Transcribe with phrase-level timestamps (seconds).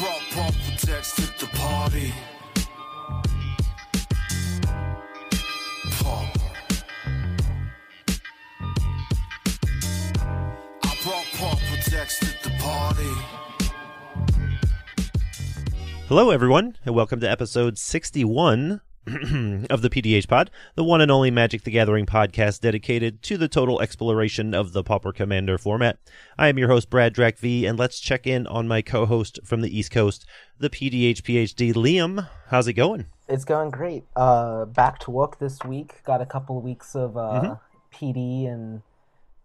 [0.00, 2.14] brought bump protects to the party.
[5.98, 6.38] Pump.
[10.82, 13.12] I brought pump protects to the party.
[16.08, 18.80] Hello, everyone, and welcome to episode 61
[19.70, 23.48] of the PDH Pod, the one and only Magic the Gathering podcast dedicated to the
[23.48, 25.98] total exploration of the Pauper Commander format.
[26.38, 29.40] I am your host, Brad Drac V, and let's check in on my co host
[29.44, 30.26] from the East Coast,
[30.58, 32.28] the PDH PhD, Liam.
[32.48, 33.06] How's it going?
[33.28, 34.04] It's going great.
[34.14, 36.04] Uh, back to work this week.
[36.04, 37.56] Got a couple of weeks of uh,
[37.92, 38.82] PD and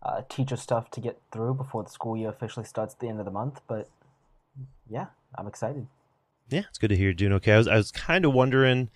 [0.04, 3.20] uh, teacher stuff to get through before the school year officially starts at the end
[3.20, 3.62] of the month.
[3.68, 3.90] But
[4.88, 5.88] yeah, I'm excited.
[6.50, 7.54] Yeah, it's good to hear you're doing okay.
[7.54, 8.90] I was, I was kind of wondering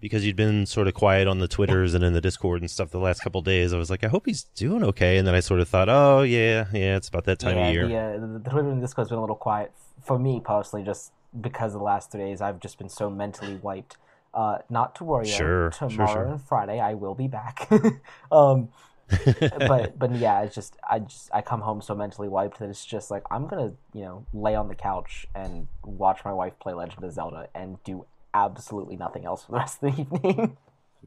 [0.00, 2.90] because you'd been sort of quiet on the Twitters and in the Discord and stuff
[2.90, 3.72] the last couple of days.
[3.72, 5.16] I was like, I hope he's doing okay.
[5.16, 7.74] And then I sort of thought, oh, yeah, yeah, it's about that time yeah, of
[7.74, 7.88] year.
[7.88, 11.12] Yeah, The, uh, the, Twitter and Discord's been a little quiet for me personally, just
[11.40, 12.40] because the last three days.
[12.40, 13.96] I've just been so mentally wiped.
[14.32, 15.26] Uh, not to worry.
[15.26, 15.30] though.
[15.30, 16.24] Sure, sure, tomorrow sure.
[16.26, 17.68] and Friday I will be back.
[18.32, 18.68] um,
[19.58, 22.84] but but yeah, it's just I just I come home so mentally wiped that it's
[22.84, 26.72] just like I'm gonna you know lay on the couch and watch my wife play
[26.72, 30.56] Legend of Zelda and do absolutely nothing else for the rest of the evening.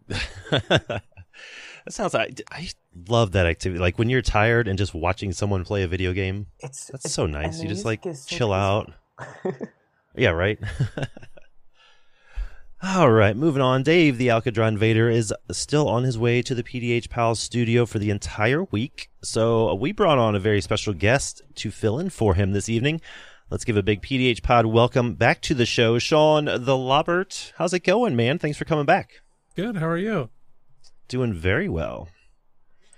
[0.50, 1.02] that
[1.89, 2.70] sounds like I
[3.08, 3.80] love that activity.
[3.80, 6.48] Like when you're tired and just watching someone play a video game.
[6.59, 7.61] It's That's it's- so nice.
[7.61, 8.92] You just like so chill out.
[10.20, 10.58] Yeah, right.
[12.81, 13.81] All right, moving on.
[13.83, 17.98] Dave, the Alkadron Vader, is still on his way to the PDH Pals studio for
[17.98, 19.09] the entire week.
[19.23, 23.02] So we brought on a very special guest to fill in for him this evening.
[23.50, 27.54] Let's give a big PDH Pod welcome back to the show, Sean the Lobbert.
[27.58, 28.39] How's it going, man?
[28.39, 29.22] Thanks for coming back.
[29.56, 29.78] Good.
[29.78, 30.30] How are you?
[31.08, 32.09] Doing very well.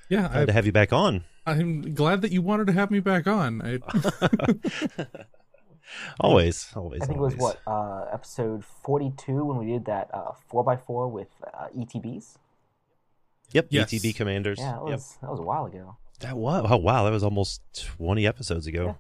[0.10, 1.24] Yeah, Glad to have you back on.
[1.46, 3.62] I'm glad that you wanted to have me back on.
[3.62, 3.80] I,
[6.20, 7.02] Always, always.
[7.02, 11.28] I think it was what uh, episode 42 when we did that uh, 4x4 with
[11.52, 12.36] uh, ETBs.
[13.54, 13.92] Yep, Yes.
[13.92, 14.60] ETB commanders.
[14.60, 15.22] Yeah, that was Yep.
[15.22, 15.98] that was a while ago.
[16.20, 18.98] That was oh wow, that was almost twenty episodes ago.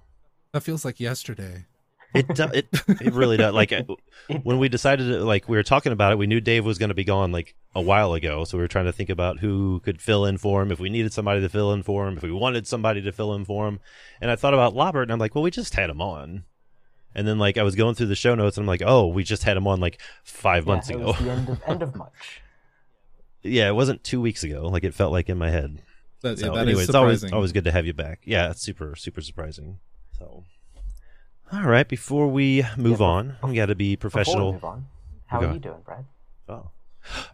[0.53, 1.65] That feels like yesterday.
[2.11, 3.53] It do, it it really does.
[3.53, 3.83] Like uh,
[4.43, 6.89] when we decided to, like we were talking about it, we knew Dave was going
[6.89, 9.79] to be gone like a while ago, so we were trying to think about who
[9.81, 12.23] could fill in for him if we needed somebody to fill in for him, if
[12.23, 13.79] we wanted somebody to fill in for him.
[14.21, 16.45] And I thought about Lobbert, and I'm like, well, we just had him on.
[17.13, 19.23] And then like I was going through the show notes, and I'm like, oh, we
[19.23, 21.05] just had him on like five Yeah, months it ago.
[21.05, 22.41] was the end of end of March.
[23.43, 24.67] yeah, it wasn't two weeks ago.
[24.67, 25.83] Like it felt like in my head.
[26.21, 28.21] That, So yeah, that anyway, is it's always always good to have you back.
[28.25, 29.77] Yeah, it's super super surprising.
[30.19, 30.44] So,
[31.52, 34.53] all right, before we move Yeah, on, we got to be Before we professional.
[34.53, 34.85] move on,
[35.28, 36.06] how are you doing, Brad?
[36.47, 36.72] Oh,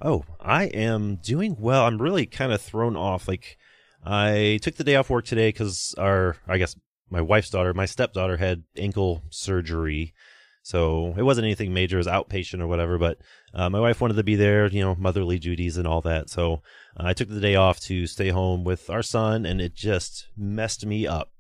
[0.02, 1.86] oh, I am doing well.
[1.86, 3.28] I'm really kind of thrown off.
[3.28, 3.58] Like,
[4.06, 6.76] I took the day off work today because our, I guess,
[7.10, 10.14] my wife's daughter, my stepdaughter, had ankle surgery.
[10.62, 12.98] So it wasn't anything major, it was outpatient or whatever.
[12.98, 13.18] But
[13.54, 16.30] uh, my wife wanted to be there, you know, motherly duties and all that.
[16.30, 16.62] So
[17.00, 20.28] uh, I took the day off to stay home with our son, and it just
[20.38, 21.32] messed me up.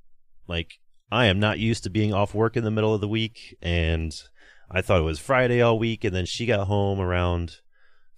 [0.47, 0.73] Like,
[1.11, 4.13] I am not used to being off work in the middle of the week, and
[4.69, 7.57] I thought it was Friday all week, and then she got home around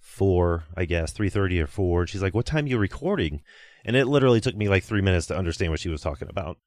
[0.00, 2.00] four, I guess, three thirty or four.
[2.02, 3.42] And she's like, "What time are you recording?"
[3.84, 6.58] And it literally took me like three minutes to understand what she was talking about.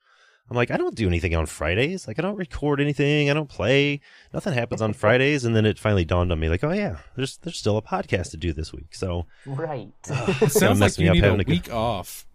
[0.50, 2.08] I'm like, I don't do anything on Fridays.
[2.09, 3.30] Like, I don't record anything.
[3.30, 4.02] I don't play.
[4.34, 5.46] Nothing happens on Fridays.
[5.46, 8.32] And then it finally dawned on me, like, oh yeah, there's there's still a podcast
[8.32, 8.94] to do this week.
[8.94, 9.92] So Right.
[10.09, 12.26] It sounds mess like me you up need a having to go- week off.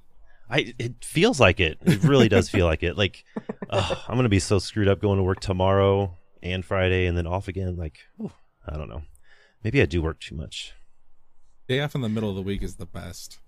[0.49, 1.79] I it feels like it.
[1.83, 2.97] It really does feel like it.
[2.97, 3.25] Like
[3.71, 7.27] ugh, I'm gonna be so screwed up going to work tomorrow and Friday, and then
[7.27, 7.77] off again.
[7.77, 8.31] Like, whew,
[8.67, 9.03] I don't know.
[9.65, 10.73] Maybe I do work too much.
[11.69, 13.41] Day off in the middle of the week is the best.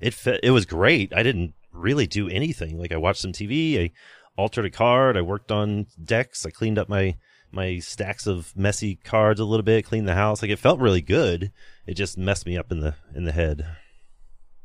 [0.00, 1.12] it fe- it was great.
[1.12, 2.78] I didn't really do anything.
[2.78, 3.90] Like I watched some TV, I
[4.36, 7.16] altered a card, I worked on decks, I cleaned up my
[7.50, 10.40] my stacks of messy cards a little bit, cleaned the house.
[10.42, 11.50] Like it felt really good.
[11.86, 13.66] It just messed me up in the in the head.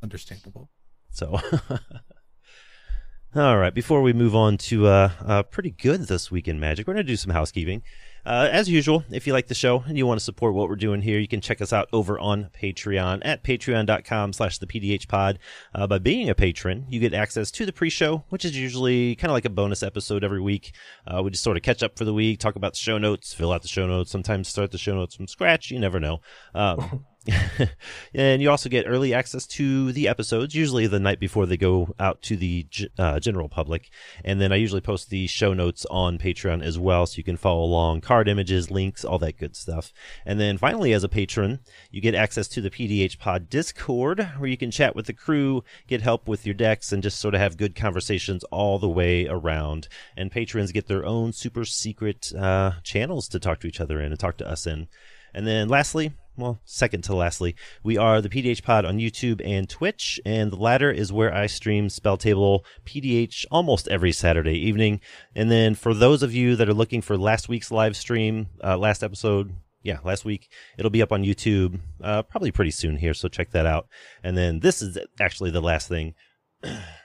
[0.03, 0.69] Understandable.
[1.13, 1.39] So
[3.35, 6.85] All right, before we move on to uh, uh pretty good this week in Magic,
[6.85, 7.81] we're going to do some housekeeping.
[8.25, 10.75] Uh, as usual, if you like the show and you want to support what we're
[10.75, 15.07] doing here, you can check us out over on Patreon at patreon.com slash the PDH
[15.07, 15.39] pod.
[15.75, 19.29] Uh, by being a patron, you get access to the pre-show, which is usually kind
[19.29, 20.73] of like a bonus episode every week.
[21.05, 23.33] Uh, we just sort of catch up for the week, talk about the show notes,
[23.33, 25.69] fill out the show notes, sometimes start the show notes from scratch.
[25.69, 26.21] You never know.
[26.55, 27.05] Um,
[28.13, 31.95] and you also get early access to the episodes, usually the night before they go
[31.99, 32.67] out to the
[32.97, 33.89] uh, general public.
[34.25, 37.37] And then I usually post the show notes on Patreon as well, so you can
[37.37, 39.93] follow along, card images, links, all that good stuff.
[40.25, 41.59] And then finally, as a patron,
[41.91, 45.63] you get access to the PDH Pod Discord, where you can chat with the crew,
[45.87, 49.27] get help with your decks, and just sort of have good conversations all the way
[49.27, 49.87] around.
[50.17, 54.11] And patrons get their own super secret uh, channels to talk to each other in
[54.11, 54.87] and talk to us in.
[55.33, 59.69] And then lastly, well, second to lastly, we are the PDH Pod on YouTube and
[59.69, 64.99] Twitch, and the latter is where I stream Spell Table PDH almost every Saturday evening.
[65.35, 68.77] And then for those of you that are looking for last week's live stream, uh,
[68.77, 69.53] last episode,
[69.83, 73.51] yeah, last week, it'll be up on YouTube uh, probably pretty soon here, so check
[73.51, 73.87] that out.
[74.23, 76.15] And then this is actually the last thing.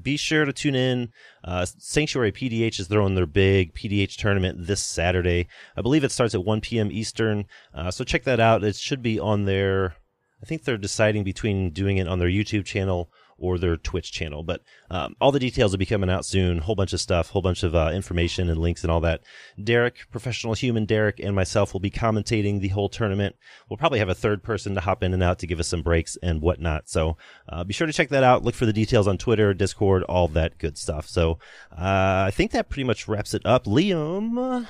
[0.00, 1.12] be sure to tune in.
[1.44, 5.48] Uh, Sanctuary PDH is throwing their big PDH tournament this Saturday.
[5.76, 6.90] I believe it starts at 1 p.m.
[6.90, 7.46] Eastern.
[7.74, 8.64] Uh, so check that out.
[8.64, 9.96] It should be on their.
[10.42, 13.10] I think they're deciding between doing it on their YouTube channel
[13.40, 14.42] or their Twitch channel.
[14.42, 16.58] But um, all the details will be coming out soon.
[16.58, 19.22] Whole bunch of stuff, whole bunch of uh, information and links and all that.
[19.62, 23.34] Derek, professional human Derek, and myself will be commentating the whole tournament.
[23.68, 25.82] We'll probably have a third person to hop in and out to give us some
[25.82, 26.88] breaks and whatnot.
[26.88, 27.16] So
[27.48, 28.44] uh, be sure to check that out.
[28.44, 31.08] Look for the details on Twitter, Discord, all that good stuff.
[31.08, 31.38] So
[31.72, 33.64] uh, I think that pretty much wraps it up.
[33.64, 34.66] Liam,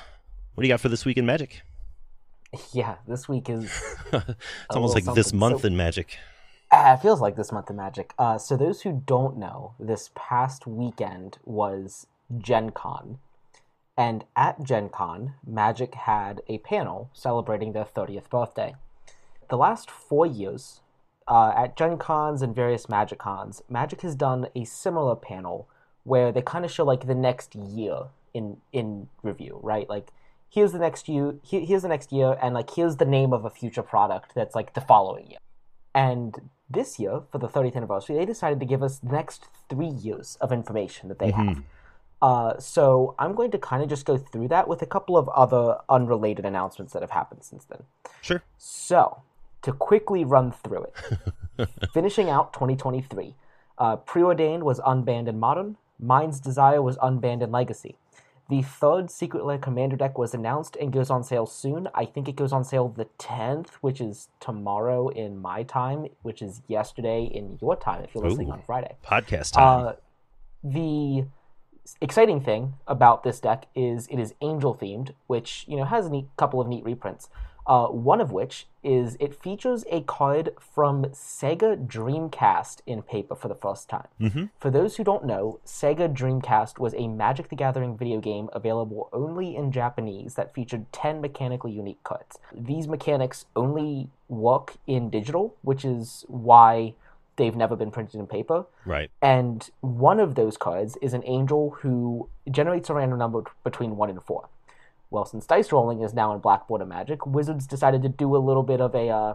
[0.55, 1.63] what do you got for this week in Magic?
[2.73, 3.71] Yeah, this week is.
[4.13, 4.35] it's
[4.71, 6.19] almost like this month so, in Magic.
[6.73, 8.15] Uh, it feels like this month of Magic.
[8.17, 12.07] Uh, so, those who don't know, this past weekend was
[12.39, 13.19] Gen Con.
[13.97, 18.77] And at Gen Con, Magic had a panel celebrating their 30th birthday.
[19.49, 20.81] The last four years,
[21.27, 25.69] uh, at Gen Cons and various Magic Cons, Magic has done a similar panel
[26.05, 29.89] where they kind of show like the next year in in review, right?
[29.89, 30.13] Like
[30.49, 33.51] here's the next year, here's the next year, and like here's the name of a
[33.51, 35.40] future product that's like the following year.
[35.95, 39.89] And this year, for the 30th anniversary, they decided to give us the next three
[39.89, 41.49] years of information that they mm-hmm.
[41.49, 41.63] have.
[42.23, 45.29] Uh, so I'm going to kind of just go through that with a couple of
[45.31, 47.83] other unrelated announcements that have happened since then.
[48.21, 48.43] Sure.
[48.59, 49.23] So
[49.63, 53.35] to quickly run through it, finishing out 2023,
[53.79, 55.77] uh, Preordained was unbanned in Modern.
[55.99, 57.97] Mind's Desire was unbanned in Legacy.
[58.51, 61.87] The third Secret Lair Commander deck was announced and goes on sale soon.
[61.95, 66.43] I think it goes on sale the 10th, which is tomorrow in my time, which
[66.43, 68.97] is yesterday in your time if you're listening Ooh, on Friday.
[69.07, 69.87] Podcast time.
[69.87, 69.93] Uh,
[70.65, 71.27] the
[72.01, 76.11] exciting thing about this deck is it is angel themed, which you know has a
[76.11, 77.29] neat, couple of neat reprints.
[77.71, 83.47] Uh, one of which is it features a card from Sega Dreamcast in paper for
[83.47, 84.09] the first time.
[84.21, 84.47] Mm-hmm.
[84.59, 89.09] For those who don't know, Sega Dreamcast was a Magic the Gathering video game available
[89.13, 92.41] only in Japanese that featured 10 mechanically unique cards.
[92.53, 96.95] These mechanics only work in digital, which is why
[97.37, 98.67] they've never been printed in paper.
[98.85, 99.13] Right.
[99.23, 104.11] And one of those cards is an angel who generates a random number between 1
[104.11, 104.49] and 4
[105.11, 108.39] well, since dice rolling is now in Black Border Magic, Wizards decided to do a
[108.39, 109.35] little bit of a uh,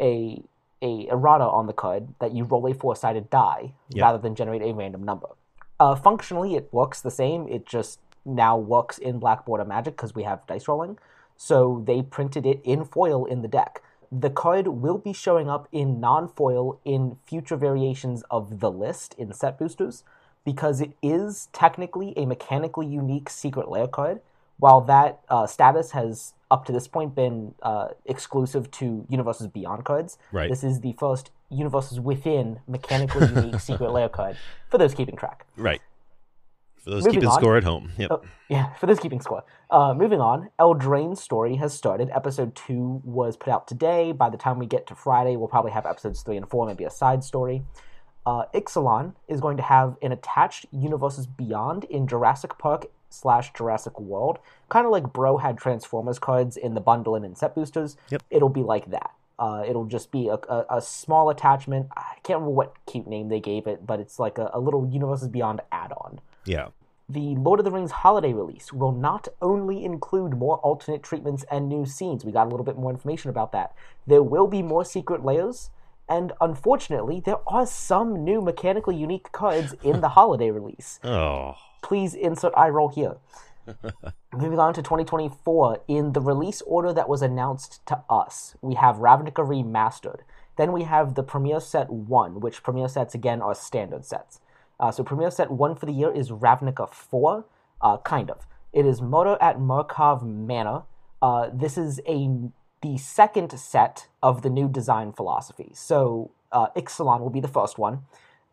[0.00, 0.42] a
[0.82, 4.02] a errata on the card that you roll a four sided die yep.
[4.02, 5.28] rather than generate a random number.
[5.80, 7.48] Uh, functionally, it works the same.
[7.48, 10.98] It just now works in Black Border Magic because we have dice rolling.
[11.36, 13.82] So they printed it in foil in the deck.
[14.12, 19.14] The card will be showing up in non foil in future variations of the list
[19.18, 20.04] in set boosters
[20.44, 24.20] because it is technically a mechanically unique Secret Lair card
[24.64, 29.84] while that uh, status has up to this point been uh, exclusive to universes beyond
[29.84, 30.48] codes, right.
[30.48, 34.38] this is the first universes within mechanically unique Secret Lair code
[34.70, 35.44] for those keeping track.
[35.58, 35.82] Right.
[36.78, 37.92] For those moving keeping on, score at home.
[37.98, 38.10] Yep.
[38.10, 38.16] Uh,
[38.48, 39.44] yeah, for those keeping score.
[39.70, 42.08] Uh, moving on, Eldraine's story has started.
[42.14, 44.12] Episode two was put out today.
[44.12, 46.84] By the time we get to Friday, we'll probably have episodes three and four, maybe
[46.84, 47.64] a side story.
[48.24, 53.98] Uh, Ixalan is going to have an attached Universes Beyond in Jurassic Park slash Jurassic
[53.98, 54.38] World.
[54.68, 57.96] Kind of like Bro had Transformers cards in the bundle and in set boosters.
[58.10, 58.22] Yep.
[58.30, 59.12] It'll be like that.
[59.38, 61.88] Uh, it'll just be a, a, a, small attachment.
[61.96, 64.88] I can't remember what cute name they gave it, but it's like a, a little
[64.88, 66.20] Universes Beyond add on.
[66.44, 66.68] Yeah.
[67.08, 71.68] The Lord of the Rings holiday release will not only include more alternate treatments and
[71.68, 73.74] new scenes, we got a little bit more information about that.
[74.06, 75.70] There will be more Secret Lairs,
[76.08, 81.00] and unfortunately, there are some new mechanically unique cards in the holiday release.
[81.02, 83.16] Oh please insert eye roll here.
[84.32, 88.96] Moving on to 2024, in the release order that was announced to us, we have
[88.96, 90.20] Ravnica Remastered.
[90.56, 94.40] Then we have the Premier Set 1, which Premier Sets again are standard sets.
[94.80, 97.44] Uh, so Premier Set 1 for the year is Ravnica 4,
[97.80, 98.46] uh, kind of.
[98.72, 100.82] It is Murder at Markov Manor.
[101.22, 102.28] Uh, this is a
[102.82, 105.70] the second set of the new design philosophy.
[105.72, 108.00] So uh, Ixalan will be the first one.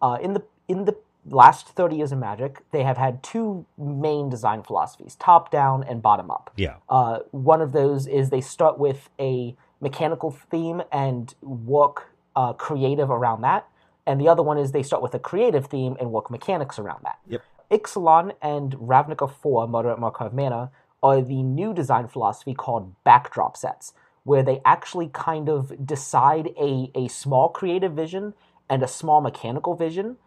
[0.01, 4.29] Uh, in the in the last 30 years of Magic, they have had two main
[4.29, 6.51] design philosophies: top down and bottom up.
[6.55, 6.75] Yeah.
[6.89, 13.09] Uh, one of those is they start with a mechanical theme and work uh, creative
[13.09, 13.67] around that,
[14.05, 17.01] and the other one is they start with a creative theme and work mechanics around
[17.03, 17.19] that.
[17.27, 17.41] Yep.
[17.71, 20.69] Ixalan and Ravnica 4, Murder at Markov Manor,
[21.01, 26.91] are the new design philosophy called backdrop sets, where they actually kind of decide a,
[26.93, 28.33] a small creative vision
[28.69, 30.17] and a small mechanical vision,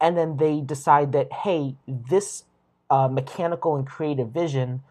[0.00, 2.44] and then they decide that, hey, this
[2.90, 4.82] uh, mechanical and creative vision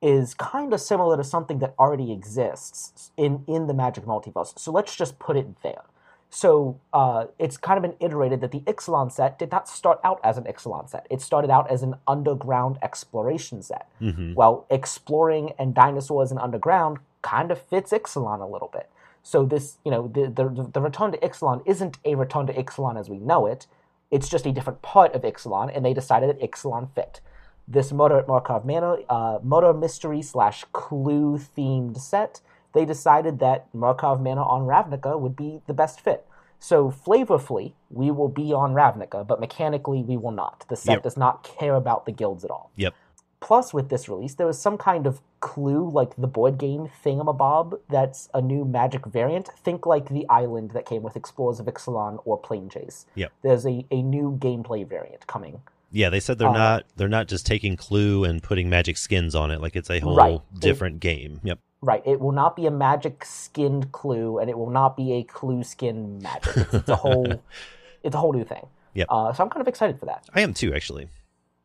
[0.00, 4.58] is kind of similar to something that already exists in, in the Magic multiverse.
[4.58, 5.82] So let's just put it there.
[6.28, 10.18] So uh, it's kind of been iterated that the Ixalan set did not start out
[10.24, 11.06] as an Ixalan set.
[11.10, 13.86] It started out as an underground exploration set.
[13.98, 18.88] hmm Well, exploring and dinosaurs and underground kind of fits Ixalan a little bit.
[19.22, 22.98] So this, you know, the, the the return to Ixalan isn't a return to Ixalan
[22.98, 23.66] as we know it.
[24.12, 27.20] It's just a different part of Ixalan, and they decided that Ixalan fit.
[27.66, 32.40] This at Markov Manor, uh, murder mystery slash clue themed set,
[32.74, 36.26] they decided that Markov Manor on Ravnica would be the best fit.
[36.58, 40.64] So flavorfully, we will be on Ravnica, but mechanically we will not.
[40.68, 41.02] The set Yep.
[41.02, 42.70] does not care about the guilds at all.
[42.76, 42.94] Yep.
[43.42, 47.78] Plus, with this release, there was some kind of clue, like the board game thingamabob,
[47.90, 49.48] that's a new Magic variant.
[49.64, 53.04] Think like the island that came with Explorers of Ixalan or Planechase.
[53.16, 53.32] Yep.
[53.42, 55.60] There's a, a new gameplay variant coming.
[55.90, 59.34] Yeah, they said they're Uh, not they're not just taking Clue and putting magic skins
[59.34, 59.60] on it.
[59.60, 60.40] Like it's a whole Right.
[60.58, 61.40] different game.
[61.42, 61.58] Yep.
[61.82, 62.02] Right.
[62.06, 65.64] It will not be a magic skinned clue, and it will not be a clue
[65.64, 66.56] skin magic.
[66.56, 67.42] It's, it's a whole,
[68.04, 68.64] it's a whole new thing.
[68.94, 69.08] Yep.
[69.10, 70.24] Uh, so I'm kind of excited for that.
[70.32, 71.08] I am too, actually.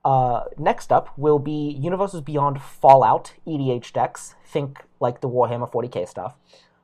[0.07, 4.35] Uh, next up will be Universes Beyond Fallout EDH decks.
[4.45, 6.37] Think like the Warhammer 40k stuff.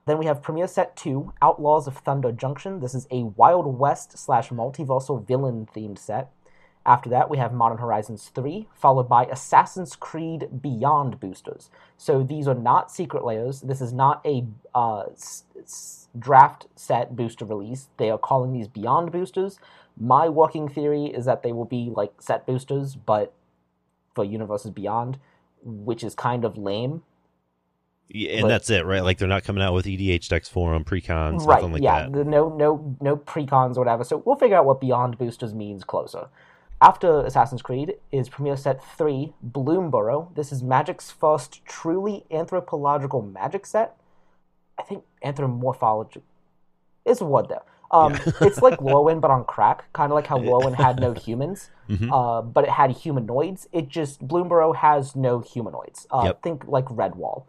[0.06, 2.82] Then we have Premier Set 2, Outlaws of Thunder Junction.
[2.82, 6.34] This is a Wild West slash multiversal villain themed set.
[6.86, 11.70] After that, we have Modern Horizons 3, followed by Assassin's Creed Beyond boosters.
[11.98, 13.62] So these are not Secret Lairs.
[13.62, 17.88] This is not a uh, s- s- draft set booster release.
[17.98, 19.60] They are calling these Beyond boosters.
[19.98, 23.32] My working theory is that they will be like set boosters, but
[24.14, 25.20] for Universes Beyond,
[25.64, 27.04] which is kind of lame.
[28.10, 29.02] Yeah, and But- that's it, right?
[29.04, 31.62] Like they're not coming out with EDH decks for them, precons, right?
[31.62, 32.12] nothing like yeah, that.
[32.12, 34.04] the- no, no, no precons or whatever.
[34.04, 36.28] So we'll figure out what Beyond boosters means closer.
[36.84, 40.36] After Assassin's Creed is Premier Set 3, Bloomburrow.
[40.36, 43.96] This is Magic's first truly anthropological magic set.
[44.78, 46.22] I think anthropomorphology
[47.06, 47.62] is a word there.
[47.90, 51.70] Um, it's like Lorwyn, but on crack, kind of like how Lorwyn had no humans,
[51.88, 52.10] Mhm.
[52.12, 53.66] uh, but it had humanoids.
[53.72, 56.06] It just, Bloomburrow has no humanoids.
[56.12, 56.42] Uh, Yep.
[56.44, 57.44] Think like Redwall.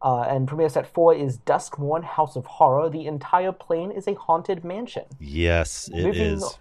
[0.00, 2.88] Uh, and Premier Set 4 is Duskmourn House of Horror.
[2.88, 5.06] The entire plane is a haunted mansion.
[5.18, 6.58] Yes, it Moving- is.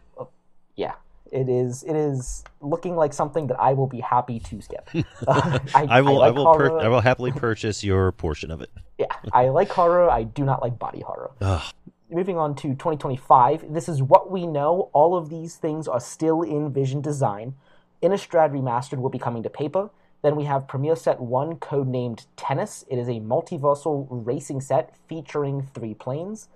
[0.75, 0.93] yeah,
[1.35, 1.83] it is.
[1.83, 4.89] It is looking like something that I will be happy to skip.
[5.27, 6.21] Uh, I will.
[6.21, 6.45] I, like will.
[6.45, 6.69] horror.
[6.69, 8.69] pur- I will happily purchase your portion of it.
[8.97, 10.09] Yeah, I like horror.
[10.09, 11.31] I do not like body horror.
[11.41, 11.61] Ugh.
[12.09, 14.89] Moving on to 2025, this is what we know.
[14.93, 17.55] All of these things are still in Vision design.
[18.01, 19.89] Innistrad Remastered will be coming to paper.
[20.21, 22.85] Then we have Premier Set 1, codenamed Tennis.
[22.89, 26.47] It is a multiversal racing set featuring three planes.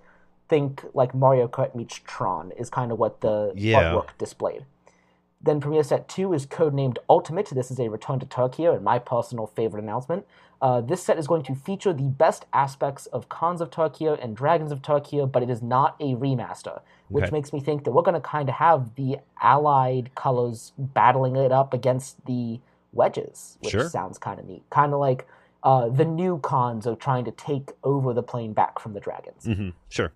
[0.50, 3.92] Think like Mario Kart meets Tron, is kind of what the Yeah.
[3.92, 4.64] artwork displayed.
[5.40, 7.46] Then Premier Set 2 is codenamed Ultimate.
[7.50, 10.26] This is a return to Tarkir and my personal favorite announcement.
[10.60, 14.36] Uh, this set is going to feature the best aspects of Khans of Tarkir and
[14.36, 17.30] Dragons of Tarkir, but it is not a remaster, which Okay.
[17.32, 21.52] makes me think that we're going to kind of have the allied colors battling it
[21.52, 22.58] up against the
[22.92, 23.88] wedges, which Sure.
[23.88, 24.68] sounds kind of neat.
[24.68, 25.28] Kind of like
[25.62, 29.44] uh, the new Khans are trying to take over the plane back from the dragons.
[29.46, 30.12] hmm Sure.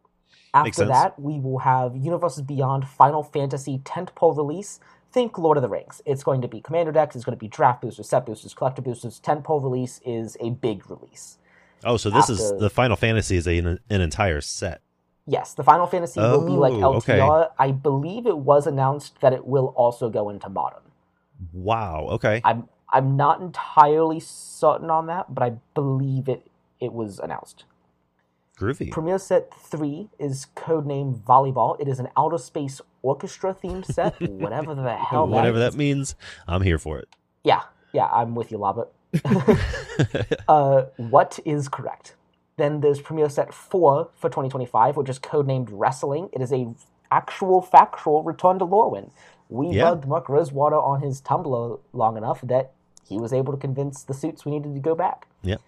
[0.54, 4.80] After that, we will have Universes Beyond Final Fantasy tentpole release.
[5.12, 6.00] Think Lord of the Rings.
[6.06, 8.82] It's going to be commander decks, it's going to be draft boosters, set boosters, collector
[8.82, 9.20] boosters.
[9.20, 11.38] Tentpole release is a big release.
[11.84, 14.80] Oh, so this is the Final Fantasy is a, an entire set.
[15.26, 17.18] Yes, the Final Fantasy will be like Oh, okay.
[17.18, 17.50] LTR.
[17.58, 20.82] I believe it was announced that it will also go into modern.
[21.52, 22.08] Wow.
[22.12, 22.40] Okay.
[22.44, 26.46] I'm I'm not entirely certain on that, but I believe it
[26.80, 27.64] it was announced.
[28.58, 28.90] Groovy.
[28.90, 31.80] Premier Set 3 is codenamed Volleyball.
[31.80, 35.72] It is an outer space orchestra themed set, whatever the hell that Whatever is.
[35.72, 36.14] that means,
[36.46, 37.08] I'm here for it.
[37.42, 38.90] Yeah, yeah, I'm with you, Lobbert.
[40.48, 42.14] uh, what is correct?
[42.56, 46.28] Then there's Premiere Set 4 for 2025, which is codenamed Wrestling.
[46.32, 46.72] It is a
[47.10, 49.10] actual factual return to Lorwyn.
[49.48, 49.90] We Yeah.
[49.90, 52.72] bugged Mark Rosewater on his Tumblr long enough that
[53.06, 55.26] he was able to convince the suits we needed to go back.
[55.42, 55.60] Yep.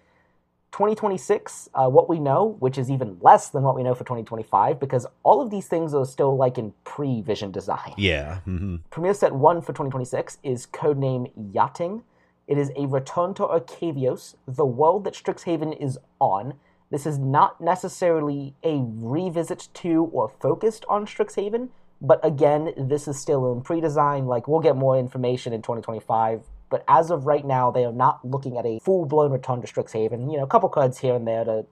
[0.71, 4.79] 2026, uh, what we know, which is even less than what we know for 2025,
[4.79, 7.93] because all of these things are still like in pre-vision design.
[7.97, 8.39] Yeah.
[8.41, 12.03] hmm Premier Set 1 for 2026 is codename Yachting.
[12.47, 16.53] It is a return to Arcavios, the world that Strixhaven is on.
[16.89, 21.69] This is not necessarily a revisit to or focused on Strixhaven,
[21.99, 24.27] but again, this is still in pre design.
[24.27, 26.41] Like, we'll get more information in 2025.
[26.69, 29.67] But as of right now, they are not looking at a full blown return to
[29.67, 30.31] Strixhaven.
[30.31, 31.65] You know, a couple cards here and there to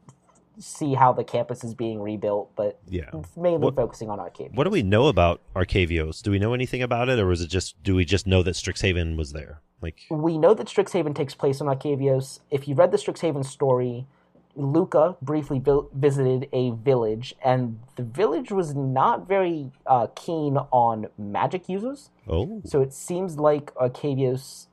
[0.57, 3.09] see how the campus is being rebuilt, but Yeah.
[3.35, 4.55] mainly What- focusing on Arcavios.
[4.55, 6.21] What do we know about Arcavios?
[6.23, 8.55] Do we know anything about it, or is it just do we just know that
[8.55, 9.59] Strixhaven was there?
[9.81, 12.39] Like, we know that Strixhaven takes place on Arcavios.
[12.49, 14.07] If you read the Strixhaven story,
[14.55, 21.07] Luca briefly vil- visited a village, and the village was not very uh, keen on
[21.17, 22.09] magic users.
[22.29, 24.67] oh, So it seems like Arcavios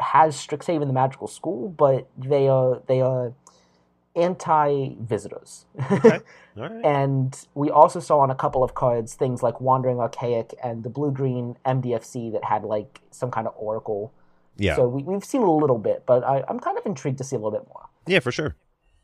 [0.00, 3.32] has Strixhaven, the magical school, but they are they are
[4.16, 5.66] anti-visitors.
[5.90, 5.98] all
[6.56, 6.84] right.
[6.84, 10.90] And we also saw on a couple of cards things like Wandering Archaic and the
[10.90, 14.12] blue green MDFC that had like some kind of oracle.
[14.56, 14.76] Yeah.
[14.76, 17.36] So we, we've seen a little bit, but I, I'm kind of intrigued to see
[17.36, 17.88] a little bit more.
[18.06, 18.56] yeah, for sure.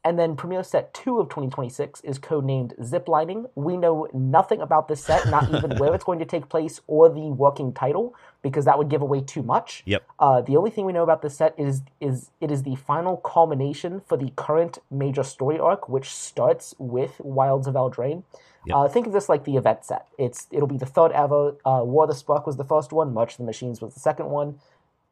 [0.07, 3.51] And then Premier Set 2 of 2026 is codenamed Ziplining.
[3.57, 7.09] We know nothing about this set, not even where it's going to take place or
[7.09, 8.15] the working title,
[8.47, 9.83] because that would give away too much.
[9.87, 10.03] Yep.
[10.19, 13.17] Uh, the only thing we know about this set is is it is the final
[13.19, 18.23] culmination for the current major story arc, which starts with Wilds of Eldraine.
[18.67, 18.77] Yep.
[18.77, 20.07] Uh, think of this like the event set.
[20.19, 21.41] It's it'll be the third ever.
[21.65, 23.15] Uh, War of the Spark was the first one.
[23.15, 24.59] March of the Machines was the second one.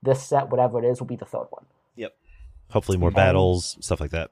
[0.03, 1.65] This set, whatever it is, will be the third one.
[1.97, 2.13] Yep.
[2.71, 4.31] Hopefully more Um, battles, stuff like that.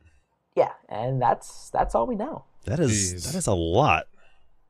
[0.54, 2.44] Yeah, and that's that's all we know.
[2.66, 3.24] That is Jeez.
[3.26, 4.04] that is a lot.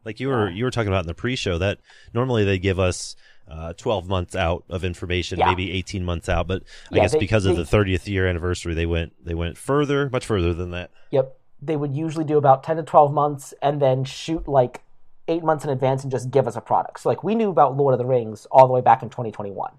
[0.05, 0.55] Like you were Yeah.
[0.57, 1.79] you were talking about in the pre-show that
[2.13, 3.17] normally they give us
[3.49, 5.49] uh, 12 months out of information, Yeah.
[5.49, 8.73] maybe 18 months out, but I Yeah, guess they- because of the 30th year anniversary,
[8.75, 10.91] they went they went further, much further than that.
[11.11, 11.37] Yep.
[11.61, 14.83] They would usually do about 10 to 12 months and then shoot like
[15.29, 17.01] eight months in advance and just give us a product.
[17.01, 19.71] So, like, we knew about Lord of the Rings all the way back in 2021.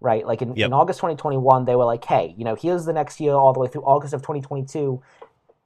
[0.00, 0.26] Right?
[0.26, 0.66] Like, in, Yep.
[0.66, 3.60] in August 2021, they were like, hey, you know, here's the next year all the
[3.60, 5.00] way through August of 2022.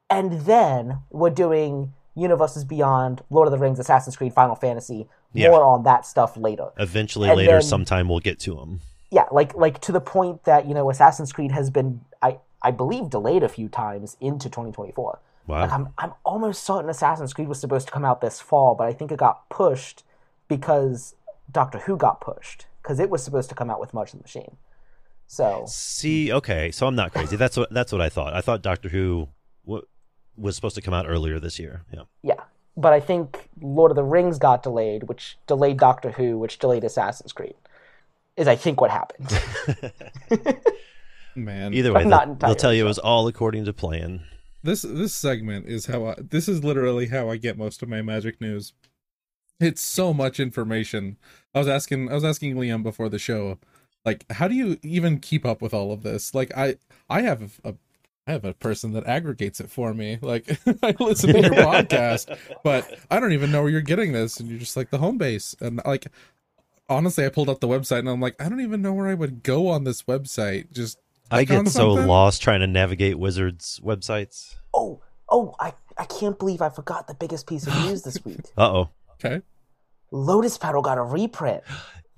[0.09, 5.09] And then we're doing Universes Beyond, Lord of the Rings, Assassin's Creed, Final Fantasy.
[5.37, 5.51] Yeah.
[5.51, 6.69] More on that stuff later.
[6.79, 8.81] Eventually And later then- sometime we'll get to them.
[9.11, 12.71] yeah, like like to the point that you know Assassin's Creed has been I I
[12.71, 15.19] believe delayed a few times into 2024.
[15.47, 15.61] Wow.
[15.61, 18.87] Like I'm I'm almost certain Assassin's Creed was supposed to come out this fall, but
[18.89, 20.03] I think it got pushed
[20.49, 21.15] because
[21.51, 24.23] Doctor Who got pushed because it was supposed to come out with March of the
[24.25, 24.57] Machine.
[25.29, 27.37] So See, okay, so I'm not crazy.
[27.37, 28.33] That's what that's what I thought.
[28.33, 29.29] I thought Doctor Who
[30.37, 31.83] was supposed to come out earlier this year.
[31.93, 32.03] Yeah.
[32.23, 32.41] yeah,
[32.77, 36.85] but I think Lord of the Rings got delayed, which delayed Doctor Who, which delayed
[36.85, 37.55] Assassin's Creed.
[38.37, 39.33] Is I think what happened.
[41.35, 44.23] Man, Either way, I'm they'll, they'll tell you it was all according to plan.
[44.63, 48.03] this this segment is how I this is literally how I get most of my
[48.03, 48.73] magic news.
[49.61, 51.17] It's so much information.
[51.55, 53.59] I was asking I was asking Liam before the show,
[54.05, 56.35] like how do you even keep up with all of this?
[56.35, 56.77] Like I
[57.09, 57.75] I have a
[58.27, 60.19] I have a person that aggregates it for me.
[60.21, 64.41] Like I listen to your podcast, but I don't even know where you're getting this
[64.41, 66.07] and you're just like the home base and like
[66.89, 69.15] honestly I pulled up the website and I'm like I don't even know where I
[69.15, 70.73] would go on this website.
[70.73, 70.99] Just
[71.31, 74.57] I get so lost trying to navigate Wizards websites.
[74.75, 78.41] oh oh I I can't believe I forgot the biggest piece of news this week.
[78.59, 78.89] Uh oh.
[79.25, 79.41] Okay.
[80.13, 81.63] Lotus Petal got a reprint.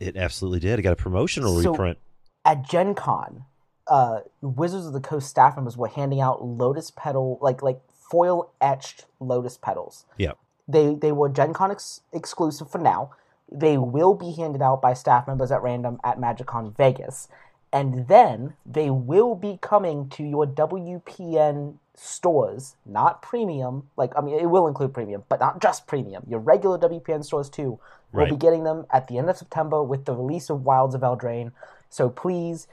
[0.01, 0.79] It absolutely did.
[0.79, 1.99] It got a promotional So- reprint.
[2.45, 3.45] at Gen Con,
[3.89, 8.51] uh, Wizards of the Coast staff members were handing out lotus petal, like like foil
[8.61, 10.05] etched lotus petals.
[10.17, 10.33] Yeah.
[10.67, 13.11] They they were Gen Con ex- exclusive for now.
[13.51, 17.29] They will be handed out by staff members at random at MagicCon Vegas,
[17.73, 23.89] and then they will be coming to your WPN stores, not premium.
[23.97, 26.25] Like I mean, it will include premium, but not just premium.
[26.29, 27.81] Your regular WPN stores too.
[28.13, 31.03] We'll be getting them at the end of September with the release of Wilds of
[31.03, 31.53] Eldraine.
[31.91, 32.67] So please,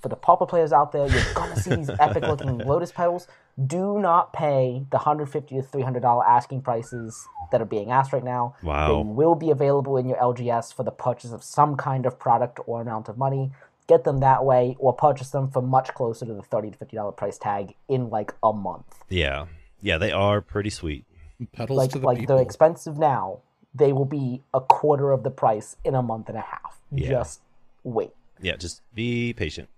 [0.00, 3.26] for the pauper players out there, you're gonna see these epic looking lotus petals.
[3.66, 7.90] Do not pay the hundred fifty to three hundred dollar asking prices that are being
[7.90, 8.54] asked right now.
[8.62, 8.88] Wow.
[9.02, 12.60] They will be available in your LGS for the purchase of some kind of product
[12.66, 13.50] or amount of money.
[13.88, 16.96] Get them that way, or purchase them for much closer to the thirty to fifty
[16.96, 19.02] dollar price tag in like a month.
[19.08, 19.46] Yeah.
[19.80, 21.04] Yeah, they are pretty sweet.
[21.52, 22.34] Pedals Like to the like people.
[22.36, 23.40] they're expensive now.
[23.74, 26.78] They will be a quarter of the price in a month and a half.
[26.90, 27.10] Yeah.
[27.10, 27.40] Just
[27.84, 28.10] wait.
[28.40, 29.68] Yeah, just be patient.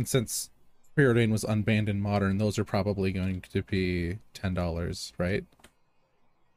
[0.00, 0.48] And since
[0.96, 5.44] Preordain was unbanned in modern, those are probably going to be ten dollars, right?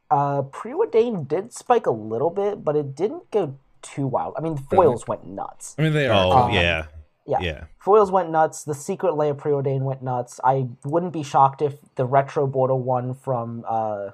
[0.10, 4.36] Uh, preordained did spike a little bit, but it didn't go too wild.
[4.38, 5.76] I mean, foils went nuts.
[5.78, 6.14] I mean, they are.
[6.14, 6.86] Oh, Um, yeah.
[7.26, 7.40] Yeah.
[7.42, 7.64] Yeah.
[7.80, 8.64] Foils went nuts.
[8.64, 10.40] The Secret Lair preordain went nuts.
[10.42, 14.12] I wouldn't be shocked if the retro border one from uh,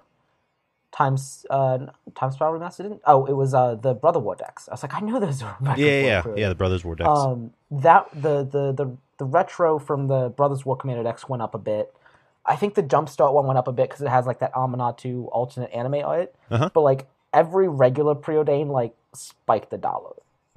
[0.91, 3.01] Times uh, Times Power Remastered didn't.
[3.05, 4.67] Oh, it was uh, the Brother War decks.
[4.67, 6.49] I was like, I know those are retro Yeah, yeah, War yeah.
[6.49, 7.09] The Brothers War decks.
[7.09, 11.53] Um, that the, the the the retro from the Brothers War Commander decks went up
[11.53, 11.93] a bit.
[12.45, 15.27] I think the Jumpstart one went up a bit because it has like that Amanatu
[15.31, 16.33] alternate anime art.
[16.49, 16.69] Uh-huh.
[16.73, 20.15] But like every regular preordain like spiked the dollar.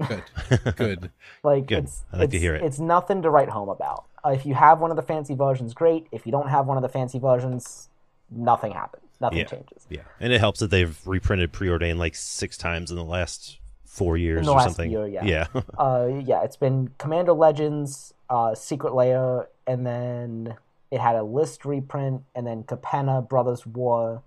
[0.09, 0.23] Good.
[0.77, 1.11] Good.
[1.43, 1.85] Like Good.
[1.85, 2.63] it's I like to hear it.
[2.65, 4.05] it's nothing to write home about.
[4.25, 6.07] Uh, if you have one of the fancy versions, great.
[6.13, 7.89] If you don't have one of the fancy versions,
[8.31, 9.03] nothing happens.
[9.21, 9.45] Nothing Yeah.
[9.45, 9.87] changes.
[9.91, 10.01] yeah.
[10.21, 14.49] And it helps that they've reprinted Preordain like six times in the last four years
[14.49, 14.91] or something.
[14.91, 15.25] year, yeah.
[15.25, 15.47] Yeah.
[15.79, 20.57] Uh, yeah, it's been Commander Legends, uh, Secret Lair, and then
[20.91, 24.23] it had a list reprint, and then Capenna, Brothers War,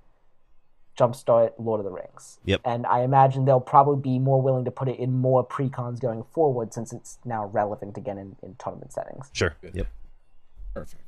[0.96, 2.40] Jumpstart, Lord of the Rings.
[2.46, 2.62] Yep.
[2.64, 6.24] And I imagine they'll probably be more willing to put it in more precons going
[6.32, 9.30] forward since it's now relevant again in, in tournament settings.
[9.34, 9.56] sure.
[9.74, 9.88] Yep.
[10.76, 11.02] Perfect.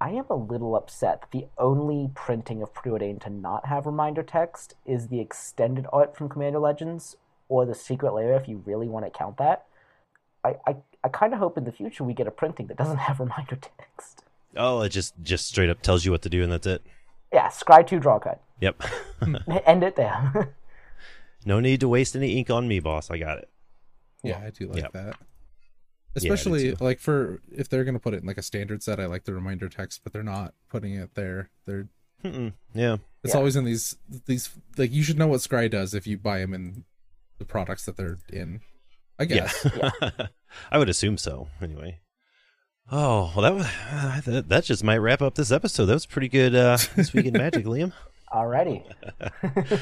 [0.00, 4.22] I am a little upset that the only printing of Preordain to not have reminder
[4.22, 7.16] text is the extended art from Commander Legends
[7.48, 9.66] or the Secret Lair, if you really want to count that.
[10.48, 12.96] I, I, I kind of hope in the future we get a printing that doesn't
[12.98, 14.22] have reminder text.
[14.56, 16.82] Oh, it just just straight up tells you what to do, and that's it.
[17.32, 18.40] Yeah, Scry 2 draw cut.
[18.60, 18.82] Yep.
[19.66, 20.54] End it there.
[21.44, 23.10] no need to waste any ink on me, boss.
[23.10, 23.48] I got it.
[24.22, 24.92] Yeah, I do like Yep.
[24.92, 25.16] that.
[26.16, 26.76] Especially too.
[26.84, 29.34] like for if they're gonna put it in like a standard set, I like the
[29.34, 31.50] reminder text, but they're not putting it there.
[31.66, 31.88] They're
[32.24, 32.54] Mm-mm.
[32.74, 32.96] Yeah.
[33.22, 33.38] it's Yeah.
[33.38, 36.54] always in these these like you should know what Scry does if you buy them
[36.54, 36.84] in
[37.38, 38.62] the products that they're in.
[39.18, 39.66] I guess.
[39.76, 40.10] Yeah.
[40.70, 41.48] I would assume so.
[41.60, 42.00] Anyway.
[42.90, 45.86] Oh well, that was that, that just might wrap up this episode.
[45.86, 47.92] That was pretty good uh, this week in Magic, Liam.
[48.32, 48.84] Already.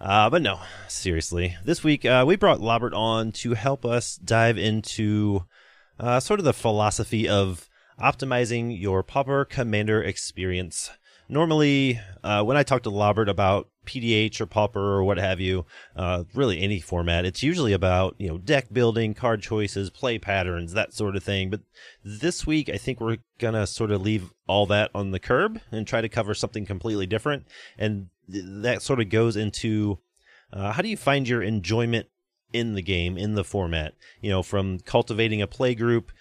[0.00, 1.56] Uh, but no, seriously.
[1.64, 5.44] This week, uh, we brought Lobbert on to help us dive into
[5.98, 10.90] uh, sort of the philosophy of optimizing your Pauper Commander experience.
[11.28, 15.66] Normally, uh, when I talk to Lobbert about PDH or Pauper or what have you,
[15.96, 20.72] uh, really any format, it's usually about, you know, deck building, card choices, play patterns,
[20.72, 21.50] that sort of thing.
[21.50, 21.60] But
[22.04, 25.86] this week, I think we're to sort of leave all that on the curb and
[25.86, 27.44] try to cover something completely different.
[27.78, 29.98] And th- that sort of goes into
[30.52, 32.06] uh, how do you find your enjoyment
[32.52, 33.94] in the game, in the format?
[34.20, 36.12] You know, from cultivating a play group,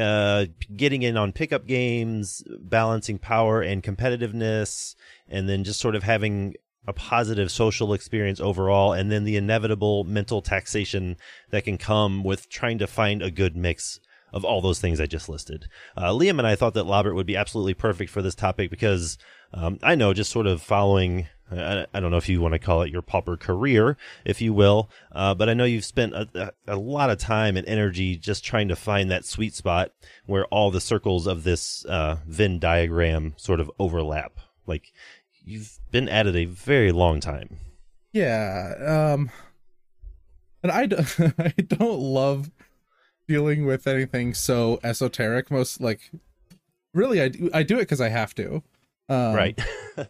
[0.00, 4.94] uh, getting in on pickup games, balancing power and competitiveness,
[5.28, 6.54] and then just sort of having
[6.86, 11.16] a positive social experience overall, and then the inevitable mental taxation
[11.50, 14.00] that can come with trying to find a good mix
[14.32, 15.66] of all those things I just listed.
[15.96, 19.18] Uh, Liam and I thought that Lobbert would be absolutely perfect for this topic because
[19.52, 21.26] um, I know just sort of following.
[21.50, 24.88] I don't know if you want to call it your pauper career, if you will,
[25.14, 26.26] uh, but I know you've spent a,
[26.66, 29.92] a, a lot of time and energy just trying to find that sweet spot
[30.24, 34.32] where all the circles of this uh, Venn diagram sort of overlap.
[34.66, 34.94] Like
[35.44, 37.58] you've been at it a very long time.
[38.12, 38.74] Yeah.
[39.14, 39.30] Um
[40.62, 40.96] and I, do,
[41.38, 42.50] I don't love
[43.26, 46.10] dealing with anything so esoteric most like
[46.94, 48.62] really I do I do it cuz I have to.
[49.08, 49.58] Um, right.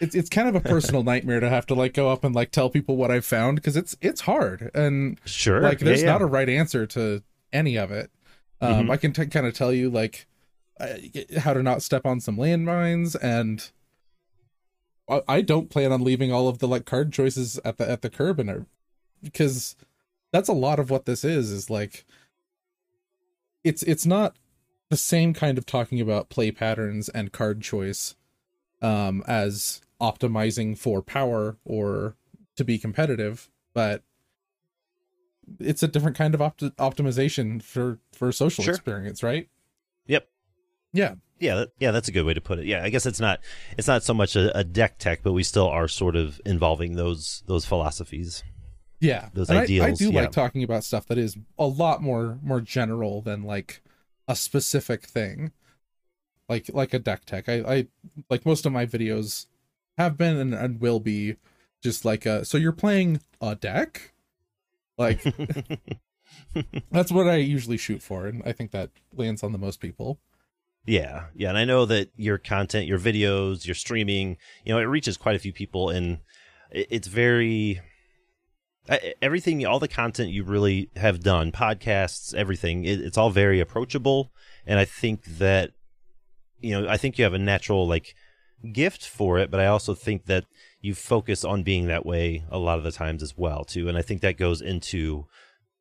[0.00, 2.52] It's it's kind of a personal nightmare to have to like go up and like
[2.52, 5.60] tell people what I've found because it's it's hard and sure.
[5.60, 6.12] like there's yeah, yeah.
[6.12, 7.20] not a right answer to
[7.52, 8.08] any of it.
[8.60, 8.90] Um Mhm.
[8.92, 10.26] I can t- kind of tell you like
[10.78, 10.94] uh,
[11.38, 13.72] how to not step on some landmines and
[15.08, 18.02] I- I don't plan on leaving all of the like card choices at the at
[18.02, 18.66] the curb and
[19.22, 19.76] because
[20.32, 22.04] that's a lot of what this is is like
[23.64, 24.36] it's it's not
[24.90, 28.14] the same kind of talking about play patterns and card choice
[28.82, 32.16] um as optimizing for power or
[32.56, 34.02] to be competitive but
[35.58, 38.74] it's a different kind of opt- optimization for for social Sure.
[38.74, 39.48] experience right
[40.06, 40.28] Yep.
[40.92, 42.66] yeah Yeah, yeah, that's a good way to put it.
[42.66, 43.40] Yeah, I guess it's not
[43.76, 46.96] it's not so much a, a deck tech, but we still are sort of involving
[46.96, 48.42] those those philosophies.
[49.00, 50.22] yeah Those And I- I, do yeah.
[50.22, 53.82] like talking about stuff that is a lot more more general than like
[54.26, 55.52] a specific thing
[56.48, 57.86] like like a deck tech i i
[58.28, 59.46] like most of my videos
[59.96, 61.36] have been and, and will be
[61.82, 64.12] just like a so you're playing a deck
[64.98, 65.22] like
[66.90, 70.18] that's what i usually shoot for and i think that lands on the most people
[70.88, 74.84] Yeah, yeah, and I know that your content, your videos, your streaming, you know, it
[74.84, 76.20] reaches quite a few people, and
[76.70, 77.82] it's very
[79.20, 84.32] everything, all the content you really have done, podcasts, everything, it's all very approachable,
[84.66, 85.72] and I think that
[86.58, 88.14] you know, I think you have a natural like
[88.72, 90.46] gift for it, but I also think that
[90.80, 93.98] you focus on being that way a lot of the times as well too, and
[93.98, 95.26] I think that goes into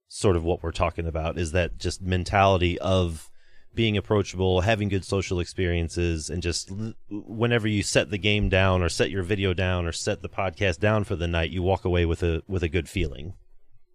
[0.09, 3.29] sort of what we're talking about is that just mentality of
[3.77, 8.81] being approachable, having good social experiences, and just l- whenever you set the game down
[8.81, 11.85] or set your video down or set the podcast down for the night, you walk
[11.85, 13.33] away with a with a good feeling.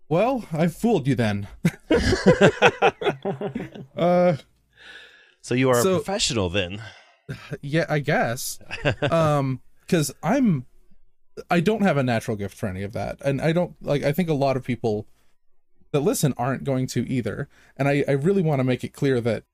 [0.08, 1.48] Well, I fooled you then.
[3.96, 4.36] uh,
[5.40, 6.82] So you are So- a professional then.
[7.60, 8.58] yeah, I guess.
[9.10, 10.66] Um, because I'm,
[11.50, 14.02] I don't have a natural gift for any of that, and I don't like.
[14.02, 15.06] I think a lot of people
[15.92, 19.20] that listen aren't going to either, and I I really want to make it clear
[19.22, 19.44] that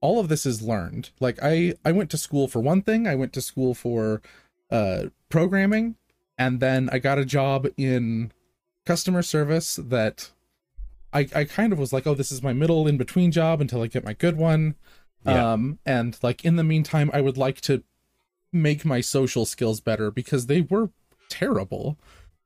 [0.00, 1.10] all of this is learned.
[1.20, 3.06] Like I I went to school for one thing.
[3.06, 4.22] I went to school for
[4.70, 5.96] uh programming,
[6.36, 8.32] and then I got a job in
[8.86, 10.30] customer service that.
[11.10, 13.80] I, I kind of was like, oh, this is my middle in between job until
[13.80, 14.74] I get my good one.
[15.24, 15.52] Yeah.
[15.52, 17.82] Um, and like in the meantime, I would like to
[18.52, 20.90] make my social skills better because they were
[21.30, 21.98] terrible.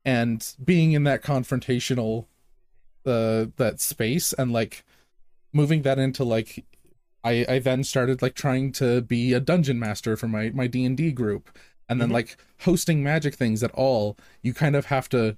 [0.05, 2.27] And being in that confrontational
[3.05, 4.85] uh that space and like
[5.51, 6.63] moving that into like
[7.23, 11.11] I I then started like trying to be a dungeon master for my my D&D
[11.11, 11.49] group
[11.89, 12.13] and then Mhm.
[12.13, 15.37] like hosting magic things at all you kind of have to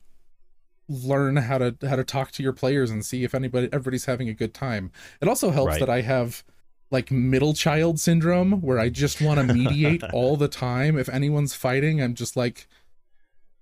[0.88, 4.30] learn how to how to talk to your players and see if anybody everybody's having
[4.30, 5.80] a good time it also helps Right.
[5.80, 6.44] that i have
[6.92, 11.56] like middle child syndrome where i just want to mediate all the time if anyone's
[11.56, 12.68] fighting i'm just like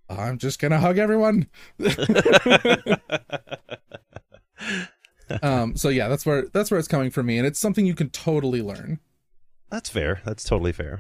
[0.09, 1.47] i'm just gonna hug everyone
[5.41, 7.95] um so yeah that's where that's where it's coming from me and it's something you
[7.95, 8.99] can totally learn
[9.69, 10.21] That's fair.
[10.23, 10.99] That's totally fair.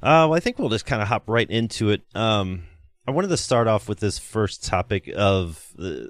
[0.00, 2.02] Uh, well, I think we'll just kind of hop right into it.
[2.14, 2.64] Um,
[3.04, 6.04] I wanted to start off with this first topic of uh,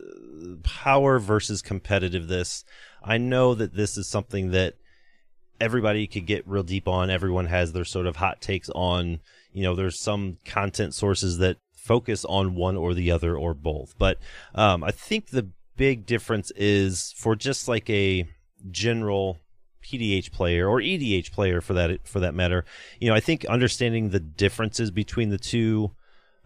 [0.63, 2.65] power versus competitiveness.
[3.03, 4.75] I know that this is something that
[5.59, 7.09] everybody could get real deep on.
[7.09, 9.21] Everyone has their sort of hot takes on.
[9.55, 13.95] You know, there's some content sources that focus on one or the other or both.
[13.99, 14.19] But
[14.55, 18.29] um, I think the big difference is for just like a
[18.71, 19.39] general
[19.83, 22.65] PDH player or EDH player for that for that matter.
[23.01, 25.93] You know, I think understanding the differences between the two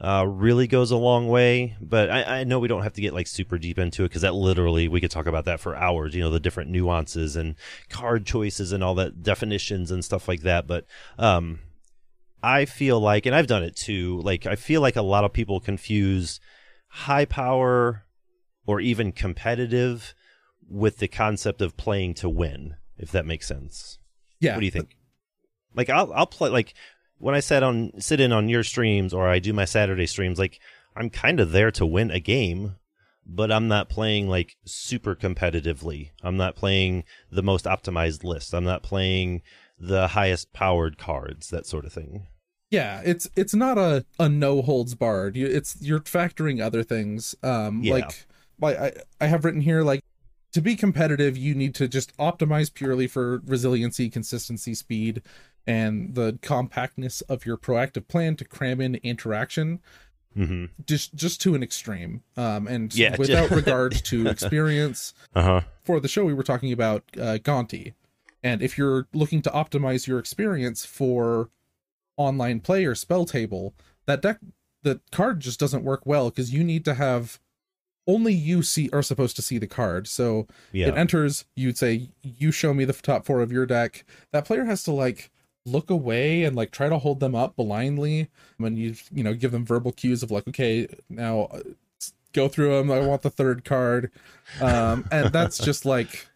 [0.00, 1.76] uh, really goes a long way.
[1.80, 4.22] But I, I know we don't have to get like super deep into it because
[4.22, 6.14] that literally we could talk about that for hours.
[6.14, 7.54] You know, the different nuances and
[7.88, 10.66] card choices and all that definitions and stuff like that.
[10.66, 10.86] But
[11.18, 11.60] um,
[12.42, 14.20] I feel like, and I've done it too.
[14.22, 16.40] Like I feel like a lot of people confuse
[16.88, 18.05] high power
[18.66, 20.14] or even competitive
[20.68, 23.98] with the concept of playing to win if that makes sense.
[24.40, 24.96] yeah What do you think?
[25.74, 26.74] Like I'll I'll play like
[27.18, 30.38] when I sat on sit in on your streams or I do my Saturday streams,
[30.38, 30.59] like
[30.96, 32.76] I'm kind of there to win a game,
[33.26, 36.11] but I'm not playing like super competitively.
[36.22, 38.55] I'm not playing the most optimized list.
[38.55, 39.42] I'm not playing
[39.79, 42.26] the highest powered cards, that sort of thing.
[42.70, 47.35] yeah it's it's not a a no holds barred you it's you're factoring other things
[47.42, 47.92] um Yeah.
[47.94, 48.26] like
[48.60, 50.00] like i i have written here like
[50.52, 55.22] to be competitive you need to just optimize purely for resiliency consistency speed
[55.66, 59.80] and the compactness of your proactive plan to cram in interaction
[60.36, 60.66] Mm-hmm.
[60.84, 65.60] just just to an extreme um and Yeah, without regard to experience Uh huh.
[65.82, 67.94] for the show we were talking about uh, Gonti,
[68.42, 71.48] and if you're looking to optimize your experience for
[72.18, 74.38] online play or spell table, that deck
[74.82, 77.40] the card just doesn't work well because you need to have
[78.06, 80.06] only you see are supposed to see the card.
[80.06, 80.88] So Yeah.
[80.88, 84.04] it enters, you'd say you show me the top four of your deck.
[84.32, 85.30] That player has to like
[85.64, 89.50] look away and like try to hold them up blindly when you you know give
[89.50, 91.60] them verbal cues of like okay now uh,
[92.32, 94.12] go through them i want the third card
[94.60, 96.28] um and that's just like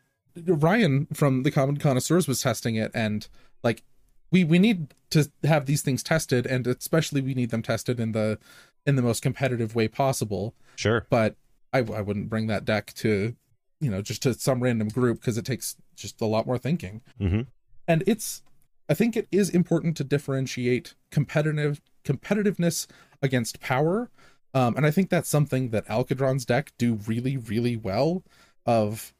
[0.46, 3.28] ryan from the common connoisseurs was testing it and
[3.62, 3.84] like
[4.32, 8.10] we we need to have these things tested and especially we need them tested in
[8.10, 8.36] the
[8.84, 11.06] in the most competitive way possible Sure.
[11.08, 11.36] but
[11.72, 13.34] i, I wouldn't bring that deck to
[13.80, 17.02] you know just to some random group because it takes just a lot more thinking.
[17.20, 17.42] Mm-hmm.
[17.86, 18.42] and it's
[18.88, 22.86] i think it is important to differentiate competitive competitiveness
[23.22, 24.10] against power.
[24.52, 28.24] Um, and i think that's something that Alkadron's deck do really really well
[28.66, 29.14] of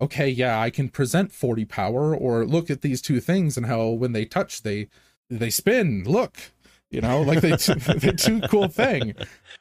[0.00, 3.88] okay yeah i can present 40 power or look at these two things and how
[3.88, 4.88] when they touch they
[5.30, 6.04] they spin.
[6.04, 6.52] Look
[6.90, 7.56] you know like they
[7.96, 9.14] they do cool thing.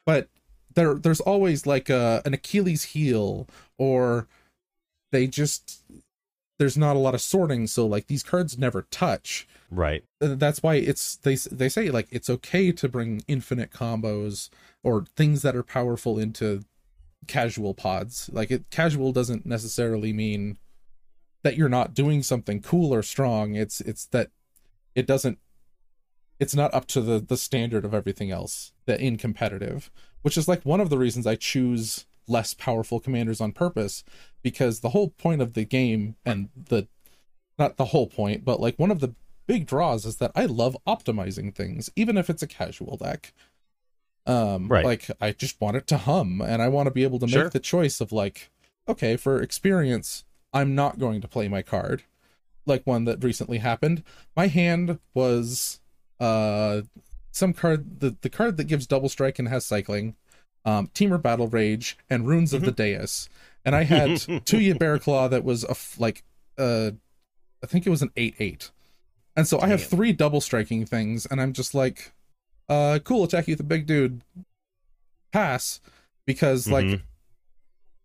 [0.06, 0.30] But
[0.76, 4.28] there there's always like a an achilles heel or
[5.12, 5.82] they just
[6.58, 9.48] there's not a lot of sorting so like these cards never touch.
[9.70, 10.04] Right.
[10.22, 14.50] Uh, that's why it's they they say like it's okay to bring infinite combos
[14.84, 16.64] or things that are powerful into
[17.28, 18.30] casual pods.
[18.32, 20.58] Like it casual doesn't necessarily mean
[21.44, 23.56] that you're not doing something cool or strong.
[23.56, 24.30] It's it's that
[24.94, 25.40] it doesn't
[26.40, 29.92] it's not up to the the standard of everything else that in competitive
[30.26, 34.04] which is like one of the reasons i choose less powerful commanders on purpose
[34.42, 36.88] because the whole point of the game and the
[37.58, 39.14] not the whole point, but like one of the
[39.48, 43.32] big draws is that I love optimizing things, even if it's a casual deck.
[44.26, 44.84] Um, Right.
[44.84, 47.44] like I just want it to hum, and I want to be able to Sure.
[47.44, 48.50] make the choice of like,
[48.88, 52.04] okay, for experience, I'm not going to play my card,
[52.66, 54.04] like one that recently happened.
[54.36, 55.80] My hand was
[56.20, 56.82] uh
[57.36, 60.16] some card the the card that gives double strike and has cycling,
[60.64, 63.28] um, Temur Battle Rage, and Runes of the Deus.
[63.66, 64.10] and I had
[64.48, 66.24] Tuya Bearclaw that was a f- like
[66.58, 66.92] uh
[67.64, 68.72] I think it was an eight eight.
[69.36, 72.14] And so I have three double striking things, and I'm just like,
[72.70, 74.22] uh, cool, attack you with a big dude.
[75.34, 75.82] Pass.
[76.26, 77.02] Because like Mhm.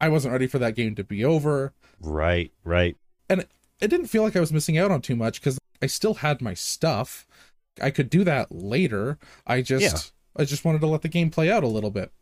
[0.00, 1.72] I wasn't ready for that game to be over.
[2.00, 2.96] Right, right.
[3.28, 3.46] And
[3.80, 6.42] it didn't feel like I was missing out on too much because I still had
[6.42, 7.26] my stuff.
[7.82, 9.18] I could do that later.
[9.46, 10.00] I just Yeah.
[10.36, 12.12] I just wanted to let the game play out a little bit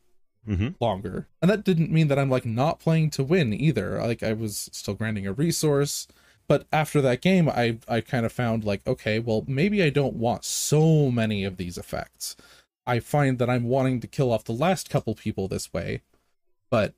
[0.47, 1.29] hmm longer.
[1.43, 4.01] And that didn't mean that I'm like not playing to win either.
[4.03, 6.07] Like I was still grinding a resource.
[6.49, 10.17] But after that game, I I kind of found like, okay, well maybe I don't
[10.17, 12.37] want so many of these effects.
[12.87, 16.03] I find that I'm wanting to kill off the last couple people this way,
[16.71, 16.95] but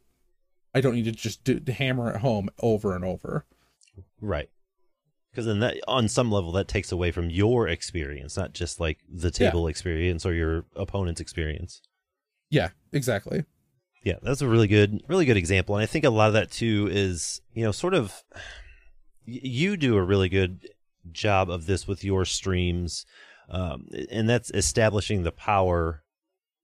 [0.74, 3.46] I don't need to just do, to hammer it home over and over.
[4.20, 4.50] Right.
[5.30, 8.98] Because then that, on some level, that takes away from your experience, not just like
[9.08, 11.82] the table experience or your opponent's experience.
[12.50, 13.44] Yeah, exactly.
[14.02, 16.50] Yeah, that's a really good, really good example, and I think a lot of that
[16.50, 18.24] too is, you know, sort of.
[19.26, 20.66] You do a really good
[21.12, 23.06] job of this with your streams,
[23.48, 26.02] um, and that's establishing the power,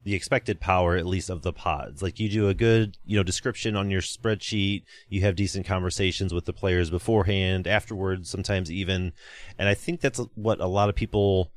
[0.06, 2.00] the expected power, at least of the pods.
[2.00, 4.84] Like you do a good, you know, description on your spreadsheet.
[5.08, 9.12] You have decent conversations with the players beforehand, afterwards, sometimes even,
[9.58, 11.50] and I think that's what a lot of people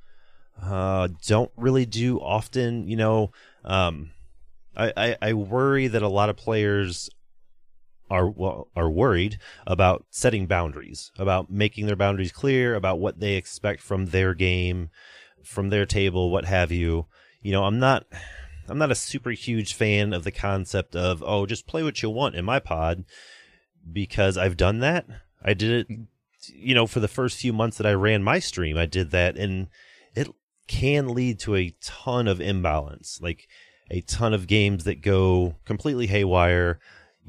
[0.60, 2.88] uh, don't really do often.
[2.88, 3.32] You know,
[3.64, 4.10] um,
[4.76, 7.08] I, I, I worry that a lot of players
[8.10, 13.36] are well, are worried about setting boundaries, about making their boundaries clear, about what they
[13.36, 14.90] expect from their game,
[15.44, 17.06] from their table, what have you.
[17.42, 18.06] You know, I'm not
[18.68, 22.10] I'm not a super huge fan of the concept of oh, just play what you
[22.10, 23.06] want in my pod
[23.92, 25.06] because I've done that.
[25.44, 25.98] I did it
[26.54, 29.38] you know, for the first few months that I ran my stream, I did that
[29.38, 29.68] and
[30.16, 30.28] it
[30.68, 33.20] can lead to a ton of imbalance.
[33.22, 33.48] Like
[33.92, 36.80] a ton of games that go completely haywire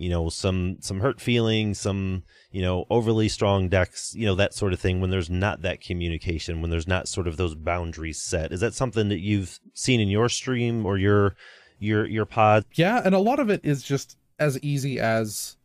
[0.00, 4.52] you know some some hurt feelings some you know overly strong decks you know that
[4.54, 8.20] sort of thing when there's not that communication when there's not sort of those boundaries
[8.20, 8.52] set.
[8.52, 11.34] Is that something that you've seen in your stream or your
[11.78, 12.64] your your pod?
[12.74, 15.56] Yeah, and a lot of it is just as easy as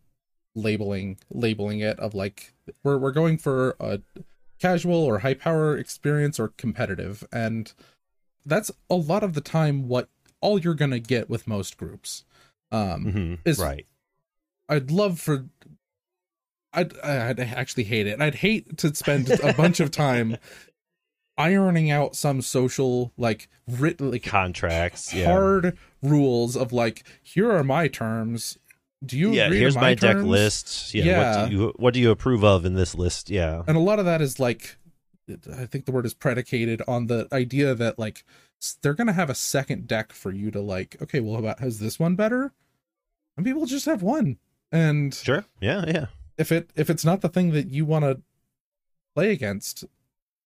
[0.55, 3.99] labeling labeling it of like we're we're going for a
[4.59, 7.73] casual or high power experience or competitive and
[8.45, 10.07] that's a lot of the time what
[10.39, 12.23] all you're going to get with most groups.
[12.71, 13.85] Um Mhm, is- right.
[14.69, 15.45] I'd love for
[16.75, 18.21] I'd I'd actually hate it.
[18.21, 20.37] I'd hate to spend a bunch of time
[21.37, 25.25] ironing out some social like written like contracts yeah.
[25.25, 28.57] hard rules of like here are my terms.
[29.05, 30.27] Do you yeah here's my, deck terms?
[30.27, 31.41] list yeah, Yeah.
[31.41, 33.29] what do you what do you approve of in this list?
[33.29, 33.63] Yeah.
[33.67, 34.77] And a lot of that is like
[35.57, 38.23] i think the word is predicated on the idea that like
[38.83, 41.79] they're gonna have a second deck for you to like okay well how about has
[41.79, 42.53] this one better?
[43.35, 44.37] And people just have one.
[44.71, 45.45] And sure.
[45.59, 46.05] Yeah yeah
[46.37, 48.21] if it if it's not the thing that you want to
[49.15, 49.85] play against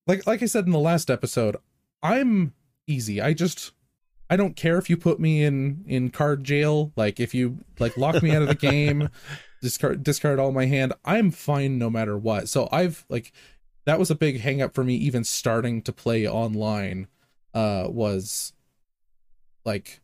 [0.07, 1.55] like like i said in the last episode
[2.03, 2.53] i'm
[2.89, 3.21] easy.
[3.21, 3.71] I just
[4.29, 7.97] i don't care if you put me in in card jail like if you like
[7.97, 9.09] lock me out of the game
[9.61, 12.49] discard discard all my hand i'm fine no matter what.
[12.49, 13.31] So i've like
[13.85, 17.07] that was a big hang up for me even starting to play online
[17.53, 18.53] uh was
[19.65, 19.99] like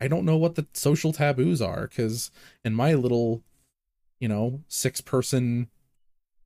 [0.00, 2.30] i don't know what the social taboos are because
[2.64, 3.42] in my little
[4.22, 5.68] you know six person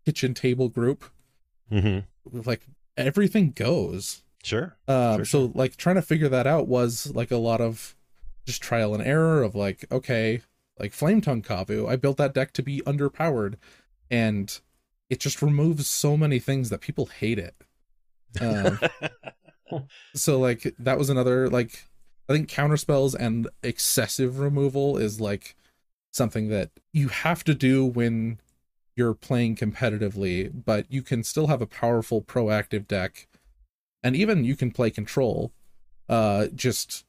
[0.05, 1.05] kitchen table group.
[1.69, 2.01] Hmm
[2.33, 4.23] like everything goes.
[4.43, 4.77] Sure.
[4.89, 7.95] Um Sure, so like trying to figure that out was like a lot of
[8.47, 10.41] just trial and error of like okay
[10.79, 13.55] like flame tongue kavu i built that deck to be underpowered
[14.09, 14.61] and
[15.11, 17.55] it just removes so many things that people hate it.
[18.41, 18.79] Um,
[20.15, 21.87] so like that was another like
[22.29, 25.57] i think counter spells and excessive removal is like
[26.17, 28.41] something that you have to do when
[28.97, 33.29] you're playing competitively but you can still have a powerful proactive deck.
[34.03, 35.53] And even you can play control
[36.09, 37.05] uh just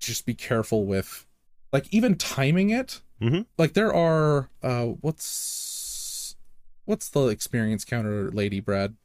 [0.00, 1.26] just be careful with
[1.72, 3.00] like even timing it.
[3.20, 3.46] Mhm.
[3.56, 6.36] like there are uh what's
[6.84, 8.96] what's the experience counter lady brad?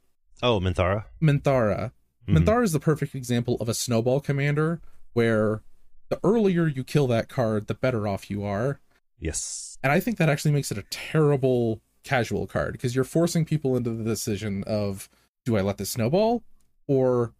[0.41, 1.05] Oh minthara.
[1.21, 1.91] Minthara.
[2.27, 2.39] Mhm.
[2.39, 4.81] minthara is the perfect example of a snowball commander
[5.13, 5.61] where
[6.09, 8.79] the earlier you kill that card the better off you are
[9.19, 9.77] Yes.
[9.83, 13.75] And I think that actually makes it a terrible casual card because you're forcing people
[13.77, 15.09] into the decision of
[15.45, 16.43] do I let this snowball
[16.87, 17.33] or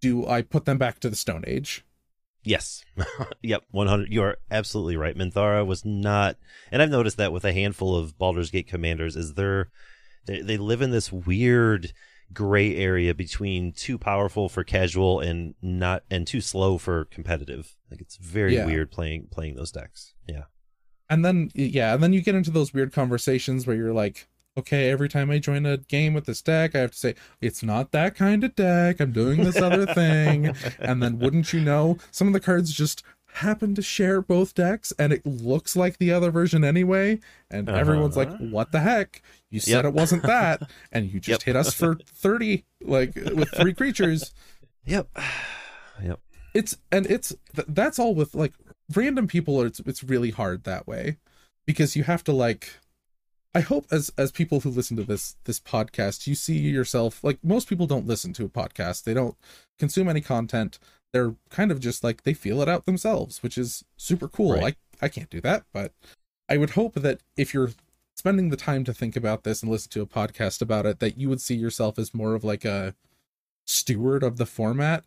[0.00, 1.84] do I put them back to the Stone Age?
[2.44, 2.84] Yes.
[3.42, 3.64] yep.
[3.70, 4.12] 100.
[4.12, 5.16] You are absolutely right.
[5.16, 6.36] Minthara was not,
[6.70, 9.70] and I've noticed that with a handful of Baldur's Gate commanders, is they're,
[10.26, 11.92] they, they live in this weird
[12.32, 17.74] gray area between too powerful for casual and not, and too slow for competitive.
[17.90, 18.66] Like it's very Yeah.
[18.66, 20.14] weird playing, playing those decks.
[20.28, 20.44] Yeah.
[21.08, 24.26] And then yeah, and then you get into those weird conversations where you're like,
[24.58, 27.62] okay, every time I join a game with this deck, I have to say, it's
[27.62, 29.00] not that kind of deck.
[29.00, 30.54] I'm doing this other thing.
[30.80, 33.02] And then wouldn't you know, some of the cards just
[33.34, 37.20] happen to share both decks and it looks like the other version anyway.
[37.50, 38.44] And everyone's like, Uh-huh.
[38.50, 39.20] what the heck?
[39.50, 39.84] You said Yep.
[39.84, 40.62] it wasn't that.
[40.92, 41.42] And you just Yep.
[41.42, 44.32] hit us for 30, like with three creatures.
[44.86, 45.08] Yep.
[46.02, 46.20] Yep.
[46.52, 48.52] It's, and it's, th- that's all with like
[48.94, 49.62] random people.
[49.62, 51.16] It's, it's really hard that way
[51.66, 52.78] because you have to like,
[53.54, 57.38] I hope as as people who listen to this this podcast, you see yourself like
[57.42, 59.04] most people don't listen to a podcast.
[59.04, 59.36] They don't
[59.78, 60.78] consume any content.
[61.12, 64.54] They're kind of just like they feel it out themselves, which is super cool.
[64.54, 64.76] Right.
[65.00, 65.92] I I can't do that, but
[66.48, 67.70] I would hope that if you're
[68.14, 71.18] spending the time to think about this and listen to a podcast about it, that
[71.18, 72.94] you would see yourself as more of like a
[73.66, 75.04] steward of the format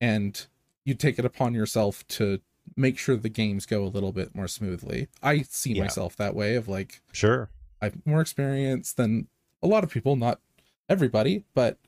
[0.00, 0.46] and
[0.84, 2.40] you take it upon yourself to
[2.76, 5.08] make sure the games go a little bit more smoothly.
[5.22, 5.82] I see Yeah.
[5.84, 7.50] myself that way of like Sure.
[7.80, 9.28] I've more experience than
[9.62, 10.40] a lot of people, not
[10.88, 11.78] everybody, but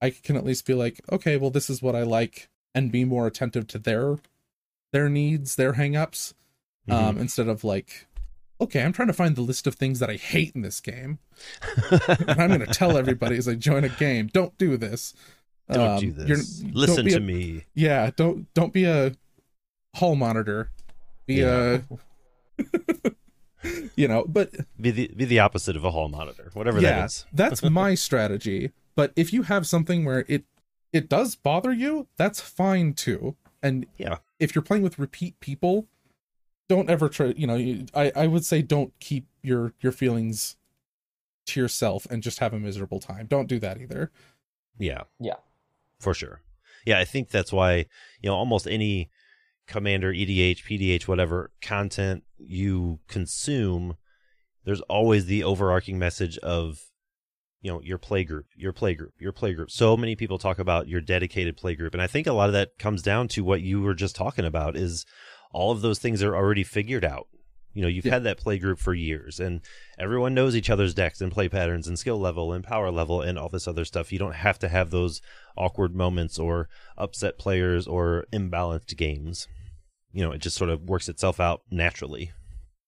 [0.00, 3.04] I can at least be like, okay, well, this is what I like, and be
[3.04, 4.18] more attentive to their
[4.92, 6.34] their needs, their hangups,
[6.88, 6.92] Mhm.
[6.94, 8.06] um, instead of like,
[8.60, 11.18] okay, I'm trying to find the list of things that I hate in this game,
[11.90, 12.00] and
[12.40, 15.14] I'm going to tell everybody as I join a game, don't do this.
[15.70, 16.62] Don't Um, do this.
[16.72, 17.66] Listen to a- me.
[17.74, 19.14] Yeah, don't don't be a
[19.94, 20.70] hall monitor.
[21.26, 21.80] Be Yeah.
[22.58, 23.10] a
[23.96, 27.26] you know, but Be the be the opposite of a hall monitor, whatever that is.
[27.32, 28.72] that's my strategy.
[28.96, 30.44] But if you have something where it
[30.92, 33.36] it does bother you, that's fine too.
[33.62, 34.18] And Yeah.
[34.38, 35.86] if you're playing with repeat people,
[36.68, 37.34] don't ever try.
[37.36, 40.56] You know, you, I I would say don't keep your your feelings
[41.46, 43.26] to yourself and just have a miserable time.
[43.26, 44.10] Don't do that either.
[44.78, 45.02] Yeah.
[45.18, 45.36] Yeah.
[45.98, 46.42] For sure.
[46.86, 47.86] Yeah, I think that's why,
[48.22, 49.10] you know, almost any
[49.70, 53.96] commander, EDH, PDH, whatever content you consume,
[54.64, 56.78] there's always the overarching message of,
[57.62, 59.70] you know, your play group, your play group, your play group.
[59.70, 61.94] So many people talk about your dedicated play group.
[61.94, 64.44] And I think a lot of that comes down to what you were just talking
[64.44, 65.06] about is
[65.52, 67.26] all of those things are already figured out.
[67.72, 68.14] You know, you've Yeah.
[68.14, 69.60] had that play group for years and
[69.96, 73.38] everyone knows each other's decks and play patterns and skill level and power level and
[73.38, 74.12] all this other stuff.
[74.12, 75.20] You don't have to have those
[75.56, 76.68] awkward moments or
[76.98, 79.46] upset players or imbalanced games.
[80.12, 82.32] You know, it just sort of works itself out naturally,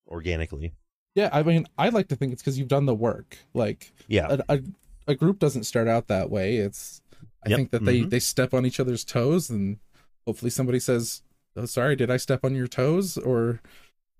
[0.08, 0.74] organically.
[1.14, 3.38] Yeah, I mean, I like to think it's because you've done the work.
[3.54, 4.38] Like Yeah.
[4.48, 4.62] a, a
[5.08, 6.56] a group doesn't start out that way.
[6.56, 7.00] It's
[7.44, 8.10] I Yep, think that they mhm.
[8.10, 9.78] they step on each other's toes, and
[10.26, 11.22] hopefully somebody says,
[11.56, 13.60] "Oh, sorry, did I step on your toes?" Or,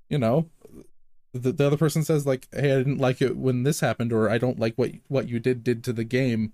[0.08, 0.50] you know,
[1.32, 4.28] the the other person says like, "Hey, I didn't like it when this happened," or
[4.28, 6.52] "I don't like what what you did did to the game,"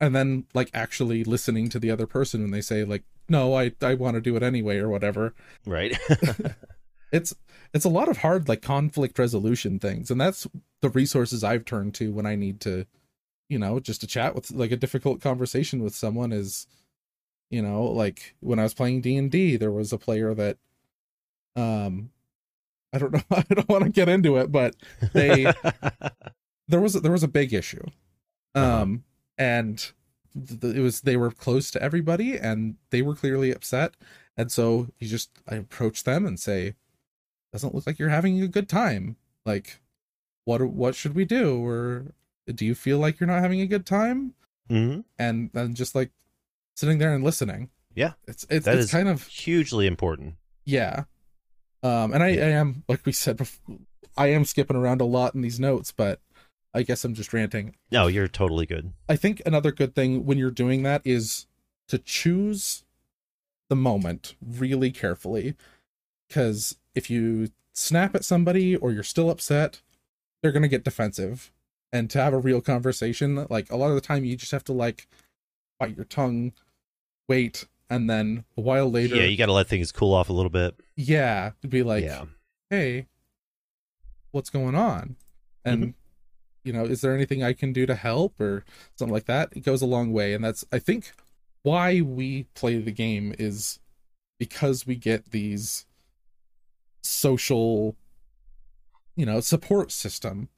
[0.00, 3.72] and then like actually listening to the other person when they say like, "No, I
[3.82, 5.34] I want to do it anyway," or whatever
[5.66, 5.96] Right.
[7.12, 7.34] it's
[7.74, 10.46] it's a lot of hard like conflict resolution things and that's
[10.80, 12.86] the resources i've turned to when i need to
[13.48, 16.68] you know just to chat with like a difficult conversation with someone is
[17.50, 20.56] you know like when i was playing d&d there was a player that
[21.56, 22.10] um
[22.92, 24.76] i don't know i don't want to get into it but
[25.12, 25.52] they
[26.68, 27.84] there was there was a big issue
[28.54, 28.82] Uh-huh.
[28.82, 29.02] um
[29.40, 29.90] and
[30.60, 33.94] th- it was they were close to everybody and they were clearly upset.
[34.36, 36.74] And so you just i approach them and say
[37.52, 39.16] doesn't look like you're having a good time.
[39.44, 39.80] Like
[40.44, 41.64] what what should we do?
[41.66, 42.12] Or
[42.46, 44.34] do you feel like you're not having a good time?
[44.68, 46.10] Hmm and then just like
[46.76, 47.70] sitting there and listening.
[47.94, 48.12] Yeah.
[48.28, 50.34] it's it's, That it's is kind of hugely important.
[50.64, 51.04] yeah.
[51.82, 52.44] Um and i Yeah.
[52.46, 53.78] i am like we said before,
[54.16, 56.20] i am skipping around a lot in these notes but
[56.74, 58.92] i guess i'm just ranting No, you're totally good.
[59.08, 61.46] I think another good thing when you're doing that is
[61.88, 62.84] to choose
[63.68, 65.54] the moment really carefully.
[66.28, 69.80] Because if you snap at somebody or you're still upset,
[70.42, 71.52] they're going to get defensive.
[71.92, 74.62] And to have a real conversation, like a lot of the time, you just have
[74.64, 75.08] to like
[75.80, 76.52] bite your tongue,
[77.28, 80.32] wait, and then a while later, Yeah, you got to let things cool off a
[80.32, 80.76] little bit.
[80.94, 82.26] yeah, to be like, yeah.
[82.70, 83.06] hey,
[84.30, 85.16] what's going on?
[85.64, 85.90] And Mm-hmm.
[86.64, 88.64] You know, is there anything I can do to help or
[88.96, 89.50] something like that?
[89.56, 91.12] It goes a long way, and that's I think
[91.62, 93.78] why we play the game is
[94.38, 95.86] because we get these
[97.02, 97.96] social
[99.16, 100.48] you know support system.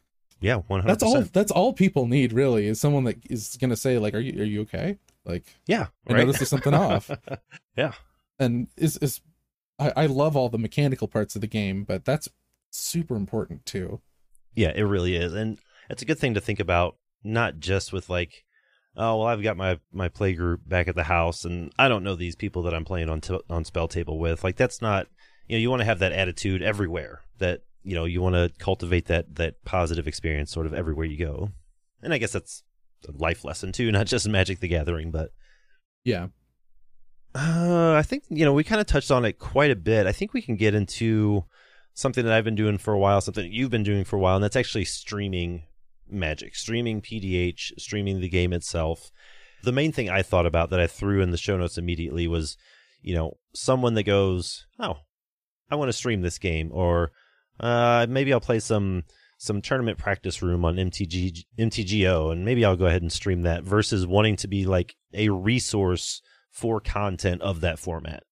[0.40, 0.92] Yeah, one hundred.
[0.92, 1.22] That's all.
[1.22, 4.46] That's all people need really is someone that is gonna say like, "Are you are
[4.46, 6.18] you okay?" Like, Yeah, I right.
[6.20, 7.09] noticed there's something off.
[7.76, 7.92] yeah,
[8.40, 9.20] and is is
[9.78, 12.28] I, I love all the mechanical parts of the game, but that's
[12.70, 14.00] super important too.
[14.55, 15.59] yeah, it really is, and
[15.93, 16.97] it's a good thing to think about.
[17.22, 18.45] Not just with like,
[18.97, 22.03] oh well, I've got my my play group back at the house, and I don't
[22.03, 24.43] know these people that I'm playing on t- on spell table with.
[24.43, 25.07] Like that's not,
[25.47, 27.20] you know, you want to have that attitude everywhere.
[27.38, 31.18] That you know, you want to cultivate that that positive experience sort of everywhere you
[31.18, 31.51] go.
[32.03, 32.64] And I guess that's
[33.07, 35.30] a life lesson too, not just Magic the Gathering, but
[36.05, 36.28] Yeah.
[37.34, 40.07] Uh, I think you know we kind of touched on it quite a bit.
[40.07, 41.45] I think we can get into
[41.95, 44.18] something that I've been doing for a while, something that you've been doing for a
[44.18, 45.62] while, and that's actually streaming
[46.12, 49.10] Magic, streaming PDH, streaming the game itself.
[49.62, 52.56] The main thing I thought about that I threw in the show notes immediately was,
[53.00, 54.98] you know, someone that goes, "Oh,
[55.70, 57.12] I want to stream this game," or
[57.60, 59.04] uh, maybe I'll play some
[59.38, 63.64] some tournament practice room on MTG MTGO, and maybe I'll go ahead and stream that.
[63.64, 68.22] Versus wanting to be like a resource for content of that format.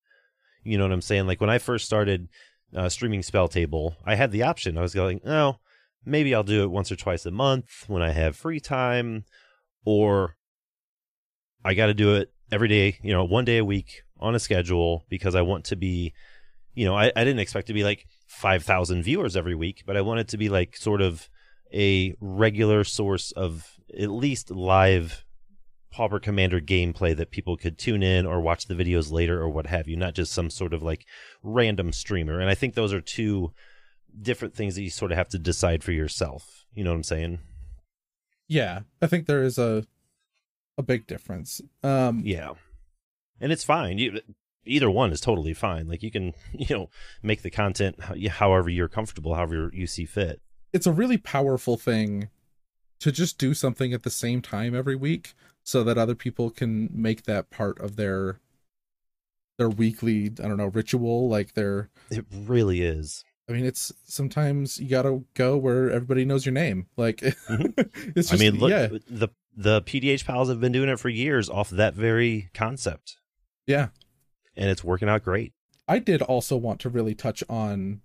[0.63, 1.27] You know what I'm saying?
[1.27, 2.29] Like when I first started
[2.75, 4.77] uh, streaming Spell Table, I had the option.
[4.77, 5.57] I was going, oh,
[6.05, 9.25] maybe I'll do it once or twice a month when I have free time,
[9.85, 10.37] or
[11.65, 14.39] I got to do it every day, you know, one day a week on a
[14.39, 16.13] schedule because I want to be,
[16.75, 20.01] you know, I, I didn't expect to be like 5,000 viewers every week, but I
[20.01, 21.29] want it to be like sort of
[21.73, 25.25] a regular source of at least live
[25.91, 29.67] Pauper Commander gameplay that people could tune in or watch the videos later or what
[29.67, 31.05] have you, not just some sort of like
[31.43, 32.41] random streamer.
[32.41, 33.53] And I think those are two
[34.21, 36.65] different things that you sort of have to decide for yourself.
[36.75, 37.39] You know what I'm saying?
[38.49, 38.81] Yeah.
[39.01, 39.85] I think there is a
[40.79, 41.61] a big difference.
[41.83, 42.53] Um Yeah.
[43.41, 43.99] And it's fine.
[43.99, 44.21] You,
[44.65, 45.89] either one is totally fine.
[45.89, 46.91] Like you can, you know,
[47.23, 50.41] make the content however you're comfortable, however you see fit.
[50.73, 52.29] it's a really powerful thing
[53.01, 55.35] to just do something at the same time every week
[55.65, 58.39] so that other people can make that part of their
[59.59, 63.25] their weekly i don't know ritual like their It really is.
[63.51, 67.73] I mean it's sometimes you gotta go where everybody knows your name like Mhm.
[68.17, 71.09] it's just I mean, look, yeah the the PDH pals have been doing it for
[71.09, 73.17] years off that very concept,
[73.67, 73.89] yeah
[74.57, 75.53] and it's working out great.
[75.89, 78.01] i did also want to really touch on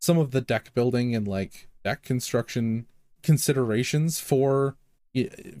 [0.00, 2.86] some of the deck building and like deck construction
[3.22, 4.76] considerations for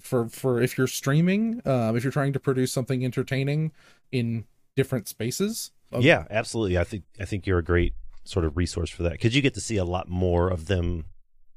[0.00, 3.72] for for if you're streaming um if you're trying to produce something entertaining
[4.12, 4.44] in
[4.76, 6.76] different spaces of- yeah, absolutely.
[6.76, 7.94] I think I think you're a great
[8.28, 11.06] sort of resource for that because you get to see a lot more of them,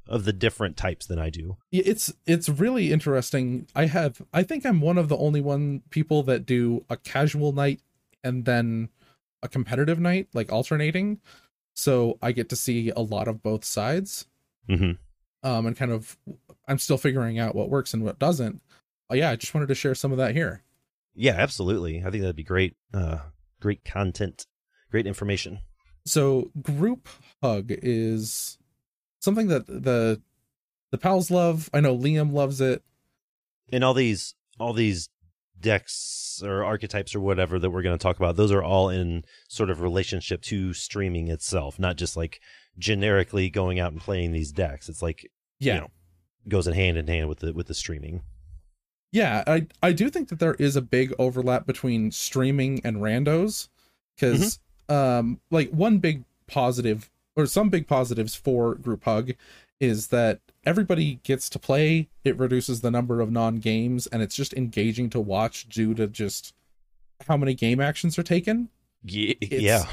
[0.08, 1.58] of the different types than I do.
[1.70, 5.84] Yeah, it's it's really interesting i have i think i'm one of the only one
[5.90, 7.82] people that do a casual night
[8.24, 8.90] and then
[9.44, 11.20] a competitive night like alternating
[11.74, 14.26] so i get to see a lot of both sides
[14.68, 14.92] hmm
[15.44, 16.18] um and kind of
[16.68, 18.62] i'm still figuring out what works and what doesn't
[19.12, 20.62] uh, yeah i just wanted to share some of that here
[21.14, 22.00] Yeah, absolutely.
[22.00, 22.76] I think that'd be great.
[22.94, 23.18] Uh,
[23.60, 24.46] great content,
[24.90, 25.60] great information.
[26.06, 27.08] So group
[27.41, 28.58] hug is
[29.20, 30.22] something that the
[30.91, 32.84] the pals love i know liam loves it
[33.72, 35.10] And all these all these
[35.62, 39.24] decks or archetypes or whatever that we're going to talk about, those are all in
[39.47, 42.41] sort of relationship to streaming itself, not just like
[42.78, 44.89] generically going out and playing these decks.
[44.89, 45.30] It's like
[45.60, 45.91] yeah you know,
[46.47, 48.22] goes in hand in hand with the with the streaming.
[49.12, 53.70] Yeah, I I do think that there is a big overlap between streaming and randos
[54.16, 54.64] because mm-hmm.
[54.92, 59.32] Um like one big positive or some big positives for group hug
[59.80, 64.54] is that everybody gets to play it reduces the number of non-games and it's just
[64.54, 66.54] engaging to watch due to just
[67.28, 68.70] how many game actions are taken
[69.42, 69.86] yeah.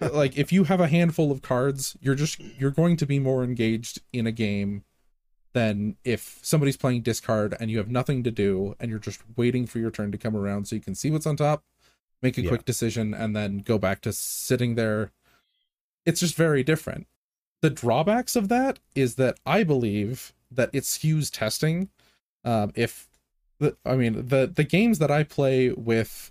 [0.12, 3.42] like if you have a handful of cards you're just you're going to be more
[3.42, 4.84] engaged in a game
[5.54, 9.66] than if somebody's playing discard and you have nothing to do and you're just waiting
[9.66, 11.64] for your turn to come around so you can see what's on top
[12.22, 12.48] make a Yeah.
[12.48, 15.10] quick decision and then go back to sitting there
[16.06, 17.06] it's just very different
[17.60, 21.88] the drawbacks of that is that i believe that it skews testing
[22.44, 23.08] um if
[23.58, 26.30] the i mean the the games that i play with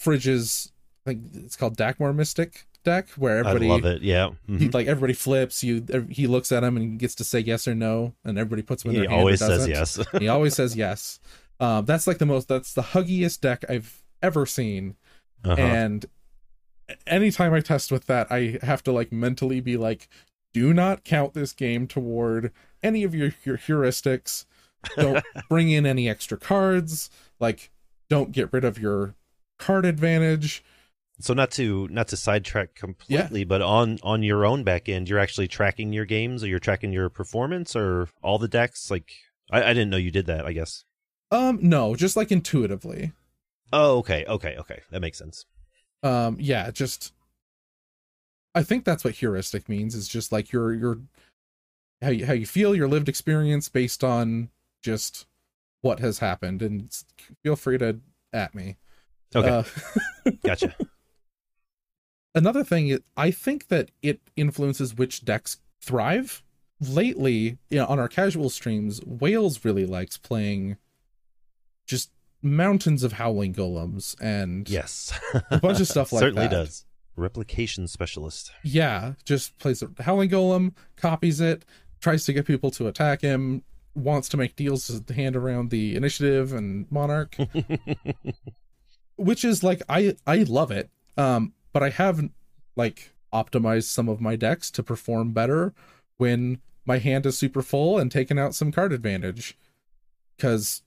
[0.00, 0.70] fridges
[1.06, 4.02] I think it's called Dakra Mystic deck, where everybody I love it.
[4.02, 4.30] Yeah.
[4.48, 4.58] Mhm.
[4.58, 5.62] he, like everybody flips.
[5.62, 8.62] You he looks at him and he gets to say yes or no, and everybody
[8.62, 9.98] puts him in He always says yes.
[10.18, 11.20] he always says yes.
[11.60, 12.48] Um, that's like the most.
[12.48, 14.96] That's the huggiest deck I've ever seen.
[15.44, 15.60] Uh-huh.
[15.60, 16.06] And
[17.06, 20.08] anytime I test with that, I have to like mentally be like,
[20.52, 22.52] do not count this game toward
[22.82, 24.46] any of your, your heuristics.
[24.96, 27.10] Don't bring in any extra cards.
[27.40, 27.70] Like,
[28.08, 29.14] don't get rid of your
[29.58, 30.64] card advantage.
[31.20, 35.20] So not to not to sidetrack completely, but on on your own back end, you're
[35.20, 38.90] actually tracking your games, or you're tracking your performance, or all the decks.
[38.90, 39.12] Like
[39.50, 40.44] I, I didn't know you did that.
[40.44, 40.84] I guess.
[41.30, 43.12] Um, no, just like intuitively.
[43.72, 44.80] Oh, okay, okay, okay.
[44.90, 45.46] That makes sense.
[46.02, 47.12] Um, yeah, just
[48.54, 49.94] I think that's what heuristic means.
[49.94, 50.98] Is just like your your
[52.02, 54.50] how you how you feel, your lived experience based on
[54.82, 55.26] just
[55.80, 56.92] what has happened, and
[57.42, 57.98] feel free to
[58.32, 58.76] at me.
[59.34, 59.64] Okay, Uh,
[60.44, 60.76] gotcha.
[62.34, 66.42] another thing is i think that it influences which decks thrive
[66.80, 70.76] lately you know, on our casual streams wales really likes playing
[71.86, 72.10] just
[72.44, 75.18] mountains of howling golems and Yes,
[75.50, 76.50] A bunch of stuff like certainly that.
[76.54, 76.84] does.
[77.16, 78.50] Replication specialist.
[78.64, 81.64] yeah just plays a howling golem copies it
[82.00, 83.62] tries to get people to attack him
[83.94, 87.36] wants to make deals to hand around the initiative and monarch
[89.16, 92.20] which is like i i love it um but i have
[92.76, 95.72] like optimized some of my decks to perform better
[96.16, 99.56] when my hand is super full and taking out some card advantage
[100.36, 100.82] because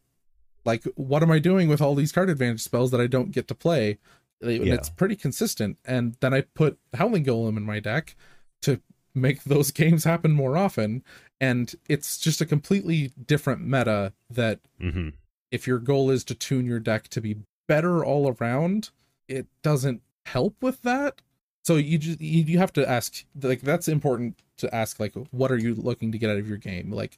[0.68, 3.48] like what am i doing with all these card advantage spells that i don't get
[3.48, 3.98] to play
[4.42, 4.74] and Yeah.
[4.76, 8.16] it's pretty consistent and then i put howling golem in my deck
[8.62, 8.80] to
[9.16, 11.04] make those games happen more often
[11.42, 15.10] and it's just a completely different meta that hmm
[15.50, 17.38] if your goal is to tune your deck to be
[17.70, 18.90] better all around,
[19.30, 21.22] it doesn't help with that.
[21.64, 25.50] So you just you, you have to ask like that's important to ask like what
[25.50, 26.92] are you looking to get out of your game?
[26.92, 27.18] Like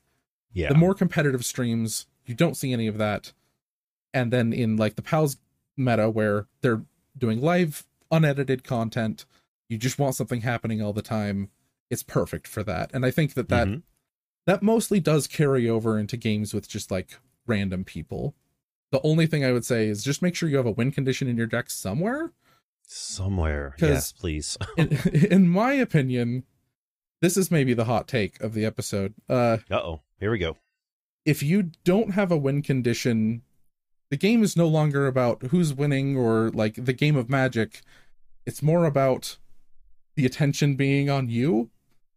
[0.53, 0.69] Yeah.
[0.69, 3.33] the more competitive streams, you don't see any of that.
[4.13, 5.37] And then in like the pals
[5.77, 6.83] meta where they're
[7.17, 9.25] doing live unedited content,
[9.69, 11.49] you just want something happening all the time.
[11.89, 12.91] It's perfect for that.
[12.93, 13.83] And I think that that Mhm.
[14.45, 18.35] that mostly does carry over into games with just like random people.
[18.91, 21.27] The only thing I would say is just make sure you have a win condition
[21.27, 22.31] in your deck somewhere.
[22.91, 24.57] somewhere Yes, please.
[24.77, 24.87] In,
[25.31, 26.43] in my opinion,
[27.21, 29.13] this is maybe the hot take of the episode.
[29.29, 30.01] Uh, Uh oh.
[30.19, 30.57] Here we go.
[31.25, 33.43] if you don't have a win condition,
[34.09, 37.81] the game is no longer about who's winning or like the game of magic.
[38.45, 39.37] It's more about
[40.15, 41.69] the attention being on you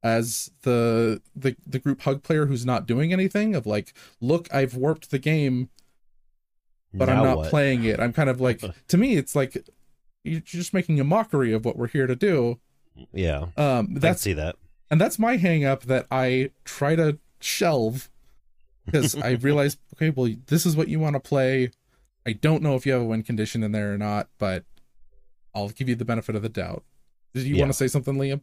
[0.03, 4.75] as the the the group hug player who's not doing anything of like look I've
[4.75, 5.69] warped the game
[6.93, 7.51] but I'm not what?
[7.51, 8.01] playing it.
[8.01, 9.57] I'm kind of like to me it's like
[10.25, 12.59] you're just making a mockery of what we're here to do.
[13.13, 13.47] Yeah.
[13.57, 14.57] Um that's see that.
[14.91, 18.11] and that's my hang up that I try to shelve
[18.85, 21.71] because I realize, okay, well, this is what you want to play.
[22.27, 24.65] I don't know if you have a win condition in there or not, but
[25.55, 26.85] I'll give you the benefit of the doubt.
[27.35, 27.63] Did you Yeah.
[27.63, 28.43] want to say something, Liam?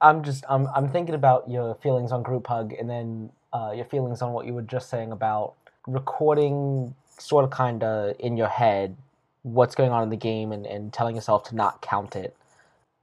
[0.00, 3.84] I'm just I'm I'm thinking about your feelings on group hug and then uh, your
[3.84, 5.54] feelings on what you were just saying about
[5.86, 8.96] recording sort of kind of in your head
[9.42, 12.34] what's going on in the game and, and telling yourself to not count it.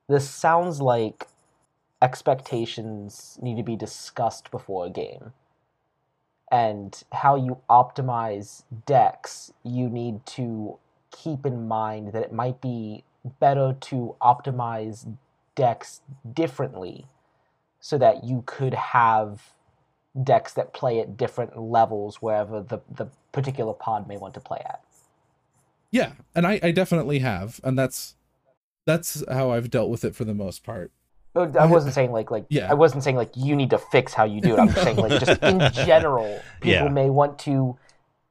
[0.08, 1.28] This sounds like
[2.02, 5.34] expectations need to be discussed before a game.
[6.52, 10.78] And how you optimize decks, you need to
[11.12, 13.04] keep in mind that it might be
[13.40, 15.18] better to optimize
[15.56, 16.02] decks
[16.34, 17.06] differently
[17.80, 19.54] so that you could have
[20.24, 24.62] decks that play at different levels wherever the, the particular pod may want to play
[24.66, 24.82] at.
[25.92, 28.16] Yeah, and I, I definitely have, and that's
[28.86, 30.92] that's how I've dealt with it for the most part.
[31.38, 32.70] Oh, I wasn't saying like like Yeah.
[32.70, 34.60] I wasn't saying like you need to fix how you do it.
[34.60, 36.90] I'm just saying like just in general, people Yeah.
[36.90, 37.78] may want to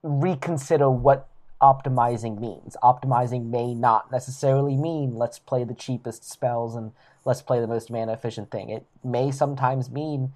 [0.03, 1.29] reconsider what
[1.61, 2.77] optimizing means.
[2.83, 6.93] Optimizing may not necessarily mean let's play the cheapest spells and
[7.25, 8.71] let's play the most mana efficient thing.
[8.71, 10.33] It may sometimes mean,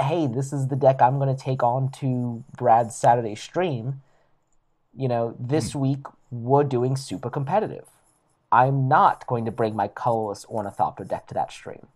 [0.00, 4.02] hey, this is the deck I'm going to take on to Brad's Saturday stream.
[4.96, 5.80] You know, this hmm.
[5.80, 7.86] week we're doing super competitive.
[8.56, 11.86] I'm not going to bring my colorless ornithopter deck to that stream.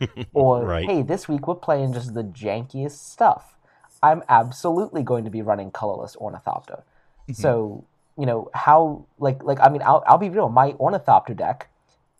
[0.32, 0.86] Or Right.
[0.86, 3.56] hey, this week we're playing just the jankiest stuff.
[4.02, 6.82] I'm absolutely going to be running colorless ornithopter.
[7.22, 7.32] Mm-hmm.
[7.32, 7.84] So
[8.16, 10.48] you know how like like I mean I'll I'll be real.
[10.48, 11.68] My ornithopter deck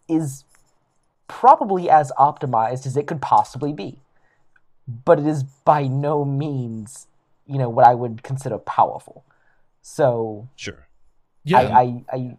[0.08, 0.44] is
[1.26, 3.98] probably as optimized as it could possibly be,
[5.04, 7.06] but it is by no means
[7.46, 9.24] you know what I would consider powerful.
[9.82, 10.86] So Sure.
[11.44, 12.36] Yeah, I, I, I,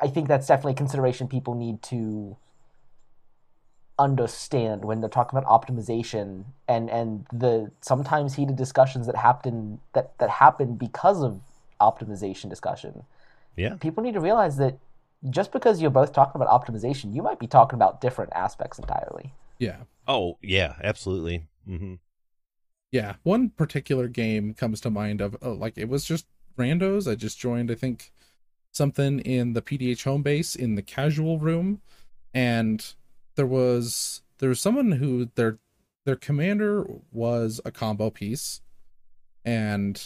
[0.00, 2.36] I think that's definitely a consideration people need to
[3.98, 10.16] understand when they're talking about optimization and and the sometimes heated discussions that happen that
[10.18, 11.40] that happen because of
[11.80, 13.02] optimization discussion.
[13.56, 13.74] Yeah.
[13.74, 14.78] People need to realize that
[15.28, 19.32] just because you're both talking about optimization, you might be talking about different aspects entirely.
[19.58, 21.46] yeah, Oh, yeah, absolutely.
[21.66, 21.94] hmm
[22.90, 23.16] yeah.
[23.22, 26.26] One particular game comes to mind of oh, like it was just
[26.56, 27.10] randos.
[27.10, 27.70] I just joined.
[27.70, 28.12] I think
[28.72, 31.80] something in the PDH home base in the casual room,
[32.34, 32.94] and
[33.36, 35.58] there was there was someone who their
[36.04, 38.60] their commander was a combo piece,
[39.44, 39.96] and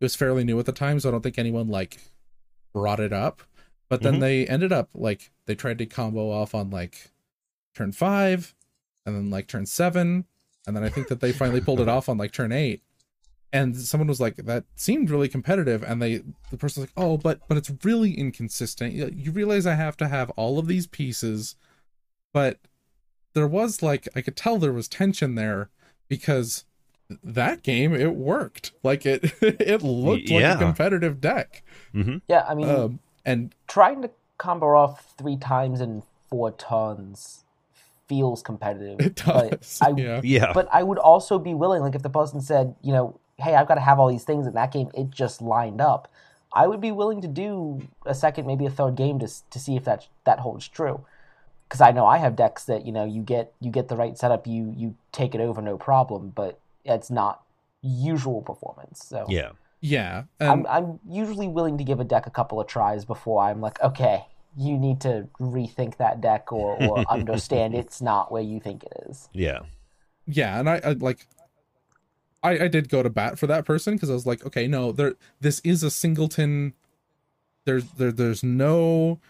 [0.00, 1.98] it was fairly new at the time, so I don't think anyone like
[2.72, 3.42] brought it up.
[3.88, 4.20] But then Mhm.
[4.20, 7.10] they ended up like they tried to combo off on like
[7.74, 8.54] turn five,
[9.04, 10.24] and then like turn seven,
[10.66, 12.82] and then I think that they finally pulled it off on like turn eight.
[13.52, 17.16] And someone was like, "That seemed really competitive," and they the person was like, "Oh,
[17.16, 18.92] but but it's really inconsistent.
[18.92, 21.56] You you realize I have to have all of these pieces,
[22.34, 22.58] but
[23.34, 25.70] there was like I could tell there was tension there
[26.08, 26.64] because
[27.22, 28.72] that game it worked.
[28.82, 31.62] Like it it looked like a competitive deck.
[31.92, 37.44] hmm Yeah, I mean, Um, and trying to combo off three times in four turns
[38.08, 39.00] feels competitive.
[39.00, 40.20] It does, But I, yeah.
[40.22, 40.52] Yeah.
[40.52, 43.68] But I would also be willing, like if the person said, you know, hey, I've
[43.68, 46.10] got to have all these things in that game, it just lined up.
[46.52, 49.76] I would be willing to do a second, maybe a third game to to see
[49.76, 51.04] if that that holds true.
[51.68, 54.16] Because I know I have decks that you know you get you get the right
[54.16, 57.42] setup, you you take it over no problem, but it's not
[57.82, 59.04] usual performance.
[59.04, 59.50] So yeah.
[59.80, 60.24] yeah.
[60.40, 63.60] I'm um, I'm usually willing to give a deck a couple of tries before I'm
[63.60, 64.24] like, okay,
[64.56, 68.92] you need to rethink that deck or, or understand it's not where you think it
[69.08, 69.28] is.
[69.32, 69.60] Yeah.
[70.26, 71.26] yeah, and I, I like
[72.46, 74.92] I, I did go to bat for that person because I was like, okay, no,
[74.92, 76.74] there this is a singleton.
[77.64, 79.20] There's there there's no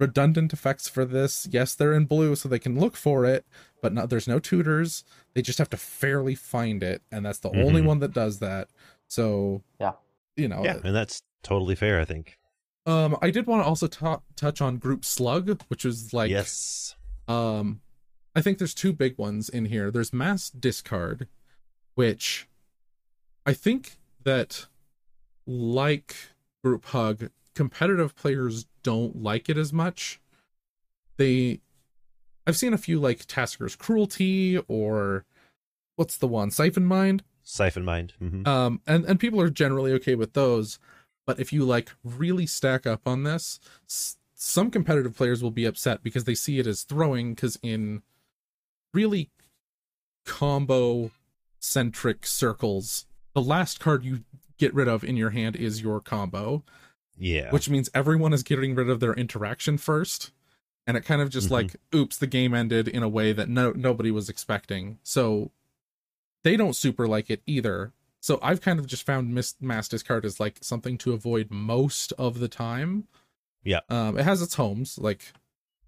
[0.00, 1.46] redundant effects for this.
[1.50, 3.44] Yes, they're in blue, so they can look for it,
[3.80, 5.04] but not there's no tutors.
[5.34, 7.86] They just have to fairly find it, and that's the only Mhm.
[7.86, 8.68] one that does that.
[9.08, 9.92] So Yeah.
[10.36, 10.78] you know, Yeah.
[10.82, 12.38] And that's totally fair, I think.
[12.86, 16.96] um, I did want to also ta- touch on group slug, which is like yes.
[17.28, 17.80] um,
[18.34, 19.90] I think there's two big ones in here.
[19.90, 21.28] There's mass discard,
[21.94, 22.48] which
[23.44, 24.66] I think that
[25.46, 26.14] like
[26.62, 30.20] group hug, competitive players don't like it as much.
[31.16, 31.60] They
[32.46, 35.24] I've seen a few like Tasigur's cruelty or
[35.96, 36.50] what's the one?
[36.50, 37.22] Syphon Mind.
[37.44, 38.14] Syphon mind.
[38.18, 40.78] hmm Um and and people are generally okay with those,
[41.26, 45.64] but if you like really stack up on this, s- some competitive players will be
[45.64, 48.02] upset because they see it as throwing cuz in
[48.94, 49.30] really
[50.24, 51.10] combo
[51.58, 54.24] centric circles, the last card you
[54.58, 56.62] get rid of in your hand is your combo,
[57.18, 57.50] Yeah.
[57.50, 60.30] which means everyone is getting rid of their interaction first.
[60.86, 61.52] And it kind of just Mhm.
[61.52, 64.98] like, oops, the game ended in a way that no nobody was expecting.
[65.02, 65.52] So
[66.42, 67.92] they don't super like it either.
[68.20, 72.12] So I've kind of just found Miss Mass Discard is like something to avoid most
[72.12, 73.06] of the time.
[73.64, 73.80] Yeah.
[73.88, 74.98] Um, it has its homes.
[74.98, 75.32] Like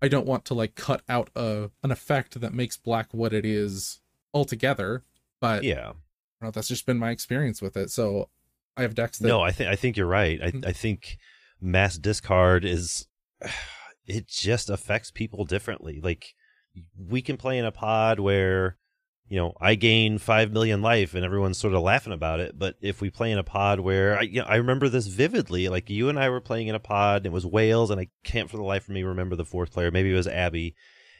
[0.01, 3.45] I don't want to like cut out a an effect that makes black what it
[3.45, 4.01] is
[4.32, 5.03] altogether.
[5.40, 5.95] But yeah.
[6.45, 7.90] Know, that's just been my experience with it.
[7.90, 8.28] So
[8.76, 10.40] I have decks that No, I think I think you're right.
[10.42, 10.66] I Mhm.
[10.66, 11.18] I think
[11.61, 13.07] mass discard is
[14.07, 16.01] it just affects people differently.
[16.03, 16.34] Like
[16.99, 18.76] we can play in a pod where
[19.26, 22.59] you know I gain five million life and everyone's sort of laughing about it.
[22.59, 25.68] But if we play in a pod where I you know, I remember this vividly,
[25.68, 28.09] like you and I were playing in a pod, and it was Wales, and I
[28.24, 29.90] can't for the life of me remember the fourth player.
[29.90, 30.74] Maybe it was Abby,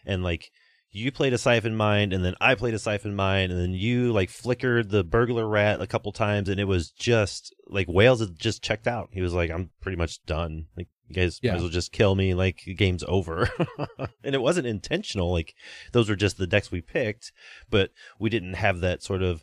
[0.05, 0.51] and like
[0.97, 4.13] you played a syphon mind and then I played a syphon mind and then you
[4.13, 8.39] like flickered the burglar rat a couple times and it was just like Wales had
[8.39, 9.09] just checked out.
[9.13, 10.67] He was like, I'm pretty much done.
[10.77, 11.51] Like you guys Yeah.
[11.51, 12.33] might as well just kill me.
[12.33, 13.51] Like the game's over.
[14.23, 15.33] and it wasn't intentional.
[15.33, 15.55] Like
[15.91, 17.33] those were just the decks we picked,
[17.69, 17.91] but
[18.21, 19.43] we didn't have that sort of,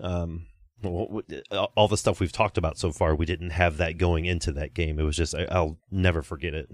[0.00, 0.46] um,
[0.84, 4.74] all the stuff we've talked about so far, we didn't have that going into that
[4.74, 5.00] game.
[5.00, 6.68] It was just, I'll never forget it.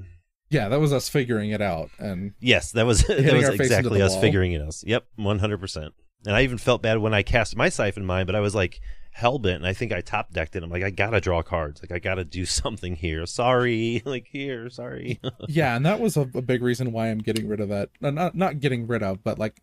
[0.51, 1.91] Yeah, that was us figuring it out.
[1.99, 4.21] And Yes, that was that was our face into exactly us wall.
[4.21, 4.75] figuring it out.
[4.85, 5.95] Yep, one hundred percent.
[6.27, 8.81] And I even felt bad when I cast my syphon mind, but I was like
[9.13, 10.63] hell bent, and I think I top decked it.
[10.63, 11.81] I'm like, I gotta draw cards.
[11.83, 13.27] Like I gotta do something here.
[13.27, 15.21] Sorry, like here, sorry.
[15.49, 17.91] yeah, and that was a, a big reason why I'm getting rid of that.
[18.01, 19.61] Not not getting rid of, but like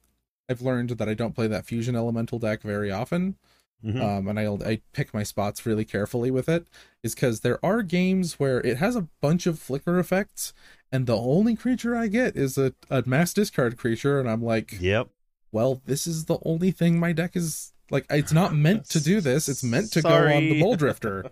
[0.49, 3.37] I've learned that I don't play that fusion elemental deck very often.
[3.83, 4.01] Mhm.
[4.01, 6.67] Um, and I I pick my spots really carefully with it,
[7.03, 10.53] is because there are games where it has a bunch of flicker effects,
[10.91, 14.77] and the only creature I get is a, a mass discard creature, and I'm like,
[14.79, 15.09] yep.
[15.51, 18.05] well, this is the only thing my deck is like.
[18.09, 19.49] It's not meant to do this.
[19.49, 20.61] It's meant to go on the Sorry.
[20.61, 21.29] Mulldrifter.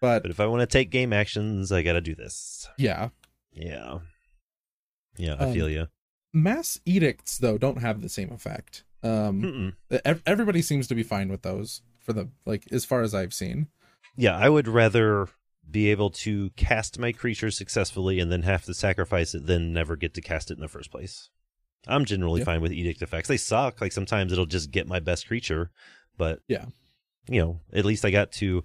[0.00, 2.68] But But if I want to take game actions, I gotta do this.
[2.76, 3.08] yeah,
[3.52, 3.98] Yeah.
[5.16, 5.88] Yeah, I Um, feel you.
[6.32, 8.84] mass edicts though don't have the same effect.
[9.02, 10.20] Um, Mm-mm.
[10.26, 13.68] everybody seems to be fine with those for the like as far as I've seen.
[14.16, 15.28] Yeah, I would rather
[15.70, 19.96] be able to cast my creature successfully and then have to sacrifice it than never
[19.96, 21.30] get to cast it in the first place.
[21.86, 22.46] I'm generally Yeah.
[22.46, 23.28] fine with edict effects.
[23.28, 23.80] They suck.
[23.80, 25.70] Like sometimes it'll just get my best creature,
[26.16, 26.66] but Yeah.
[27.28, 28.64] you know, at least I got to.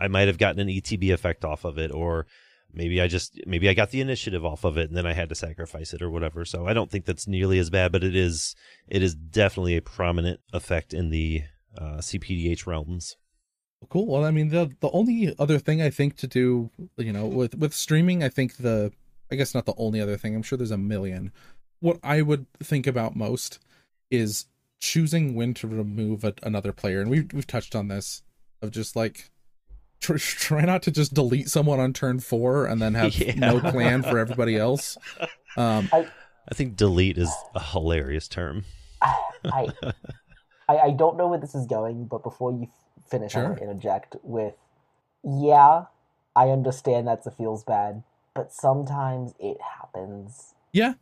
[0.00, 2.26] I might have gotten an ETB effect off of it, or
[2.72, 5.28] maybe I just maybe I got the initiative off of it and then I had
[5.28, 6.44] to sacrifice it or whatever.
[6.44, 8.54] So I don't think that's nearly as bad, but it is
[8.88, 11.42] it is definitely a prominent effect in the
[11.76, 13.16] uh, CPDH realms.
[13.88, 14.06] Cool.
[14.06, 17.54] Well, I mean, the the only other thing I think to do, you know, with
[17.54, 18.92] with streaming, I think the,
[19.30, 20.34] I guess not the only other thing.
[20.34, 21.32] I'm sure there's a million.
[21.80, 23.60] What I would think about most
[24.10, 24.46] is
[24.80, 28.22] choosing when to remove a, another player, and we've we've touched on this
[28.60, 29.30] of just like
[30.00, 33.34] try not to just delete someone on turn four and then have Yeah.
[33.34, 34.96] no plan for everybody else.
[35.56, 36.06] Um, I
[36.54, 38.64] think delete is a hilarious term.
[39.02, 39.68] I,
[40.68, 43.58] I I don't know where this is going, but before you f- finish, I want
[43.58, 44.54] to interject with,
[45.24, 45.84] yeah,
[46.34, 48.02] I understand that's it feels bad,
[48.34, 50.54] but sometimes it happens.
[50.72, 50.94] yeah,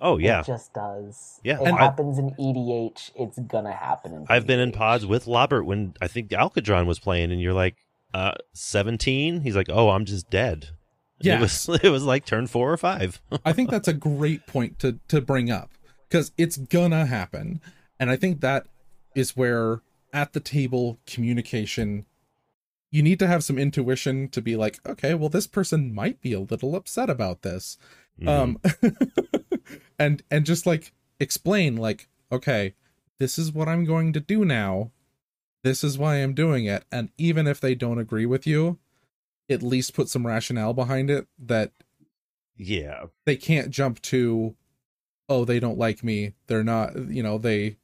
[0.00, 0.40] Oh yeah.
[0.40, 1.40] It just does.
[1.42, 3.10] Yeah, It and I- happens in EDH.
[3.16, 6.98] It's gonna happen in I've been in pods with Lobbert when I think Alkadron was
[7.00, 7.76] playing, and you're like,
[8.14, 9.40] uh, 17.
[9.42, 10.70] He's like, oh, I'm just dead.
[11.20, 13.20] And It was it was like turn four or five.
[13.44, 15.70] I think that's a great point to to bring up
[16.08, 17.60] because it's gonna happen,
[17.98, 18.66] and I think that
[19.14, 19.80] is where
[20.12, 22.06] at the table communication.
[22.90, 26.32] You need to have some intuition to be like, okay, well, this person might be
[26.32, 27.76] a little upset about this,
[28.18, 28.28] Mhm.
[28.28, 28.58] um,
[29.98, 32.74] and and just like explain, like, okay,
[33.18, 34.90] this is what I'm going to do now.
[35.64, 38.78] This is why I'm doing it, and even if they don't agree with you,
[39.50, 41.72] at least put some rationale behind it that
[42.56, 44.54] yeah, they can't jump to
[45.28, 47.76] oh they don't like me they're not you know they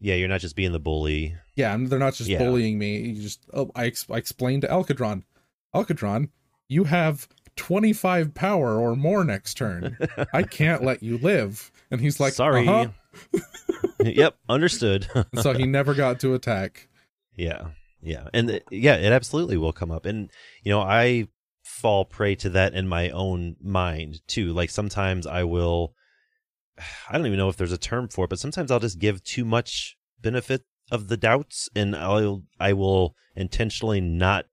[0.00, 0.14] yeah.
[0.14, 1.34] You're not just being the bully.
[1.56, 2.38] yeah and they're not just Yeah.
[2.38, 5.24] bullying me you just oh I, ex- I explained to alkadron
[5.74, 6.30] alkadron
[6.68, 9.98] you have 25 power or more next turn
[10.32, 12.66] i can't let you live and he's like sorry.
[12.68, 12.90] "Uh-huh."
[14.04, 15.08] yep, understood.
[15.42, 16.87] so he never got to attack
[17.38, 17.68] Yeah.
[18.02, 18.28] Yeah.
[18.34, 20.04] And it- yeah, it absolutely will come up.
[20.04, 20.30] And,
[20.62, 21.28] you know, I
[21.62, 24.52] fall prey to that in my own mind too.
[24.52, 25.94] Like sometimes I will,
[27.08, 29.22] I don't even know if there's a term for it, but sometimes I'll just give
[29.22, 34.46] too much benefit of the doubts and I'll, I will intentionally not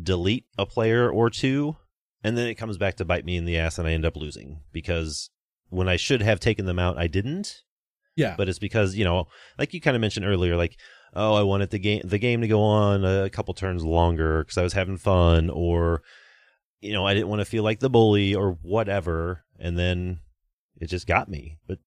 [0.00, 1.76] delete a player or two.
[2.24, 4.16] And then it comes back to bite me in the ass and I end up
[4.16, 5.30] losing because
[5.68, 7.62] when I should have taken them out, I didn't
[8.18, 9.26] yeah but it's because you know
[9.58, 10.78] like you kind of mentioned earlier like
[11.16, 14.58] oh i wanted the game the game to go on a couple turns longer because
[14.58, 16.02] i was having fun or
[16.80, 19.44] you know i didn't want to feel like the bully or whatever.
[19.58, 20.20] And then
[20.80, 21.58] it just got me.
[21.66, 21.78] But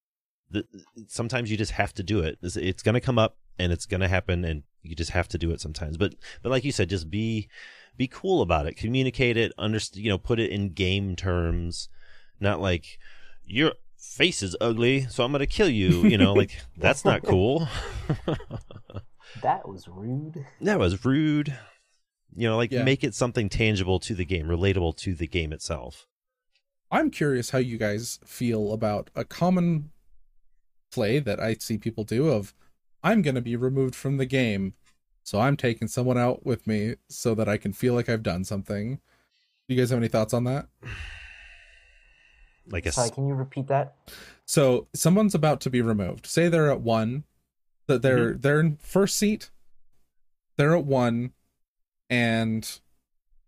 [0.50, 0.66] the,
[1.08, 2.40] sometimes you just have to do it.
[2.42, 5.28] It's, it's going to come up and it's going to happen and you just have
[5.30, 5.98] to do it sometimes.
[5.98, 7.48] But but like you said just be
[7.98, 8.78] be cool about it.
[8.78, 11.90] Communicate it understand you know put it in game terms.
[12.40, 12.98] Not like
[13.46, 17.22] your face is ugly so i'm going to kill you you know like that's not
[17.22, 17.68] cool
[19.42, 20.46] That was rude.
[20.62, 21.58] that was rude
[22.36, 22.84] you know like Yeah.
[22.84, 26.06] make it something tangible to the game relatable to the game itself
[26.92, 29.90] i'm curious how you guys feel about a common
[30.92, 32.54] play that i see people do of
[33.04, 34.76] i'm going to be removed from the game
[35.24, 38.44] so i'm taking someone out with me so that i can feel like i've done
[38.44, 39.00] something
[39.68, 40.68] do you guys have any thoughts on that
[42.72, 43.96] like a Sorry, can you repeat that?
[44.46, 46.28] So someone's about to be removed.
[46.28, 47.24] Say they're at one,
[47.90, 49.52] that they're they're in first seat.
[50.58, 51.34] They're at one,
[52.10, 52.80] and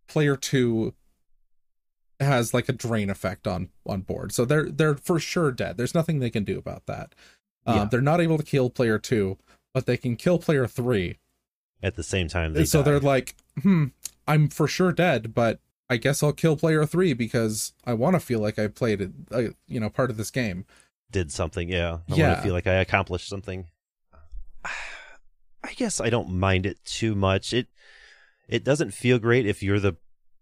[0.07, 0.93] player two
[2.19, 4.31] has like a drain effect on on board.
[4.33, 5.77] So they're they're for sure dead.
[5.77, 7.15] There's nothing they can do about that.
[7.65, 7.85] Um, Yeah.
[7.85, 9.37] They're not able to kill player two,
[9.73, 11.17] but they can kill player three.
[11.83, 12.91] at the same time they so die.
[12.91, 13.85] they're like, hmm,
[14.27, 18.19] I'm for sure dead, but I guess I'll kill player three because I want to
[18.19, 20.65] feel like I played a, uh, you know, part of this game.
[21.11, 22.35] did something yeah i want Yeah.
[22.35, 23.65] to feel like i accomplished something
[25.63, 27.67] i guess i don't mind it too much it
[28.47, 29.95] it doesn't feel great if you're the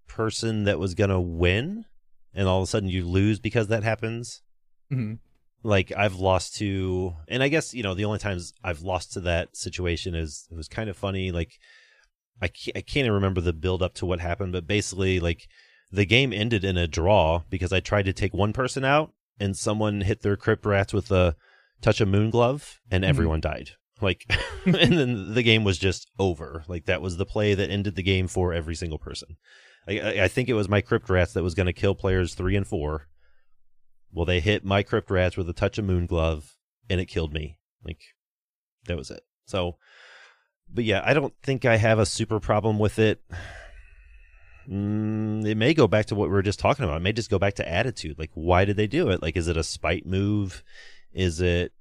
[0.08, 1.86] person that was gonna win
[2.34, 4.42] and all of a sudden you lose because that happens
[4.90, 5.16] hmm
[5.62, 9.20] like I've lost to, and I guess you know the only times I've lost to
[9.22, 11.34] that situation is it was kind of funny.
[11.34, 11.60] Like
[12.42, 15.50] I can't, I can't even remember the build up to what happened, but basically like
[15.92, 19.58] the game ended in a draw because I tried to take one person out and
[19.58, 21.36] someone hit their crypt rats with a
[21.82, 23.08] touch of Moonglove and Mhm.
[23.10, 23.72] everyone died.
[24.02, 24.26] Like,
[24.66, 26.64] and then the game was just over.
[26.68, 29.38] Like that was the play that ended the game for every single person.
[29.88, 32.56] I, I- think it was my crypt rats that was going to kill players three
[32.56, 33.08] and four.
[34.12, 36.44] Well, they hit my crypt rats with a touch of Moonglove,
[36.90, 37.58] and it killed me.
[37.84, 38.00] Like
[38.86, 39.22] that was it.
[39.46, 39.78] So,
[40.72, 43.22] but yeah, I don't think I have a super problem with it.
[44.70, 46.98] Mm, it may go back to what we were just talking about.
[46.98, 48.20] It may just go back to attitude.
[48.20, 49.22] Like, why did they do it?
[49.22, 50.64] Like, is it a spite move?
[51.12, 51.72] Is it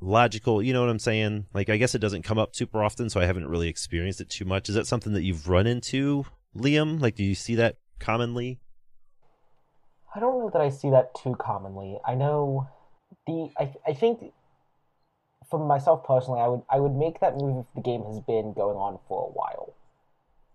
[0.00, 0.62] logical?
[0.62, 1.46] You know what I'm saying?
[1.54, 4.30] Like, I guess it doesn't come up super often, so I haven't really experienced it
[4.30, 4.68] too much.
[4.68, 6.24] Is that something that you've run into,
[6.56, 7.00] Liam?
[7.00, 8.60] Like, do you see that commonly?
[10.14, 11.98] I don't know that I see that too commonly.
[12.06, 12.68] I know
[13.26, 14.32] the I I think
[15.50, 18.54] for myself personally, I would I would make that move if the game has been
[18.54, 19.74] going on for a while.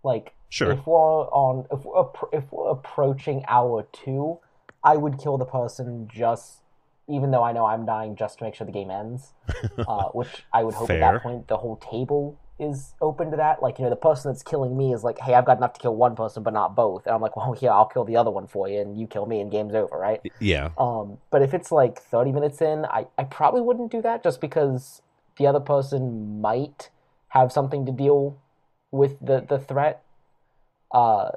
[0.02, 0.72] Like Sure.
[0.72, 4.40] if we're on if we're, if we're approaching hour two,
[4.82, 6.61] I would kill the person just
[7.08, 9.32] even though I know I'm dying just to make sure the game ends.
[9.88, 13.62] Uh, which I would hope at that point the whole table is open to that.
[13.62, 15.80] Like you know the person that's killing me is like, hey, I've got enough to
[15.80, 18.30] kill one person but not both, and I'm like, well, yeah, I'll kill the other
[18.30, 20.20] one for you, and you kill me, and game's over, right?
[20.40, 20.70] Yeah.
[20.78, 24.40] Um, but if it's like 30 minutes in, I, I probably wouldn't do that just
[24.40, 25.02] because
[25.36, 26.90] the other person might
[27.28, 28.38] have something to deal
[28.90, 30.02] with the, the threat.
[30.92, 31.30] Uh,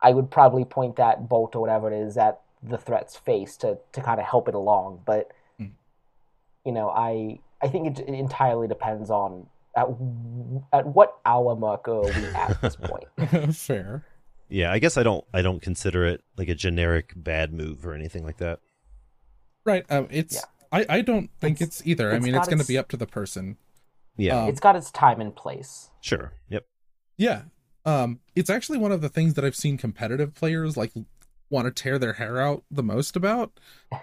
[0.00, 3.78] I would probably point that bolt or whatever it is at the threat's face to,
[3.92, 5.00] to kind of help it along.
[5.04, 5.30] But,
[5.60, 5.70] Mm.
[6.64, 9.46] you know, I I think it, it entirely depends on
[9.76, 9.86] at,
[10.72, 13.04] at what hour marker are we at this point.
[13.54, 14.04] Fair.
[14.48, 17.94] Yeah, I guess I don't I don't consider it like a generic bad move or
[17.94, 18.60] anything like that.
[19.64, 19.84] Right.
[19.90, 20.34] Um, it's.
[20.34, 20.40] Yeah.
[20.72, 22.12] I, I don't think It's- it's, either.
[22.12, 23.56] I mean, it's going to its- be up to the person.
[24.16, 24.42] Yeah.
[24.42, 25.90] Um, it's got its time and place.
[26.00, 26.32] sure.
[26.48, 26.64] Yep.
[27.16, 27.42] Yeah.
[27.84, 30.92] Um, it's actually one of the things that I've seen competitive players like
[31.50, 33.52] want to tear their hair out the most about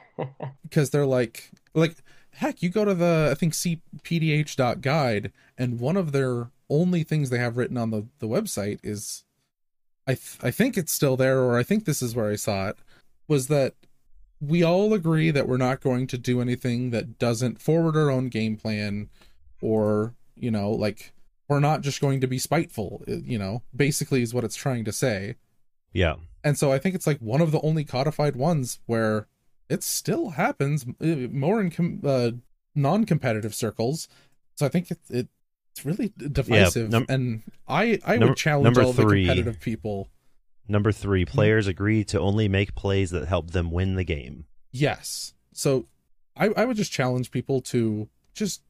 [0.64, 1.96] because they're like, like,
[2.32, 7.40] heck, you go to the I think cpdh.guide and one of their only things they
[7.40, 9.24] have written on the the website is,
[10.06, 12.68] I th- I think it's still there or I think this is where I saw
[12.68, 12.78] it
[13.28, 13.74] was that
[14.40, 18.30] we all agree that we're not going to do anything that doesn't forward our own
[18.30, 19.10] game plan
[19.62, 21.12] or you know like
[21.48, 24.92] we're not just going to be spiteful you know basically is what it's trying to
[24.92, 25.36] say
[25.94, 26.16] Yeah.
[26.48, 29.28] And so i think it's like one of the only codified ones where
[29.70, 31.06] it still happens uh,
[31.46, 32.32] more in com- uh,
[32.76, 34.08] non-competitive circles
[34.56, 35.28] so i think it, it
[35.72, 39.24] it's really divisive num- and i i Number- would challenge all three.
[39.24, 40.10] the competitive people
[40.70, 41.32] Number three, Mm-hmm.
[41.34, 44.48] players agree to only make plays that help them win the game.
[44.74, 45.34] Yes.
[45.54, 45.86] So
[46.36, 48.64] I, I would just challenge people to just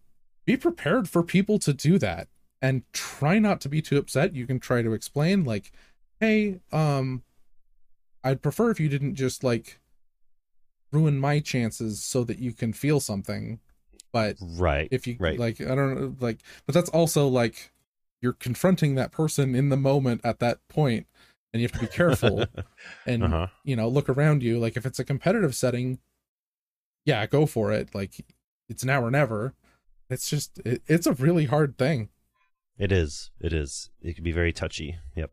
[0.45, 2.27] be prepared for people to do that
[2.61, 4.35] and try not to be too upset.
[4.35, 5.71] You can try to explain like,
[6.19, 7.23] hey, um
[8.27, 9.79] I'd prefer if you didn't just like
[10.91, 13.59] ruin my chances so that you can feel something.
[14.11, 14.87] But Right.
[14.91, 15.39] if you right.
[15.39, 17.71] like I don't know like but that's also like
[18.21, 21.05] you're confronting that person in the moment at that point
[21.53, 22.45] and you have to be careful
[23.05, 23.47] and uh-huh.
[23.63, 25.99] you know look around you like if it's a competitive setting
[27.05, 28.25] yeah go for it like
[28.69, 29.53] it's now or never
[30.09, 32.09] it's just it, it's a really hard thing
[32.77, 33.31] It is.
[33.39, 33.89] It is.
[34.01, 34.97] It can be very touchy.
[35.15, 35.31] Yep.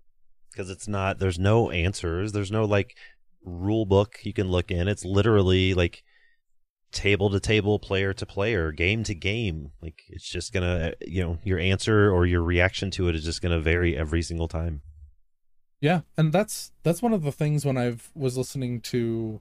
[0.55, 1.19] Because it's not.
[1.19, 2.33] There's no answers.
[2.33, 2.97] There's no like
[3.45, 4.87] rule book you can look in.
[4.89, 6.03] It's literally like
[6.93, 9.73] table to table, player to player, game to game.
[9.83, 13.43] Like it's just gonna, you know, your answer or your reaction to it is just
[13.43, 14.83] gonna vary every single time.
[15.81, 19.41] yeah and that's that's one of the things when i've was listening to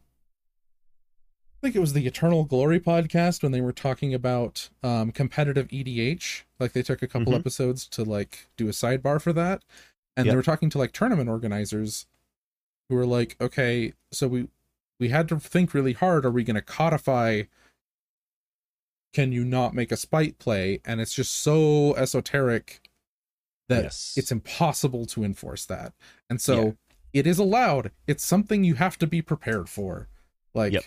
[1.57, 5.70] i think it was the eternal glory podcast when they were talking about um competitive
[5.72, 7.39] edh like they took a couple Mhm.
[7.39, 9.64] episodes to like do a sidebar for that
[10.16, 10.32] and Yep.
[10.32, 12.05] they were talking to like tournament organizers
[12.89, 14.47] who were like okay so we
[14.99, 17.43] we had to think really hard are we going to codify
[19.14, 22.82] can you not make a spite play and it's just so esoteric
[23.70, 24.14] that Yes.
[24.18, 25.93] it's impossible to enforce that
[26.30, 26.72] and so Yeah.
[27.14, 30.09] it is allowed it's something you have to be prepared for
[30.53, 30.84] like Yep.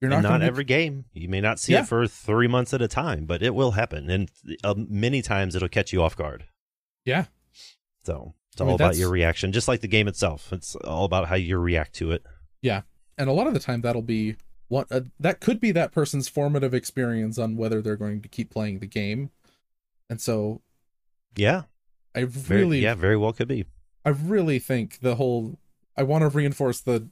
[0.00, 1.04] you're not, not be- every game.
[1.12, 1.82] You may not see Yeah.
[1.82, 4.30] it for three months at a time, but it will happen, and
[4.64, 6.46] uh, many times it'll catch you off guard.
[7.04, 7.26] yeah
[8.04, 10.52] So it's I all mean, about your reaction, just like the game itself.
[10.52, 12.24] It's all about how you react to it.
[12.62, 12.82] Yeah,
[13.16, 14.36] and a lot of the time that'll be
[14.68, 18.50] what uh, that could be that person's formative experience on whether they're going to keep
[18.50, 19.30] playing the game
[20.08, 20.60] and so
[21.36, 21.62] Yeah,
[22.14, 23.64] i very, really yeah, very well could be.
[24.04, 25.58] I really think the whole
[25.96, 27.08] I want to reinforce the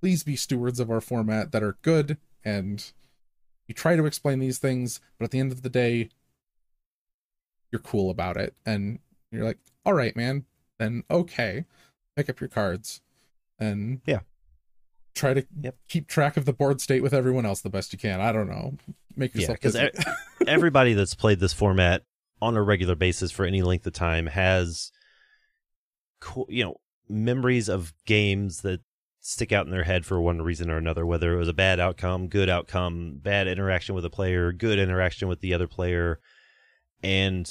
[0.00, 2.92] please be stewards of our format that are good and
[3.68, 6.08] you try to explain these things, but at the end of the day
[7.70, 8.98] you're cool about it and
[9.30, 10.44] you're like, "All right, man,
[10.80, 11.64] then okay.
[12.16, 13.00] Pick up your cards."
[13.58, 14.20] And Yeah.
[15.14, 15.76] Try to Yep.
[15.88, 18.20] keep track of the board state with everyone else the best you can.
[18.20, 18.76] I don't know.
[19.16, 19.90] Make yourself because busy.
[20.46, 22.04] everybody that's played this format
[22.40, 24.92] on a regular basis for any length of time has,
[26.20, 26.76] co- you know,
[27.08, 28.80] memories of games that
[29.20, 31.04] stick out in their head for one reason or another.
[31.04, 35.28] Whether it was a bad outcome, good outcome, bad interaction with a player, good interaction
[35.28, 36.20] with the other player,
[37.02, 37.50] and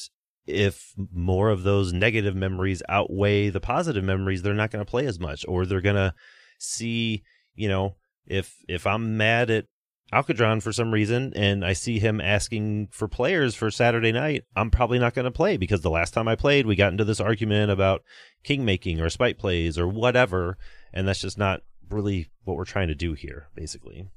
[0.49, 5.05] if more of those negative memories outweigh the positive memories, they're not going to play
[5.05, 6.13] as much, or they're going to
[6.57, 7.23] see,
[7.55, 7.95] you know,
[8.27, 9.65] if if I'm mad at
[10.11, 14.71] Alkadron for some reason and I see him asking for players for Saturday night, I'm
[14.71, 17.19] probably not going to play because the last time I played, we got into this
[17.19, 18.03] argument about
[18.43, 20.57] king making or spite plays or whatever,
[20.93, 24.07] and that's just not really what we're trying to do here, basically.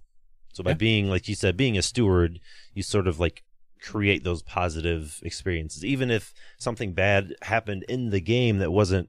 [0.55, 0.77] So by Yeah.
[0.77, 2.41] being, like you said, being a steward,
[2.75, 3.43] you sort of like
[3.83, 9.09] create those positive experiences, even if something bad happened in the game that wasn't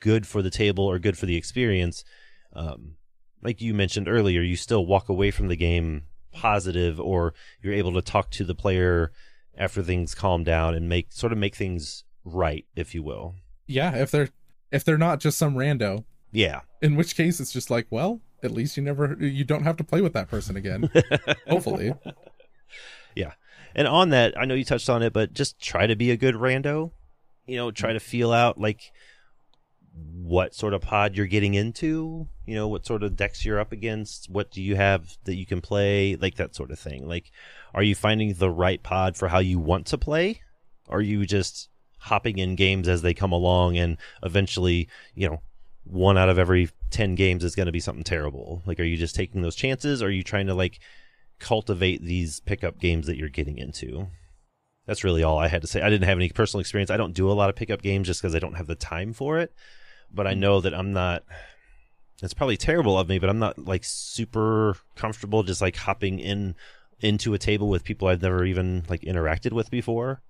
[0.00, 2.04] good for the table or good for the experience.
[2.52, 2.94] Um,
[3.42, 7.92] like you mentioned earlier, you still walk away from the game positive, or you're able
[7.94, 9.12] to talk to the player
[9.56, 13.34] after things calm down and make sort of make things right, if you will.
[13.66, 14.28] Yeah, if they're
[14.70, 16.60] if they're not just some rando, Yeah.
[16.82, 19.84] in which case it's just like, well, at least you never you don't have to
[19.84, 20.90] play with that person again.
[21.48, 21.92] Hopefully.
[23.74, 26.16] And on that, I know you touched on it, but just try to be a
[26.16, 26.92] good rando.
[27.46, 28.92] You know, try to feel out like
[30.12, 33.72] what sort of pod you're getting into, you know, what sort of decks you're up
[33.72, 37.08] against, what do you have that you can play, like that sort of thing.
[37.08, 37.30] Like,
[37.74, 40.42] are you finding the right pod for how you want to play?
[40.88, 45.40] Are you just hopping in games as they come along and eventually, you know,
[45.84, 48.62] one out of every 10 games is going to be something terrible?
[48.66, 50.02] Like, are you just taking those chances?
[50.02, 50.80] Or are you trying to, like,
[51.38, 54.08] cultivate these pickup games that you're getting into.
[54.86, 55.82] That's really all I had to say.
[55.82, 56.90] I didn't have any personal experience.
[56.90, 59.12] I don't do a lot of pickup games just because I don't have the time
[59.12, 59.52] for it.
[60.12, 60.40] But I mm-hmm.
[60.40, 61.24] know that I'm not.
[62.22, 66.56] It's probably terrible of me, but I'm not like super comfortable just like hopping in
[67.00, 70.22] into a table with people I've never even like interacted with before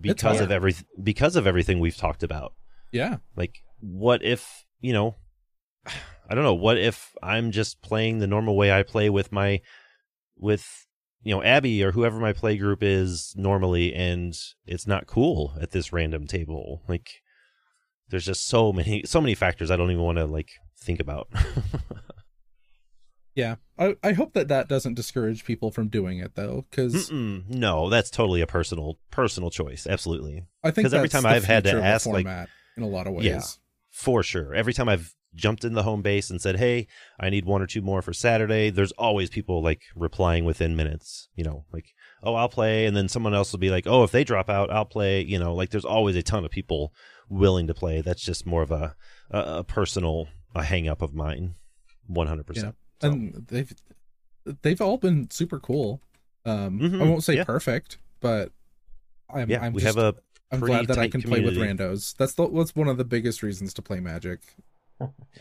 [0.00, 2.54] because of every because of everything we've talked about.
[2.92, 3.16] Yeah.
[3.36, 5.16] Like, what if, you know,
[6.28, 9.60] I don't know, what if I'm just playing the normal way I play with my,
[10.36, 10.86] with,
[11.22, 14.34] you know, Abby or whoever my play group is normally, and
[14.66, 16.82] it's not cool at this random table?
[16.88, 17.10] Like,
[18.08, 21.28] there's just so many, so many factors I don't even want to, like, think about.
[23.34, 23.56] Yeah.
[23.78, 28.10] I, I hope that that doesn't discourage people from doing it though, because no, that's
[28.10, 29.86] totally a personal, personal choice.
[29.86, 30.44] Absolutely.
[30.62, 32.88] I think because every time I've had to future of the ask, like- in a
[32.88, 33.24] lot of ways.
[33.24, 33.42] Yeah.
[33.90, 34.54] For sure.
[34.54, 36.86] Every time I've jumped in the home base and said, "Hey,
[37.18, 41.28] I need one or two more for Saturday," there's always people like replying within minutes.
[41.34, 41.86] You know, like,
[42.22, 44.70] "Oh, I'll play," and then someone else will be like, "Oh, if they drop out,
[44.70, 46.92] I'll play." You know, like there's always a ton of people
[47.28, 48.00] willing to play.
[48.00, 48.94] That's just more of a
[49.30, 51.54] a, a personal a hang up of mine.
[52.06, 52.74] One hundred percent.
[53.00, 53.72] and they've
[54.62, 56.00] they've all been super cool.
[56.44, 57.44] Um, I Mhm, won't say yeah.
[57.44, 58.50] perfect, but
[59.32, 60.18] I'm, Yeah, I'm we just, have a
[60.50, 62.14] I'm glad that I can play with randos.
[62.16, 64.40] That's the, that's one of the biggest reasons to play Magic.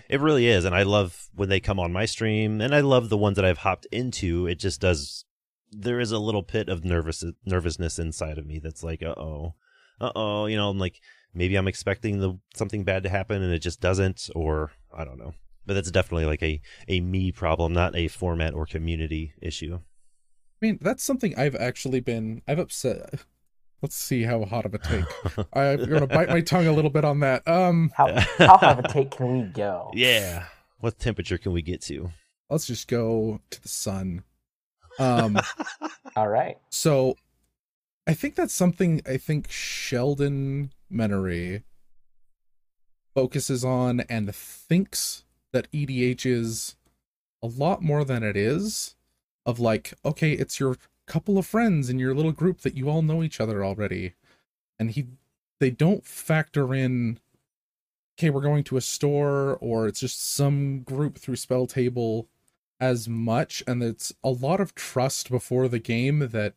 [0.10, 3.10] It really is, and I love when they come on my stream, and I love
[3.10, 4.48] the ones that I've hopped into.
[4.48, 5.26] It just does.
[5.72, 9.56] There is a little pit of nervous nervousness inside of me that's like, uh oh,
[10.00, 10.46] uh oh.
[10.46, 11.00] You know, I'm like,
[11.34, 15.20] maybe I'm expecting the something bad to happen, and it just doesn't, or I don't
[15.20, 15.34] know.
[15.66, 19.80] But that's definitely like a a me problem, not a format or community issue.
[20.62, 23.26] I mean, that's something I've actually been I've upset.
[23.82, 25.06] Let's see how hot of a take.
[25.54, 27.48] I'm gonna bite my tongue a little bit on that.
[27.48, 29.90] Um, How how hot of a take can we go?
[29.94, 30.46] Yeah.
[30.80, 32.12] What temperature can we get to?
[32.50, 34.24] let's just go to the sun.
[35.00, 35.40] Um,
[36.18, 36.58] All right.
[36.70, 37.16] so
[38.06, 41.64] I think that's something I think Sheldon Menery
[43.16, 45.24] focuses on and thinks
[45.54, 46.76] that EDH is
[47.42, 48.96] a lot more than it is.
[49.44, 50.76] Of like, okay, it's your
[51.12, 54.14] couple of friends in your little group that you all know each other already,
[54.80, 55.08] and he,
[55.60, 57.20] they don't factor in.
[58.18, 62.28] Okay, we're going to a store, or it's just some group through Spell Table,
[62.80, 66.54] as much, and it's a lot of trust before the game that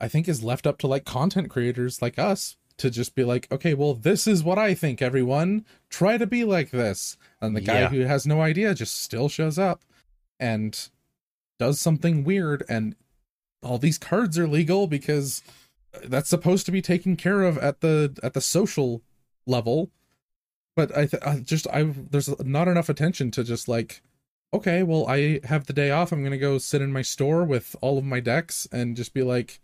[0.00, 3.50] I think is left up to like content creators like us to just be like,
[3.52, 5.64] okay, well, this is what I think, everyone.
[5.88, 7.16] Try to be like this.
[7.40, 7.88] And the guy Yeah.
[7.88, 9.84] who has no idea just still shows up
[10.40, 10.90] and
[11.58, 12.64] does something weird.
[12.68, 12.96] And
[13.62, 15.42] all these cards are legal because
[16.04, 19.02] that's supposed to be taken care of at the at the social
[19.46, 19.90] level.
[20.76, 24.02] But I, th- I just I there's not enough attention to just like
[24.54, 26.12] okay, well, I have the day off.
[26.12, 29.22] I'm gonna go sit in my store with all of my decks and just be
[29.22, 29.60] like,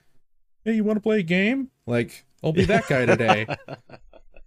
[0.64, 1.70] "Hey, you want to play a game?
[1.86, 3.46] Like, I'll be that guy today."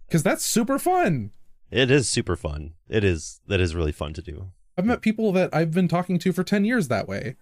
[0.06, 1.32] Because that's super fun.
[1.72, 2.74] It is super fun.
[2.88, 3.40] It is.
[3.48, 4.52] That is really fun to do.
[4.76, 7.36] I've met people that I've been talking to for ten years that way.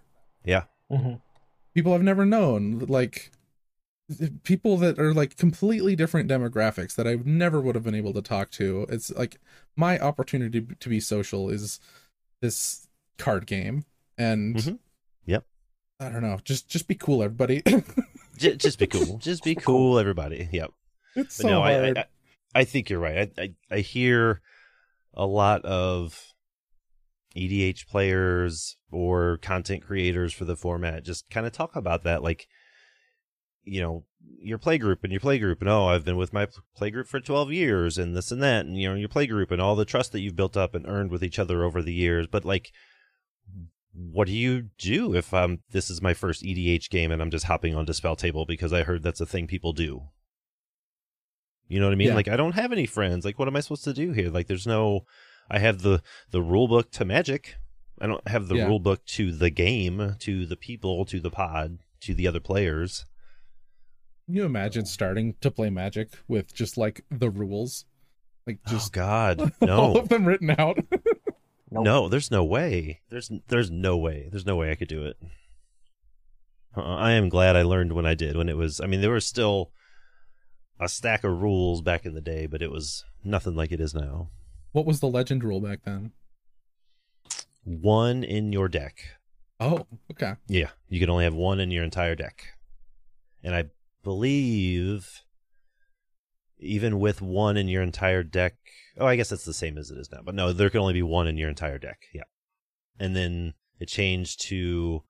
[0.45, 0.65] Yeah.
[0.91, 1.15] hmm
[1.75, 3.31] People I've never known, like
[4.43, 8.21] people that are like completely different demographics that I never would have been able to
[8.23, 8.85] talk to.
[8.91, 9.41] It's like
[9.77, 11.81] my opportunity to be social is
[12.41, 13.85] this card game,
[14.19, 14.79] and Mhm.
[15.25, 15.45] Yep.
[16.01, 17.63] I don't know, just just be cool, everybody.
[18.37, 19.19] J- just be cool.
[19.23, 20.49] Just be cool, everybody.
[20.51, 20.73] Yep.
[21.15, 21.91] it's But so no, I.
[21.91, 22.05] I
[22.55, 23.31] I think you're right.
[23.39, 24.41] I, I I hear
[25.15, 26.32] a lot of
[27.37, 32.23] EDH players or content creators for the format just kind of talk about that.
[32.23, 32.47] Like,
[33.65, 34.05] you know
[34.41, 36.47] your play group and your play group and oh i've been with my
[36.77, 39.51] play group for 12 years and this and that and you know your play group
[39.51, 41.93] and all the trust that you've built up and earned with each other over the
[41.93, 42.73] years but like
[43.95, 47.45] what do you do if um this is my first edh game and i'm just
[47.45, 50.03] hopping on dispel table because i heard that's a thing people do
[51.69, 52.15] you know what i mean Yeah.
[52.15, 54.47] like i don't have any friends like what am i supposed to do here like
[54.49, 55.05] there's no
[55.51, 57.57] i have the the rule book to magic.
[58.01, 58.67] I don't have the Yeah.
[58.67, 63.07] rule book to the game to the people to the pod to the other players.
[64.27, 67.85] Can you imagine starting to play Magic with just like the rules,
[68.47, 69.41] like oh just god.
[69.61, 69.95] all no.
[69.97, 70.79] of them written out?
[71.75, 71.85] Nope.
[71.85, 73.01] no there's no way.
[73.09, 74.29] There's there's no way.
[74.31, 75.17] There's no way i could do it.
[76.77, 79.11] Uh, i am glad i learned when i did when it was i mean there
[79.11, 79.71] was still
[80.81, 83.95] a stack of rules back in the day but it was nothing like it is
[83.95, 84.29] now
[84.73, 86.13] what was the legend rule back then?
[87.65, 88.99] one in your deck
[89.61, 90.35] Oh, okay.
[90.49, 92.45] yeah you can only have one in your entire deck
[93.45, 93.67] and i
[94.03, 95.23] believe
[96.59, 98.57] even with one in your entire deck
[98.99, 100.93] oh i guess that's the same as it is now but no there can only
[100.95, 102.25] be one in your entire deck yeah
[102.99, 105.05] and then it changed to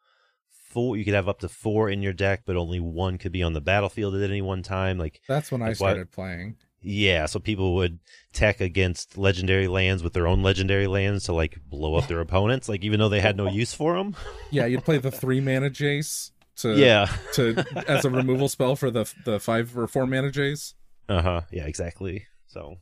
[0.50, 3.42] four you could have up to four in your deck but only one could be
[3.42, 6.56] on the battlefield at any one time like That's when I That's why- started playing.
[6.82, 7.98] Yeah so people would
[8.32, 12.68] tech against legendary lands with their own legendary lands to like blow up their opponents
[12.68, 14.14] like even though they had no use for them
[14.50, 18.90] Yeah, you'd play the three mana Jace to yeah to as a removal spell for
[18.90, 20.74] the the five or four mana Jace.
[21.08, 21.40] Uh huh.
[21.50, 22.26] Yeah, exactly.
[22.46, 22.76] So,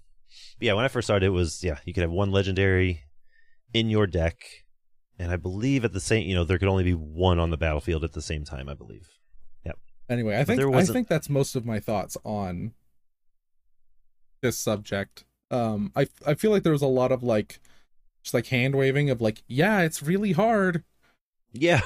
[0.61, 3.03] yeah, when I first started, it was yeah, you could have one legendary
[3.73, 4.43] in your deck,
[5.19, 7.57] and I believe at the same, you know, there could only be one on the
[7.57, 8.69] battlefield at the same time.
[8.69, 9.09] I believe.
[9.65, 9.79] Yep.
[10.09, 12.73] Anyway, I But think I think that's most of my thoughts on
[14.43, 15.25] this subject.
[15.51, 17.61] Um, I I feel like there was a lot of like
[18.23, 20.85] just like hand waving of like, yeah, it's really hard.
[21.53, 21.81] Yeah.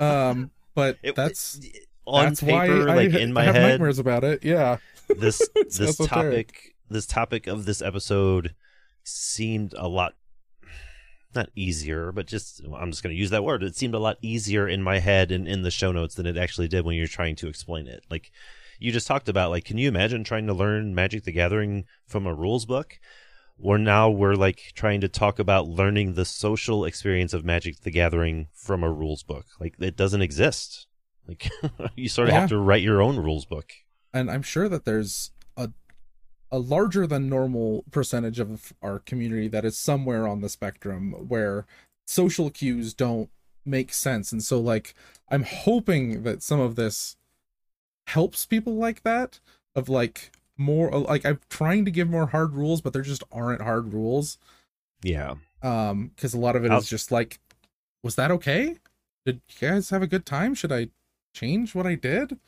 [0.00, 1.60] Um, but It- that's
[2.06, 4.44] on that's paper, why like I in my have head, nightmares about it.
[4.44, 5.46] Yeah, this
[5.78, 8.54] this topic, this topic of this episode
[9.04, 10.14] seemed a lot
[11.34, 13.62] not easier, but just I'm just going to use that word.
[13.62, 16.36] It seemed a lot easier in my head and in the show notes than it
[16.36, 18.04] actually did when you're trying to explain it.
[18.10, 18.30] Like
[18.82, 22.26] you just talked about, like, can you imagine trying to learn Magic the Gathering from
[22.26, 22.98] a rules book?
[23.58, 27.90] Or now we're like trying to talk about learning the social experience of Magic the
[27.90, 29.46] Gathering from a rules book.
[29.60, 30.86] Like it doesn't exist.
[31.28, 31.48] Like
[31.96, 32.40] you sort of Yeah.
[32.40, 33.72] have to write your own rules book.
[34.12, 35.70] and I'm sure that there's a
[36.50, 41.64] a larger than normal percentage of our community that is somewhere on the spectrum where
[42.06, 43.30] social cues don't
[43.64, 44.92] make sense and so like
[45.30, 47.16] i'm hoping that some of this
[48.12, 49.40] helps people like that
[49.74, 53.62] of like more like i'm trying to give more hard rules but there just aren't
[53.62, 54.38] hard rules
[55.02, 55.34] Yeah.
[55.62, 57.38] um because a lot of it is I'll- just like
[58.02, 58.76] was that okay
[59.24, 60.88] did you guys have a good time should i
[61.34, 62.38] change what i did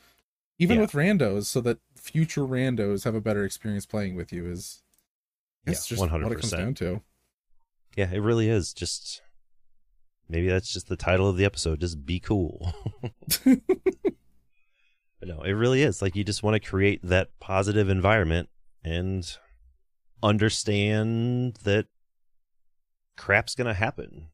[0.59, 0.81] even Yeah.
[0.83, 4.83] with randos so that future randos have a better experience playing with you is
[5.65, 6.57] it's Yeah, just what it comes 100%.
[6.57, 7.01] down to
[7.97, 8.71] Yeah, it really is.
[8.73, 9.21] Just
[10.29, 11.79] maybe that's just the title of the episode.
[11.79, 12.71] Just be cool.
[15.25, 16.01] no, it really is.
[16.01, 18.49] Like you just want to create that positive environment
[18.83, 19.25] and
[20.23, 21.87] understand that
[23.17, 24.29] crap's gonna happen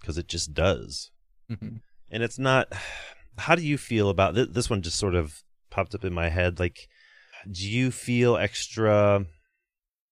[0.00, 1.10] because it just does.
[1.50, 1.80] Mhm.
[2.10, 2.72] And it's not.
[3.38, 4.80] How do you feel about th- this one?
[4.80, 6.58] Just sort of popped up in my head.
[6.58, 6.88] Like,
[7.50, 9.26] do you feel extra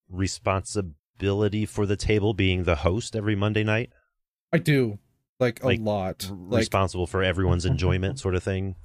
[0.09, 3.89] responsibility for the table being the host every Monday night?
[4.53, 4.99] i do
[5.39, 8.75] like a Like, lot R- like responsible for everyone's enjoyment, sort of thing.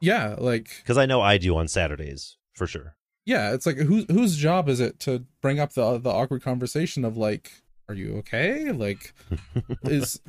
[0.00, 2.94] Yeah like Because I know I do on Saturdays for sure.
[3.24, 7.04] yeah it's like whose whose job is it to bring up the the awkward conversation
[7.04, 7.50] of like
[7.88, 8.70] are you okay?
[8.72, 9.14] Like
[9.84, 10.20] is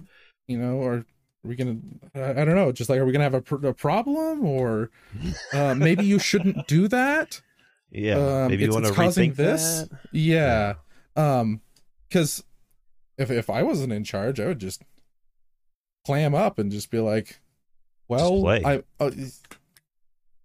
[0.47, 1.05] you know or are
[1.43, 1.77] we gonna
[2.15, 4.89] I, don't know just like are we gonna have a, pr- a problem or
[5.53, 7.41] uh, maybe you shouldn't do that?
[7.91, 9.87] Yeah, um, maybe you want to causing rethink this.
[9.89, 9.99] That.
[10.11, 10.73] yeah.
[11.15, 11.61] um
[12.07, 12.43] because
[13.17, 14.83] if if i wasn't in charge i would just
[16.05, 17.39] clam up and just be like
[18.07, 19.11] well i uh,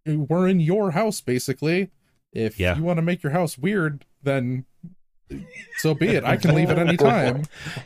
[0.06, 1.90] we're in your house basically
[2.32, 2.76] if Yeah.
[2.76, 4.64] you want to make your house weird then
[5.78, 7.44] so be it i can leave at any time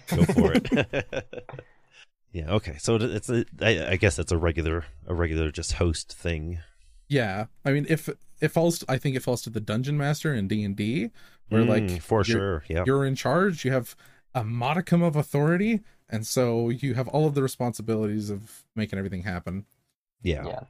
[0.09, 0.69] Go for it.
[2.33, 2.51] yeah.
[2.51, 2.77] Okay.
[2.79, 3.45] So it's a.
[3.61, 6.61] I, I guess that's a regular, a regular just host thing.
[7.09, 8.09] yeah i mean if
[8.41, 11.11] it falls i think it falls to the dungeon master in d&d
[11.49, 12.65] where Mm, like for sure.
[12.69, 12.85] Yeah.
[12.87, 13.97] you're in charge you have
[14.35, 15.81] a modicum of authority
[16.11, 19.65] and so you have all of the responsibilities of making everything happen
[20.23, 20.45] Yeah.
[20.47, 20.61] yeah.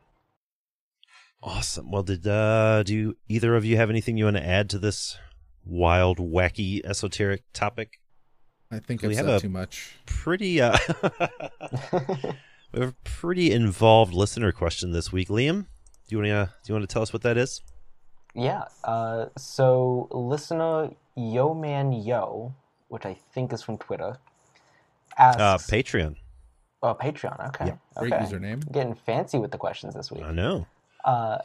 [1.43, 1.91] Awesome.
[1.91, 5.17] Well, did uh do either of you have anything you want to add to this
[5.65, 8.01] wild, wacky, esoteric topic?
[8.71, 10.77] i think We i've have said a- too much Pretty uh
[12.73, 15.67] we have a pretty involved listener question this week, Liam.
[16.07, 17.63] Do you want to do you want to tell us what that is?
[18.35, 18.65] Yeah.
[18.85, 22.55] Uh, so listener Yo Man Yo,
[22.89, 24.17] which I think is from Twitter,
[25.17, 25.41] asks.
[25.41, 26.17] Uh, Patreon.
[26.83, 27.49] oh, Patreon.
[27.49, 27.67] Okay.
[27.69, 28.25] Yeah, Great okay.
[28.25, 28.71] username.
[28.71, 30.23] Getting fancy with the questions this week.
[30.25, 30.67] I know.
[31.09, 31.39] Uh,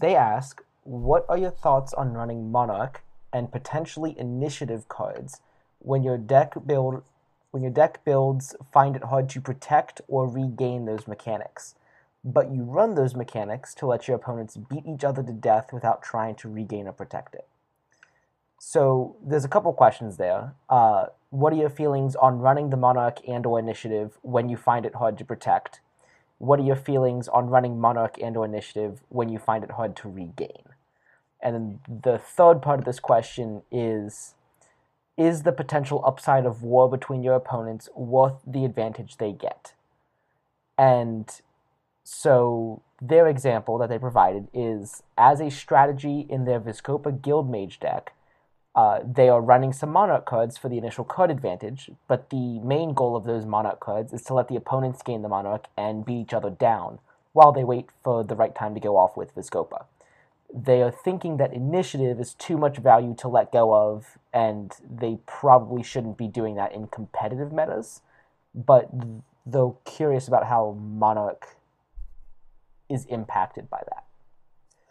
[0.00, 5.40] they ask, "What are your thoughts on running Monarch and potentially Initiative cards
[5.78, 7.04] when your deck build
[7.52, 11.76] when your deck builds find it hard to protect or regain those mechanics,
[12.24, 16.02] but you run those mechanics to let your opponents beat each other to death without
[16.02, 17.46] trying to regain or protect it?"
[18.58, 20.54] So there's a couple questions there.
[20.68, 24.96] Uh, what are your feelings on running the Monarch and/or Initiative when you find it
[24.96, 25.80] hard to protect?
[26.38, 29.96] What are your feelings on running monarch and or initiative when you find it hard
[29.96, 30.64] to regain?
[31.40, 34.34] And then the third part of this question is
[35.16, 39.72] is the potential upside of war between your opponents worth the advantage they get?
[40.76, 41.30] And
[42.04, 48.12] so their example that they provided is as a strategy in their Vizkopa Guildmage deck,
[48.76, 52.92] uh, they are running some Monarch cards for the initial card advantage, but the main
[52.92, 56.20] goal of those Monarch cards is to let the opponents gain the Monarch and beat
[56.20, 56.98] each other down
[57.32, 59.86] while they wait for the right time to go off with Vizkopa.
[60.54, 65.18] They are thinking that initiative is too much value to let go of, and they
[65.26, 68.02] probably shouldn't be doing that in competitive metas,
[68.54, 68.90] but
[69.46, 71.56] though curious about how Monarch
[72.90, 74.04] is impacted by that.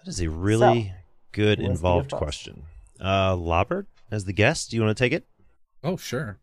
[0.03, 0.93] That is a really
[1.31, 2.63] good what's your involved question.
[3.03, 5.25] Uh, Lobbert, as the guest, do you want to take it?
[5.83, 6.39] Oh, sure.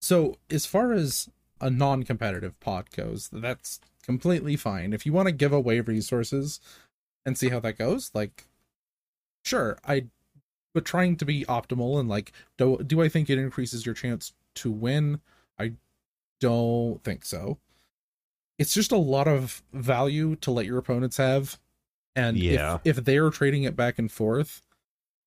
[0.00, 1.28] So, as far as
[1.60, 4.92] a non competitive pod goes, that's completely fine.
[4.92, 6.60] If you want to give away resources
[7.24, 8.46] and see how that goes, like,
[9.44, 10.06] sure, I,
[10.74, 14.32] but trying to be optimal and like, do, do I think it increases your chance
[14.56, 15.20] to win?
[15.58, 15.72] I
[16.40, 17.58] don't think so.
[18.58, 21.58] It's just a lot of value to let your opponents have.
[22.14, 22.78] And Yeah.
[22.84, 24.62] if, if they're trading it back and forth,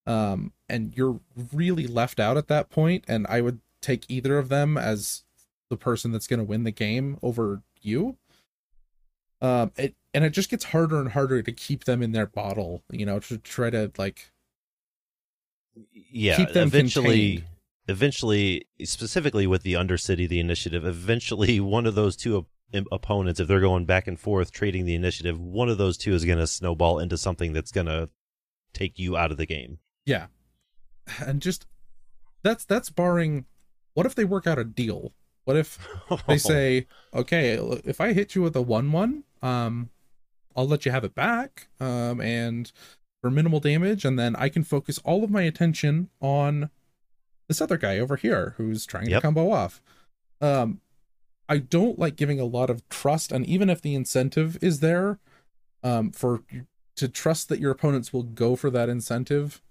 [0.07, 1.19] um, and you're
[1.53, 5.23] really left out at that point, and I would take either of them as
[5.69, 8.17] the person that's going to win the game over you.
[9.41, 12.81] Um, it and it just gets harder and harder to keep them in their bottle,
[12.89, 14.31] you know, to try to like
[15.93, 17.43] Yeah, Keep them eventually, contained.
[17.87, 23.47] eventually, specifically with the Undercity, the initiative, eventually one of those two op- opponents, if
[23.47, 26.47] they're going back and forth trading the initiative, one of those two is going to
[26.47, 28.09] snowball into something that's going to
[28.73, 29.77] take you out of the game.
[30.07, 30.27] Yeah,
[31.19, 31.67] and just
[32.43, 33.45] that's that's barring.
[33.93, 35.13] What if they work out a deal?
[35.45, 35.77] What if
[36.27, 37.53] they say, okay,
[37.85, 39.89] if I hit you with a one-one, um,
[40.55, 42.71] I'll let you have it back, um, and
[43.21, 46.69] for minimal damage, and then I can focus all of my attention on
[47.47, 49.21] this other guy over here who's trying Yep.
[49.21, 49.81] to combo off.
[50.41, 50.81] Um,
[51.49, 55.17] I don't like giving a lot of trust, and even if the incentive is there,
[55.83, 56.43] um, for
[56.97, 59.61] to trust that your opponents will go for that incentive,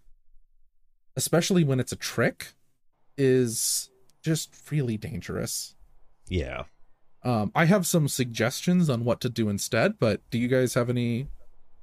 [1.17, 2.53] especially when it's a trick,
[3.17, 3.91] is
[4.23, 5.75] just really dangerous.
[6.29, 6.65] yeah.
[7.23, 10.89] Um, I have some suggestions on what to do instead, but do you guys have
[10.89, 11.27] any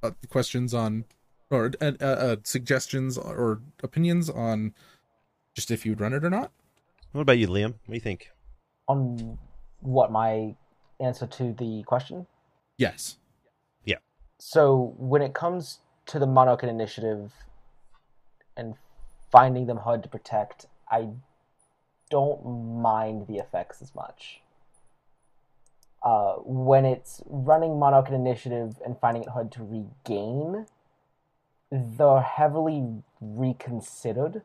[0.02, 1.04] uh, questions on,
[1.50, 4.72] or uh, uh, suggestions or opinions on
[5.54, 6.50] just if you'd run it or not?
[7.12, 7.72] What about you, Liam?
[7.72, 8.30] What do you think?
[8.88, 9.38] On
[9.80, 10.56] what my
[10.98, 12.26] answer to the question?
[12.78, 13.18] Yes.
[13.84, 13.98] Yeah.
[14.38, 17.32] So when it comes to the Monarch Initiative
[18.56, 18.74] and
[19.34, 21.08] finding them hard to protect, I
[22.08, 24.40] don't mind the effects as much.
[26.04, 30.66] Uh, when it's running Monarch Initiative and finding it hard to regain,
[31.72, 34.42] they're heavily reconsidered.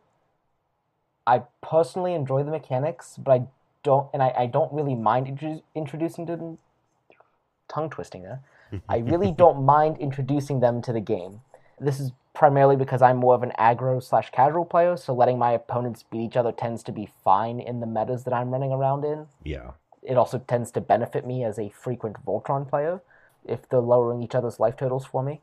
[1.28, 3.48] I personally enjoy the mechanics, but I
[3.84, 6.57] don't, and I, I don't really mind intro- introducing them.
[7.68, 8.41] Tongue twisting there.
[8.90, 11.41] I really don't mind introducing them to the game.
[11.80, 15.52] This is primarily because I'm more of an aggro slash casual player, so letting my
[15.52, 19.04] opponents beat each other tends to be fine in the metas that I'm running around
[19.04, 19.28] in.
[19.44, 19.72] Yeah.
[20.02, 23.02] It also tends to benefit me as a frequent Voltron player
[23.46, 25.42] if they're lowering each other's life totals for me.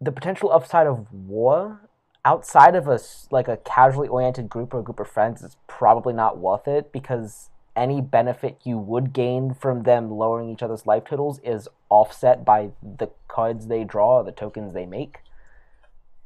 [0.00, 1.80] The potential upside of war
[2.24, 3.00] outside of a
[3.30, 6.92] like a casually oriented group or a group of friends is probably not worth it
[6.92, 12.44] because any benefit you would gain from them lowering each other's life totals is offset
[12.44, 15.18] by the cards they draw or the tokens they make.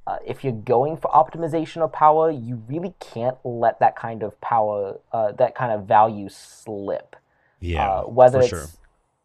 [0.07, 4.39] Uh, if you're going for optimization of power, you really can't let that kind of
[4.41, 7.15] power, uh, that kind of value slip
[7.61, 7.87] Yeah.
[7.89, 8.67] uh, whether for it's sure.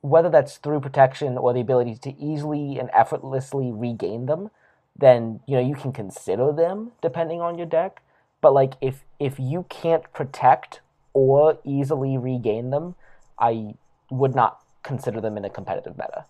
[0.02, 4.52] whether that's through protection or the ability to easily and effortlessly regain them,
[4.95, 8.02] then you know you can consider them depending on your deck.
[8.41, 10.82] But like if if you can't protect
[11.14, 12.94] or easily regain them,
[13.40, 13.74] I
[14.12, 16.26] would not consider them in a competitive meta.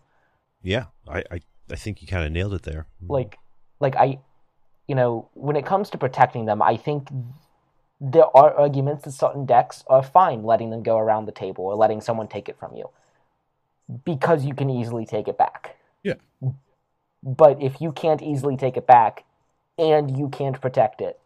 [0.64, 2.88] Yeah, I, I I think you kind of nailed it there.
[3.10, 3.38] like
[3.82, 4.18] like i
[4.88, 7.10] you know when it comes to protecting them i think
[8.00, 11.76] there are arguments that certain decks are fine letting them go around the table or
[11.76, 12.90] letting someone take it from you
[14.06, 16.16] because you can easily take it back Yeah.
[17.24, 19.24] but if you can't easily take it back
[19.78, 21.20] and you can't protect it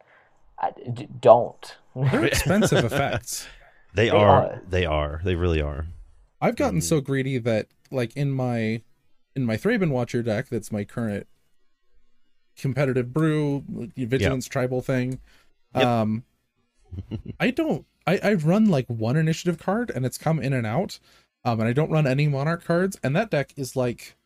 [0.58, 3.46] I- d- don't They're expensive effects.
[3.94, 4.62] They, They are, are.
[4.68, 5.20] They are.
[5.24, 5.86] They really are.
[6.40, 6.82] I've gotten Mm.
[6.84, 8.82] so greedy that like in my
[9.36, 11.26] in my Thraben Watcher deck, that's my current
[12.56, 13.64] competitive brew
[13.96, 15.20] vigilance tribal thing.
[15.74, 15.84] Yep.
[15.86, 16.24] Um
[17.40, 20.98] I don't I, I run like one initiative card and it's come in and out.
[21.44, 24.16] Um and I don't run any monarch cards, and that deck is like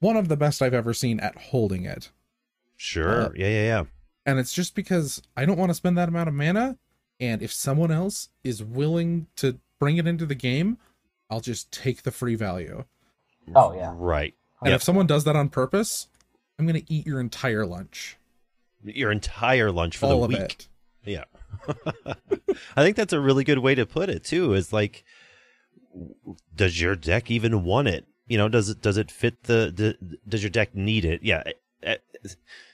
[0.00, 2.10] one of the best I've ever seen at holding it.
[2.76, 3.22] Sure.
[3.24, 3.84] Uh, yeah, yeah, yeah.
[4.26, 6.76] And it's just because I don't want to spend that amount of mana.
[7.18, 10.76] And if someone else is willing to bring it into the game,
[11.30, 12.84] I'll just take the free value.
[13.54, 14.34] oh yeah Right.
[14.60, 14.76] And Yep.
[14.76, 16.08] if someone does that on purpose,
[16.58, 18.16] I'm gonna eat your entire lunch,
[18.82, 20.40] Your entire lunch for all the of week.
[20.40, 20.68] it.
[21.04, 21.24] Yeah.
[22.76, 24.54] I think that's a really good way to put it too.
[24.54, 25.04] Is like
[26.54, 28.06] does your deck even want it?
[28.26, 31.22] You know, does it does it fit the, the does your deck need it?
[31.22, 31.42] Yeah.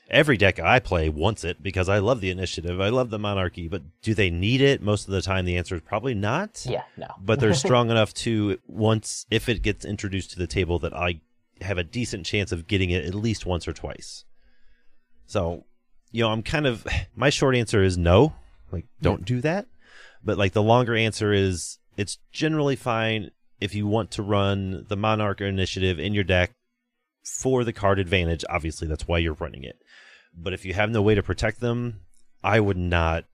[0.09, 2.79] Every deck I play wants it because I love the initiative.
[2.81, 4.81] I love the monarchy, but do they need it?
[4.81, 6.65] Most of the time the answer is probably not.
[6.67, 10.79] yeah no But they're strong enough to once if it gets introduced to the table
[10.79, 11.21] that I
[11.63, 14.25] have a decent chance of getting it at least once or twice.
[15.25, 15.65] So,
[16.11, 16.85] you know, I'm kind of
[17.15, 18.33] my short answer is no.
[18.71, 19.03] Like hmm.
[19.03, 19.67] don't do that.
[20.23, 24.97] But like the longer answer is it's generally fine if you want to run the
[24.97, 26.51] monarch initiative in your deck
[27.23, 28.43] for the card advantage.
[28.49, 29.77] Obviously, that's why you're running it.
[30.35, 31.99] But if you have no way to protect them,
[32.43, 33.25] I would not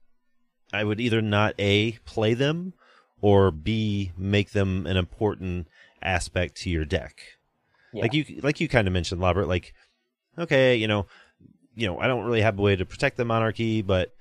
[0.72, 2.74] I would either not A play them
[3.20, 5.68] or B make them an important
[6.02, 7.20] aspect to your deck.
[7.92, 8.02] Yeah.
[8.02, 9.74] Like you like you kind of mentioned, Lobbert, like
[10.38, 11.06] okay, you know,
[11.74, 14.12] you know, I don't really have a way to protect the monarchy, but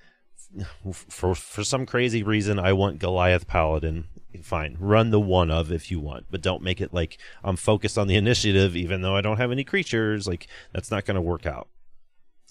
[1.09, 4.05] for for some crazy reason I want Goliath Paladin.
[4.43, 7.97] Fine, run the one of if you want, but don't make it like I'm focused
[7.97, 10.27] on the initiative, even though I don't have any creatures.
[10.27, 11.67] Like that's not going to work out.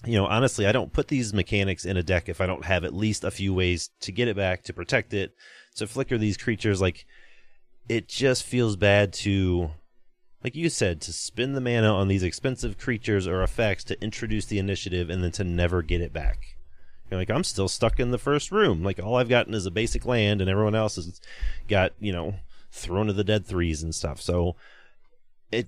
[0.05, 2.83] You know, honestly, I don't put these mechanics in a deck if I don't have
[2.83, 5.33] at least a few ways to get it back, to protect it,
[5.75, 6.81] to flicker these creatures.
[6.81, 7.05] Like
[7.89, 9.71] it just feels bad to
[10.43, 14.45] like you said, to spend the mana on these expensive creatures or effects to introduce
[14.45, 16.55] the initiative and then to never get it back.
[17.09, 18.83] You're like, I'm still stuck in the first room.
[18.83, 21.19] Like, all I've gotten is a basic land, and everyone else has
[21.67, 22.35] got, you know,
[22.71, 24.21] Throne of the Dead threes and stuff.
[24.21, 24.55] So,
[25.51, 25.67] it,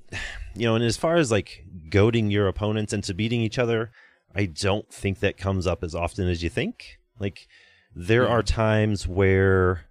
[0.56, 3.92] you know, and as far as like goading your opponents into beating each other,
[4.36, 7.00] I don't think that comes up as often as you think.
[7.20, 7.48] Like,
[7.96, 9.86] there are times where,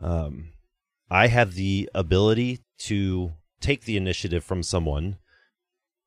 [0.00, 0.50] um,
[1.10, 5.18] I have the ability to take the initiative from someone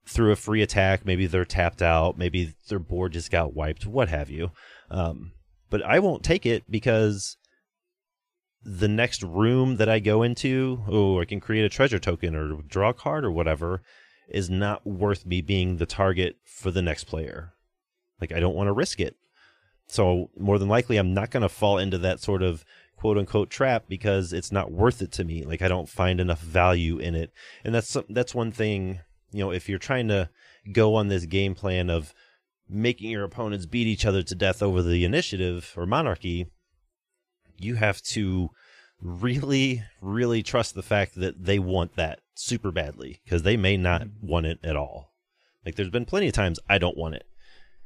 [0.06, 1.06] through a free attack.
[1.06, 2.18] Maybe they're tapped out.
[2.18, 3.86] Maybe their board just got wiped.
[3.86, 4.52] What have you?
[4.90, 5.34] Um,
[5.70, 7.38] but I won't take it because
[8.64, 12.62] the next room that I go into, oh, I can create a treasure token or
[12.62, 13.82] draw a card or whatever,
[14.28, 17.54] is not worth me being the target for the next player.
[18.20, 19.16] Like I don't want to risk it.
[19.88, 22.64] So more than likely, I'm not going to fall into that sort of
[23.02, 25.44] quote unquote trap because it's not worth it to me.
[25.44, 27.32] Like I don't find enough value in it,
[27.64, 29.00] and that's some- that's one thing.
[29.32, 30.30] You know, if you're trying to
[30.72, 32.14] go on this game plan of
[32.70, 36.46] making your opponents beat each other to death over the initiative or monarchy,
[37.58, 38.52] you have to
[39.02, 44.02] really, really trust the fact that they want that super badly because they may not
[44.02, 44.28] mm-hmm.
[44.28, 45.12] want it at all.
[45.66, 47.26] Like there's been plenty of times I don't want it.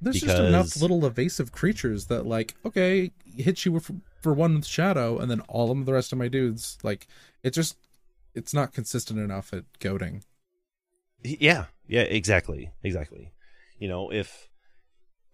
[0.02, 3.90] There's just enough little evasive creatures that like, okay, hit you with,
[4.26, 7.06] for one shadow, and then all of the rest of my dudes, like,
[7.44, 7.78] it just,
[8.34, 10.24] it's not consistent enough at goading.
[11.22, 13.34] Yeah, yeah, exactly, exactly.
[13.78, 14.50] You know, if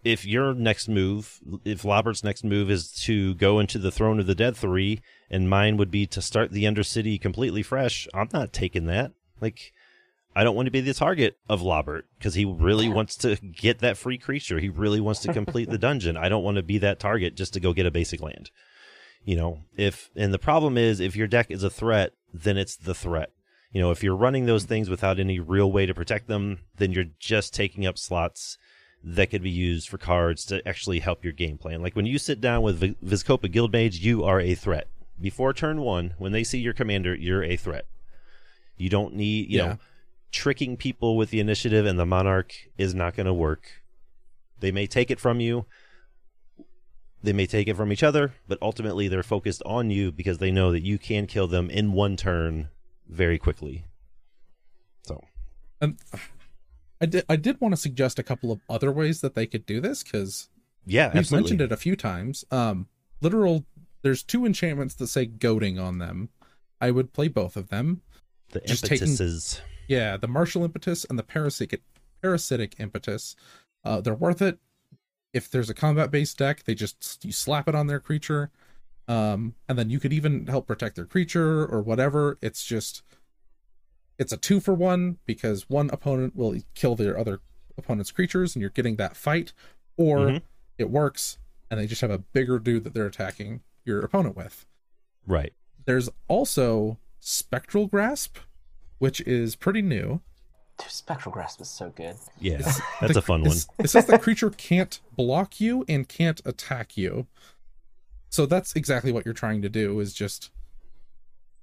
[0.03, 4.27] if your next move, if Lobbert's next move is to go into the Throne of
[4.27, 4.99] the Dead three,
[5.29, 9.13] and mine would be to start the Undercity completely fresh, I'm not taking that.
[9.39, 9.71] Like,
[10.35, 13.79] I don't want to be the target of Lobbert because he really wants to get
[13.79, 14.59] that free creature.
[14.59, 16.17] He really wants to complete the dungeon.
[16.17, 18.51] I don't want to be that target just to go get a basic land.
[19.23, 22.75] You know, if and the problem is if your deck is a threat, then it's
[22.75, 23.29] the threat.
[23.71, 26.91] You know, if you're running those things without any real way to protect them, then
[26.91, 28.57] you're just taking up slots
[29.03, 31.81] that could be used for cards to actually help your game plan.
[31.81, 34.87] Like when you sit down with Vi- Vizkopa Guildmage, you are a threat.
[35.19, 37.85] Before turn one, when they see your commander, you're a threat.
[38.77, 39.65] You don't need, you Yeah.
[39.65, 39.77] know,
[40.31, 43.81] tricking people with the initiative and the monarch is not going to work.
[44.59, 45.65] They may take it from you.
[47.23, 50.51] They may take it from each other, but ultimately they're focused on you because they
[50.51, 52.69] know that you can kill them in one turn
[53.07, 53.85] very quickly.
[55.05, 55.21] So,
[55.79, 55.97] And
[56.99, 59.65] I did I did want to suggest a couple of other ways that they could
[59.65, 60.49] do this because
[60.85, 61.43] Yeah, we've absolutely.
[61.43, 62.43] mentioned it a few times.
[62.51, 62.87] Um,
[63.21, 63.65] literal.
[64.03, 66.29] There's two enchantments that say goading on them.
[66.79, 68.01] I would play both of them.
[68.49, 69.61] The just taking- impetuses.
[69.87, 71.81] Yeah, the martial impetus and the parasitic
[72.21, 73.35] parasitic impetus.
[73.83, 74.57] Uh, they're worth it.
[75.33, 78.51] If there's a combat based deck, they just you slap it on their creature,
[79.07, 82.37] um, and then you could even help protect their creature or whatever.
[82.41, 83.03] It's just
[84.17, 87.39] it's a two for one because one opponent will kill their other
[87.77, 89.53] opponent's creatures, and you're getting that fight,
[89.97, 90.41] or Mhm.
[90.77, 91.37] it works
[91.69, 94.65] and they just have a bigger dude that they're attacking your opponent with.
[95.25, 95.53] Right.
[95.85, 98.37] There's also Spectral Grasp,
[98.99, 100.19] which is pretty new.
[100.81, 102.15] Dude, Spectral Grasp is so good.
[102.39, 102.57] Yeah.
[103.01, 103.57] That's The- a fun one.
[103.79, 107.27] It says the creature can't block you and can't attack you.
[108.29, 110.51] So that's exactly what you're trying to do is just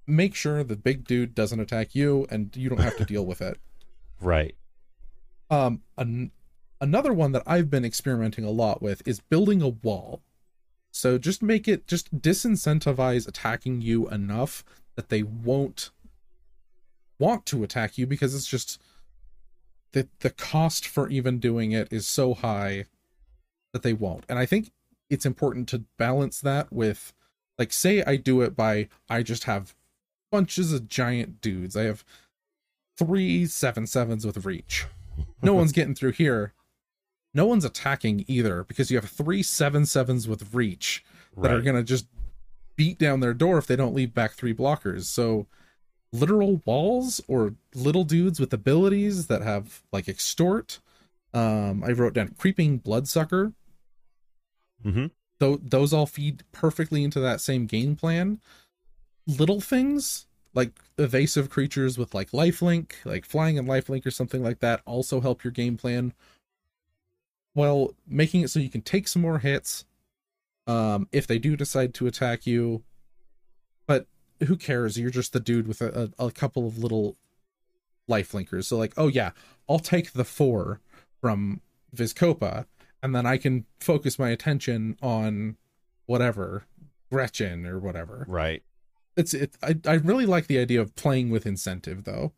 [0.07, 3.41] make sure the big dude doesn't attack you and you don't have to deal with
[3.41, 3.59] it.
[4.21, 4.57] Right.
[5.49, 6.33] Um an-
[6.81, 10.23] another one that I've been experimenting a lot with is building a wall.
[10.91, 14.65] So just make it just disincentivize attacking you enough
[14.97, 15.91] that they won't
[17.21, 18.81] want to attack you because it's just
[19.93, 22.87] the the cost for even doing it is so high
[23.73, 24.25] that they won't.
[24.29, 24.71] And I think
[25.11, 27.13] it's important to balance that with
[27.59, 29.75] like say I do it by I just have
[30.31, 31.77] bunches of giant dudes.
[31.77, 32.05] I have
[32.97, 34.87] three seven sevens with reach.
[35.43, 36.53] No one's getting through here.
[37.35, 41.05] No one's attacking either because you have three seven sevens with reach
[41.37, 42.07] that are gonna just
[42.77, 45.05] beat down their door if they don't leave back three blockers.
[45.05, 45.47] So
[46.13, 50.81] literal walls or little dudes with abilities that have like extort.
[51.35, 53.53] Um, I wrote down creeping bloodsucker.
[54.85, 55.07] Mm-hmm.
[55.39, 58.41] Though those all feed perfectly into that same game plan.
[59.27, 64.61] Little things like evasive creatures with like lifelink, like flying and lifelink or something like
[64.61, 66.13] that, also help your game plan.
[67.53, 69.85] While making it so you can take some more hits,
[70.67, 72.83] um, if they do decide to attack you.
[73.87, 74.07] But
[74.47, 74.99] who cares?
[74.99, 77.17] You're just the dude with a, a, a couple of little
[78.07, 78.65] life linkers.
[78.65, 79.31] So like, oh yeah,
[79.69, 80.81] I'll take the four
[81.21, 81.61] from
[81.95, 82.67] Vizkopa,
[83.03, 85.57] and then I can focus my attention on
[86.07, 86.65] whatever
[87.11, 88.25] Gretchen or whatever.
[88.29, 88.63] Right.
[89.17, 89.57] It's it.
[89.63, 92.33] I I really like the idea of playing with incentive though.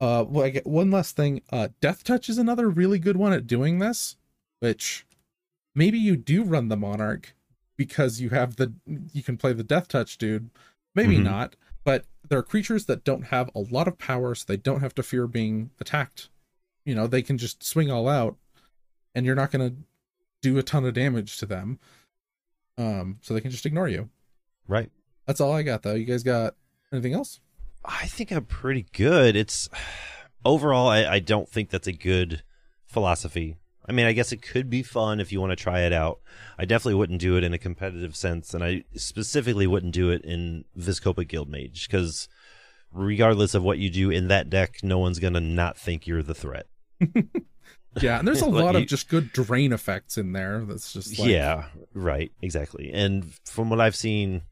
[0.00, 1.42] Uh, well, I get one last thing.
[1.52, 4.16] Uh, Death Touch is another really good one at doing this,
[4.60, 5.06] which
[5.74, 7.34] maybe you do run the Monarch
[7.76, 8.72] because you have the
[9.12, 10.50] you can play the Death Touch dude.
[10.94, 11.24] Maybe Mhm.
[11.24, 14.80] not, but there are creatures that don't have a lot of power, so they don't
[14.80, 16.28] have to fear being attacked.
[16.84, 18.36] You know, they can just swing all out,
[19.14, 19.74] and you're not gonna
[20.42, 21.78] do a ton of damage to them.
[22.78, 24.08] Um, so they can just ignore you.
[24.66, 24.90] Right.
[25.26, 25.94] That's all I got though.
[25.94, 26.54] You guys got
[26.92, 27.40] anything else?
[27.84, 29.36] I think I'm pretty good.
[29.36, 29.68] It's
[30.44, 32.42] overall, I, I don't think that's a good
[32.86, 33.56] philosophy.
[33.88, 36.20] I mean, I guess it could be fun if you want to try it out.
[36.58, 40.24] I definitely wouldn't do it in a competitive sense, and I specifically wouldn't do it
[40.24, 42.28] in Vizkopa Guildmage because,
[42.92, 46.34] regardless of what you do in that deck, no one's gonna not think you're the
[46.34, 46.66] threat.
[48.00, 50.64] Yeah, and there's a lot you- of just good drain effects in there.
[50.64, 52.92] That's just like, yeah, right, exactly.
[52.92, 54.42] And from what I've seen,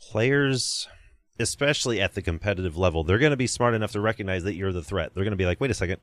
[0.00, 0.88] players,
[1.38, 4.72] especially at the competitive level, they're going to be smart enough to recognize that you're
[4.72, 5.12] the threat.
[5.14, 6.00] They're going to be like, wait a second,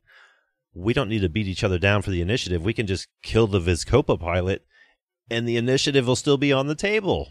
[0.74, 2.62] we don't need to beat each other down for the initiative.
[2.64, 4.64] We can just kill the Vizkopa pilot,
[5.30, 7.28] and the initiative will still be on the table.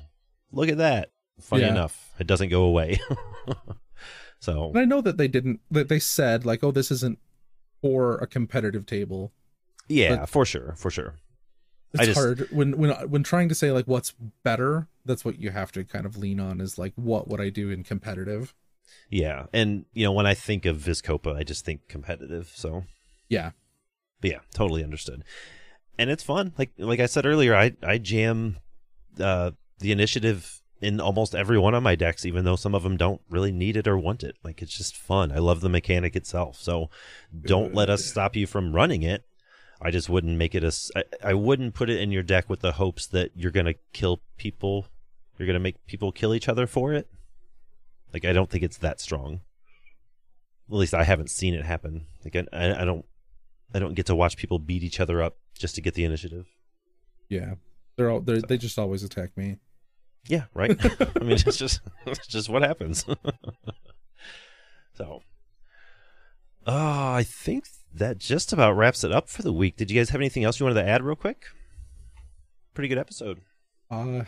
[0.51, 1.11] Look at that.
[1.41, 1.71] Funny Yeah.
[1.71, 2.99] enough, it doesn't go away.
[4.39, 5.61] so And I know that they didn't.
[5.71, 7.19] That they said like, oh, this isn't
[7.81, 9.31] for a competitive table.
[9.87, 11.15] yeah, But- for sure, for sure.
[11.95, 14.13] It's just- hard when when when trying to say like what's
[14.43, 14.87] better.
[15.05, 17.69] That's what you have to kind of lean on is like what would I do
[17.69, 18.53] in competitive?
[19.09, 22.51] Yeah, and you know when I think of Vizkopa, I just think competitive.
[22.55, 22.83] So
[23.33, 23.51] Yeah,
[24.21, 25.23] But yeah, totally understood.
[25.97, 26.53] And it's fun.
[26.57, 28.57] Like like I said earlier, I I jam
[29.19, 32.97] uh, the initiative in almost every one of my decks, even though some of them
[32.97, 34.35] don't really need it or want it.
[34.43, 35.31] Like it's just fun.
[35.31, 36.59] I love the mechanic itself.
[36.59, 36.89] So
[37.45, 39.23] don't let us stop you from running it.
[39.81, 40.67] I just wouldn't make it a.
[40.67, 43.75] s- I, I wouldn't put it in your deck with the hopes that you're gonna
[43.93, 44.87] kill people.
[45.37, 47.07] You're gonna make people kill each other for it.
[48.13, 49.41] Like I don't think it's that strong.
[50.69, 52.05] At least I haven't seen it happen.
[52.23, 53.05] Like I, I I don't
[53.73, 56.47] I don't get to watch people beat each other up just to get the initiative.
[57.29, 57.55] yeah.
[57.95, 59.57] They're all they they just always attack me.
[60.27, 60.71] Yeah, right.
[61.15, 63.05] I mean, it's just it's just what happens.
[64.97, 65.21] so,
[66.65, 69.75] oh, I think that just about wraps it up for the week.
[69.77, 71.45] Did you guys have anything else you wanted to add, real quick?
[72.73, 73.41] Pretty good episode.
[73.91, 74.23] Uh,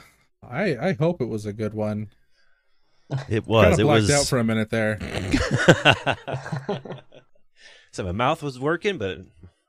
[0.48, 2.10] I I hope it was a good one.
[3.30, 3.74] It Kind was.
[3.74, 4.12] of It blacked was.
[4.12, 5.00] out for a minute there.
[7.96, 9.20] So my mouth was working, but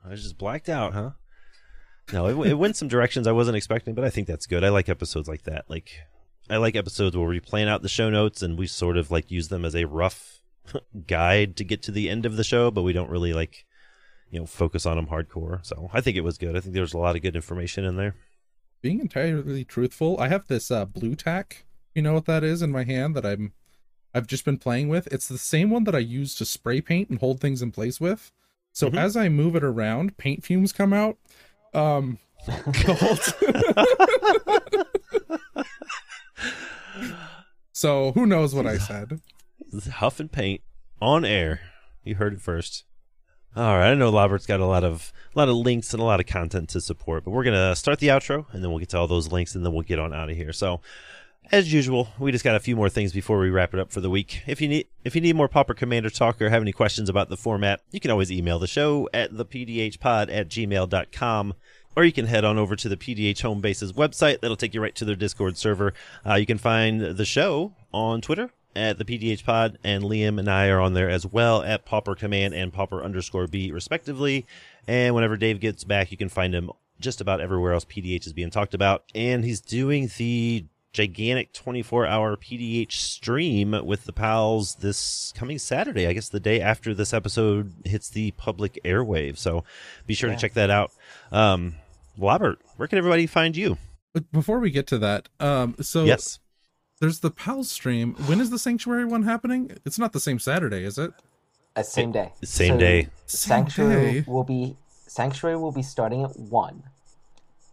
[0.05, 1.11] I was just blacked out, huh?
[2.13, 4.63] No, it, it went some directions I wasn't expecting, but I think that's good.
[4.63, 5.65] I like episodes like that.
[5.69, 5.91] Like,
[6.49, 9.33] I like episodes where we plan out the show notes and we sort of like
[9.33, 10.41] use them as a rough
[11.09, 13.65] guide to get to the end of the show, but we don't really like,
[14.31, 15.67] you know, focus on them hardcore.
[15.67, 16.57] So I think it was good.
[16.57, 18.15] I think there was a lot of good information in there.
[18.83, 21.65] Being entirely truthful, I have this uh, Blu Tack.
[21.93, 23.53] You know what that is in my hand that I'm,
[24.17, 25.07] I've just been playing with.
[25.13, 28.01] It's the same one that I use to spray paint and hold things in place
[28.01, 28.33] with.
[28.73, 28.99] So Mhm.
[28.99, 31.19] as I move it around, paint fumes come out.
[31.75, 32.19] Um,
[37.73, 39.21] so who knows what I said?
[39.95, 40.63] Huff and paint
[41.01, 41.61] on air.
[42.05, 42.85] You heard it first.
[43.55, 46.05] All right, I know Lobbert's got a lot of a lot of links and a
[46.05, 48.91] lot of content to support, but we're gonna start the outro and then we'll get
[48.91, 50.53] to all those links and then we'll get on out of here.
[50.53, 50.81] So,
[51.53, 54.01] as usual, we just got a few more things before we wrap it up for
[54.01, 54.43] the week.
[54.47, 57.29] If you need if you need more Pauper Commander talk or have any questions about
[57.29, 61.55] the format, you can always email the show at thepdhpod at gmail.com.
[61.95, 64.41] Or you can head on over to the PDH Home Base's website.
[64.41, 65.95] That'll take you right to their Discord server.
[66.27, 70.47] Uh, you can find the show on Twitter at the PDH Pod, and Liam and
[70.47, 74.45] I are on there as well at Pauper Command and Popper underscore B, respectively.
[74.87, 76.71] And whenever Dave gets back, you can find him
[77.01, 79.05] just about everywhere else PDH is being talked about.
[79.15, 80.67] And he's doing the
[80.97, 86.59] gigantic 24 hour PDH stream with the pals this coming Saturday, I guess the day
[86.59, 89.37] after this episode hits the public airwave.
[89.37, 89.63] So
[90.07, 90.37] be sure Yeah.
[90.37, 90.91] to check that out.
[91.31, 91.75] Um,
[92.17, 93.77] Lobbert, where can everybody find you?
[94.33, 96.39] Before we get to that, um, so yes.
[96.99, 98.15] there's the pals stream.
[98.25, 99.77] When is the Sanctuary one happening?
[99.85, 101.13] It's not the same Saturday, is it?
[101.77, 102.33] Uh, same day.
[102.43, 103.03] Same So day.
[103.27, 104.25] Same Sanctuary day.
[104.27, 106.85] will be Sanctuary will be starting at one,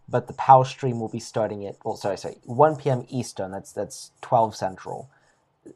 [0.08, 3.04] but the PAL stream will be starting at well, sorry, sorry, one p.m.
[3.08, 3.50] Eastern.
[3.50, 5.08] That's that's twelve Central.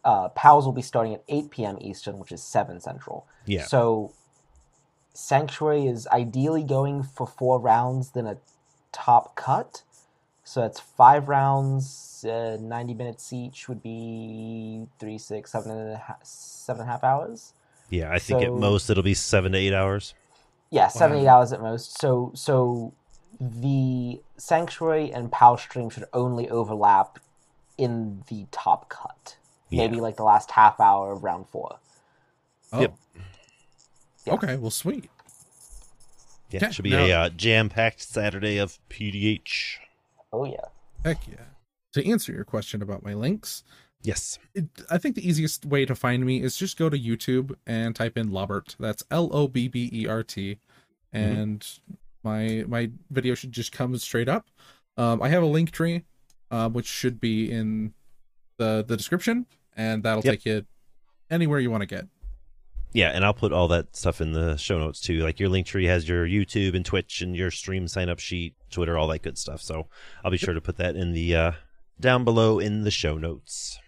[0.05, 1.79] Uh, PALs will be starting at eight p.m.
[1.81, 3.27] Eastern, which is seven Central.
[3.47, 3.65] Yeah.
[3.65, 4.13] So
[5.15, 8.37] Sanctuary is ideally going for four rounds, then a
[8.93, 9.83] top cut.
[10.45, 15.97] So that's five rounds, uh, ninety minutes each would be three, six, seven and a
[15.97, 17.53] half, seven and a half hours.
[17.91, 20.15] Yeah, I think at most it'll be seven to eight hours.
[20.71, 21.23] Yeah, seven Wow.
[21.23, 21.99] eight hours at most.
[22.01, 22.93] So so
[23.40, 27.19] the sanctuary and PAL stream should only overlap
[27.77, 29.36] in the top cut.
[29.70, 31.78] Maybe like the last half hour of round four.
[32.73, 32.81] Oh.
[32.81, 32.94] Yep.
[34.27, 34.32] Yeah.
[34.35, 35.09] Okay, well, sweet.
[36.51, 39.77] Yeah, Okay, it should be now- a uh, jam-packed Saturday of PDH.
[40.32, 40.56] Oh yeah.
[41.05, 41.44] Heck yeah.
[41.93, 43.62] To answer your question about my links,
[44.02, 44.39] Yes.
[44.55, 47.94] it, I think the easiest way to find me is just go to YouTube and
[47.97, 48.77] type in Lobbert.
[48.78, 50.59] That's L O B B E R T,
[51.12, 51.66] and
[52.29, 54.47] my my video should just come straight up.
[54.97, 56.05] Um, I have a link tree,
[56.51, 57.95] uh, which should be in
[58.59, 59.47] the the description,
[59.77, 60.33] and that'll Yep.
[60.35, 60.67] take you
[61.31, 62.07] anywhere you want to get.
[62.93, 65.19] Yeah, and I'll put all that stuff in the show notes too.
[65.19, 68.55] Like your link tree has your YouTube and Twitch and your stream sign up sheet,
[68.71, 69.61] Twitter, all that good stuff.
[69.61, 69.89] So
[70.25, 71.53] I'll be sure to put that in the uh,
[72.01, 73.79] down below in the show notes.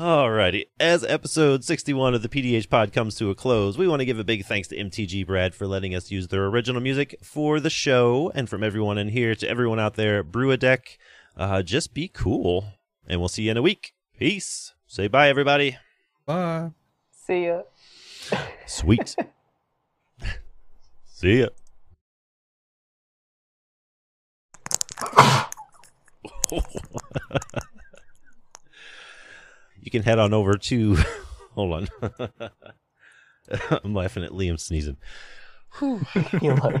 [0.00, 4.06] Alrighty, as episode 61 of the PDH pod comes to a close, we want to
[4.06, 7.60] give a big thanks to MTG Brad for letting us use their original music for
[7.60, 8.32] the show.
[8.34, 10.96] And from everyone in here to everyone out there, brew a deck,
[11.36, 12.64] uh, just be cool.
[13.06, 13.92] And we'll see you in a week.
[14.18, 14.72] Peace.
[14.86, 15.76] Say bye, everybody.
[16.24, 16.70] Bye.
[17.12, 17.64] See ya.
[18.64, 19.14] Sweet.
[21.04, 21.48] See ya.
[29.80, 30.96] you can head on over to.
[31.54, 31.88] Hold on.
[33.84, 34.96] I'm laughing at Liam sneezing.
[35.80, 36.00] You
[36.42, 36.80] know.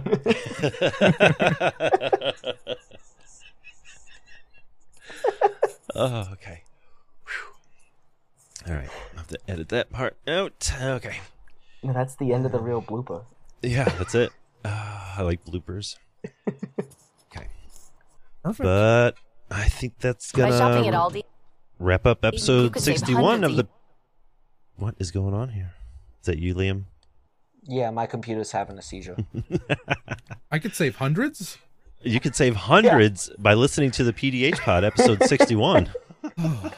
[5.94, 6.62] oh, okay.
[7.26, 7.54] Whew.
[8.68, 8.90] All right.
[9.14, 10.72] I have to edit that part out.
[10.80, 11.18] Okay.
[11.82, 13.24] No, that's the end of the real blooper.
[13.62, 14.30] Yeah, that's it.
[14.64, 15.96] Uh, I like bloopers.
[17.34, 17.48] Okay.
[18.42, 18.62] Perfect.
[18.62, 19.12] But
[19.50, 21.22] I think that's By shopping at gonna Aldi,
[21.80, 23.66] wrap up episode 61 of the.
[24.76, 25.72] What is going on here?
[26.20, 26.84] Is that you, Liam?
[27.64, 29.16] Yeah, my computer's having a seizure.
[30.50, 31.58] I could save hundreds.
[32.02, 35.90] You could save hundreds by listening to the PDH pod episode 61.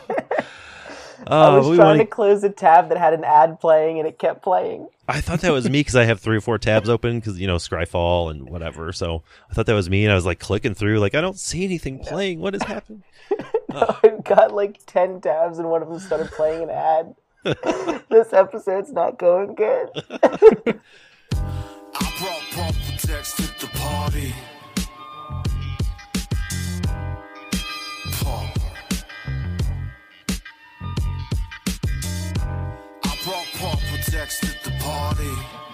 [1.24, 4.00] Uh, I Oh, was trying want to close a tab that had an ad playing
[4.00, 4.88] and it kept playing.
[5.08, 7.46] I thought that was me because I have three or four tabs open because you
[7.46, 8.92] know Scryfall and whatever.
[8.92, 11.38] So I thought that was me, and I was like clicking through, like I don't
[11.38, 12.40] see anything playing.
[12.40, 13.04] What is happening?
[14.02, 17.14] I got like 10 tabs and one of them started playing an ad.
[18.10, 19.88] this episode's not going good.
[20.10, 20.78] I
[22.54, 24.34] brought text to the party.
[33.04, 35.71] I brought text to the party.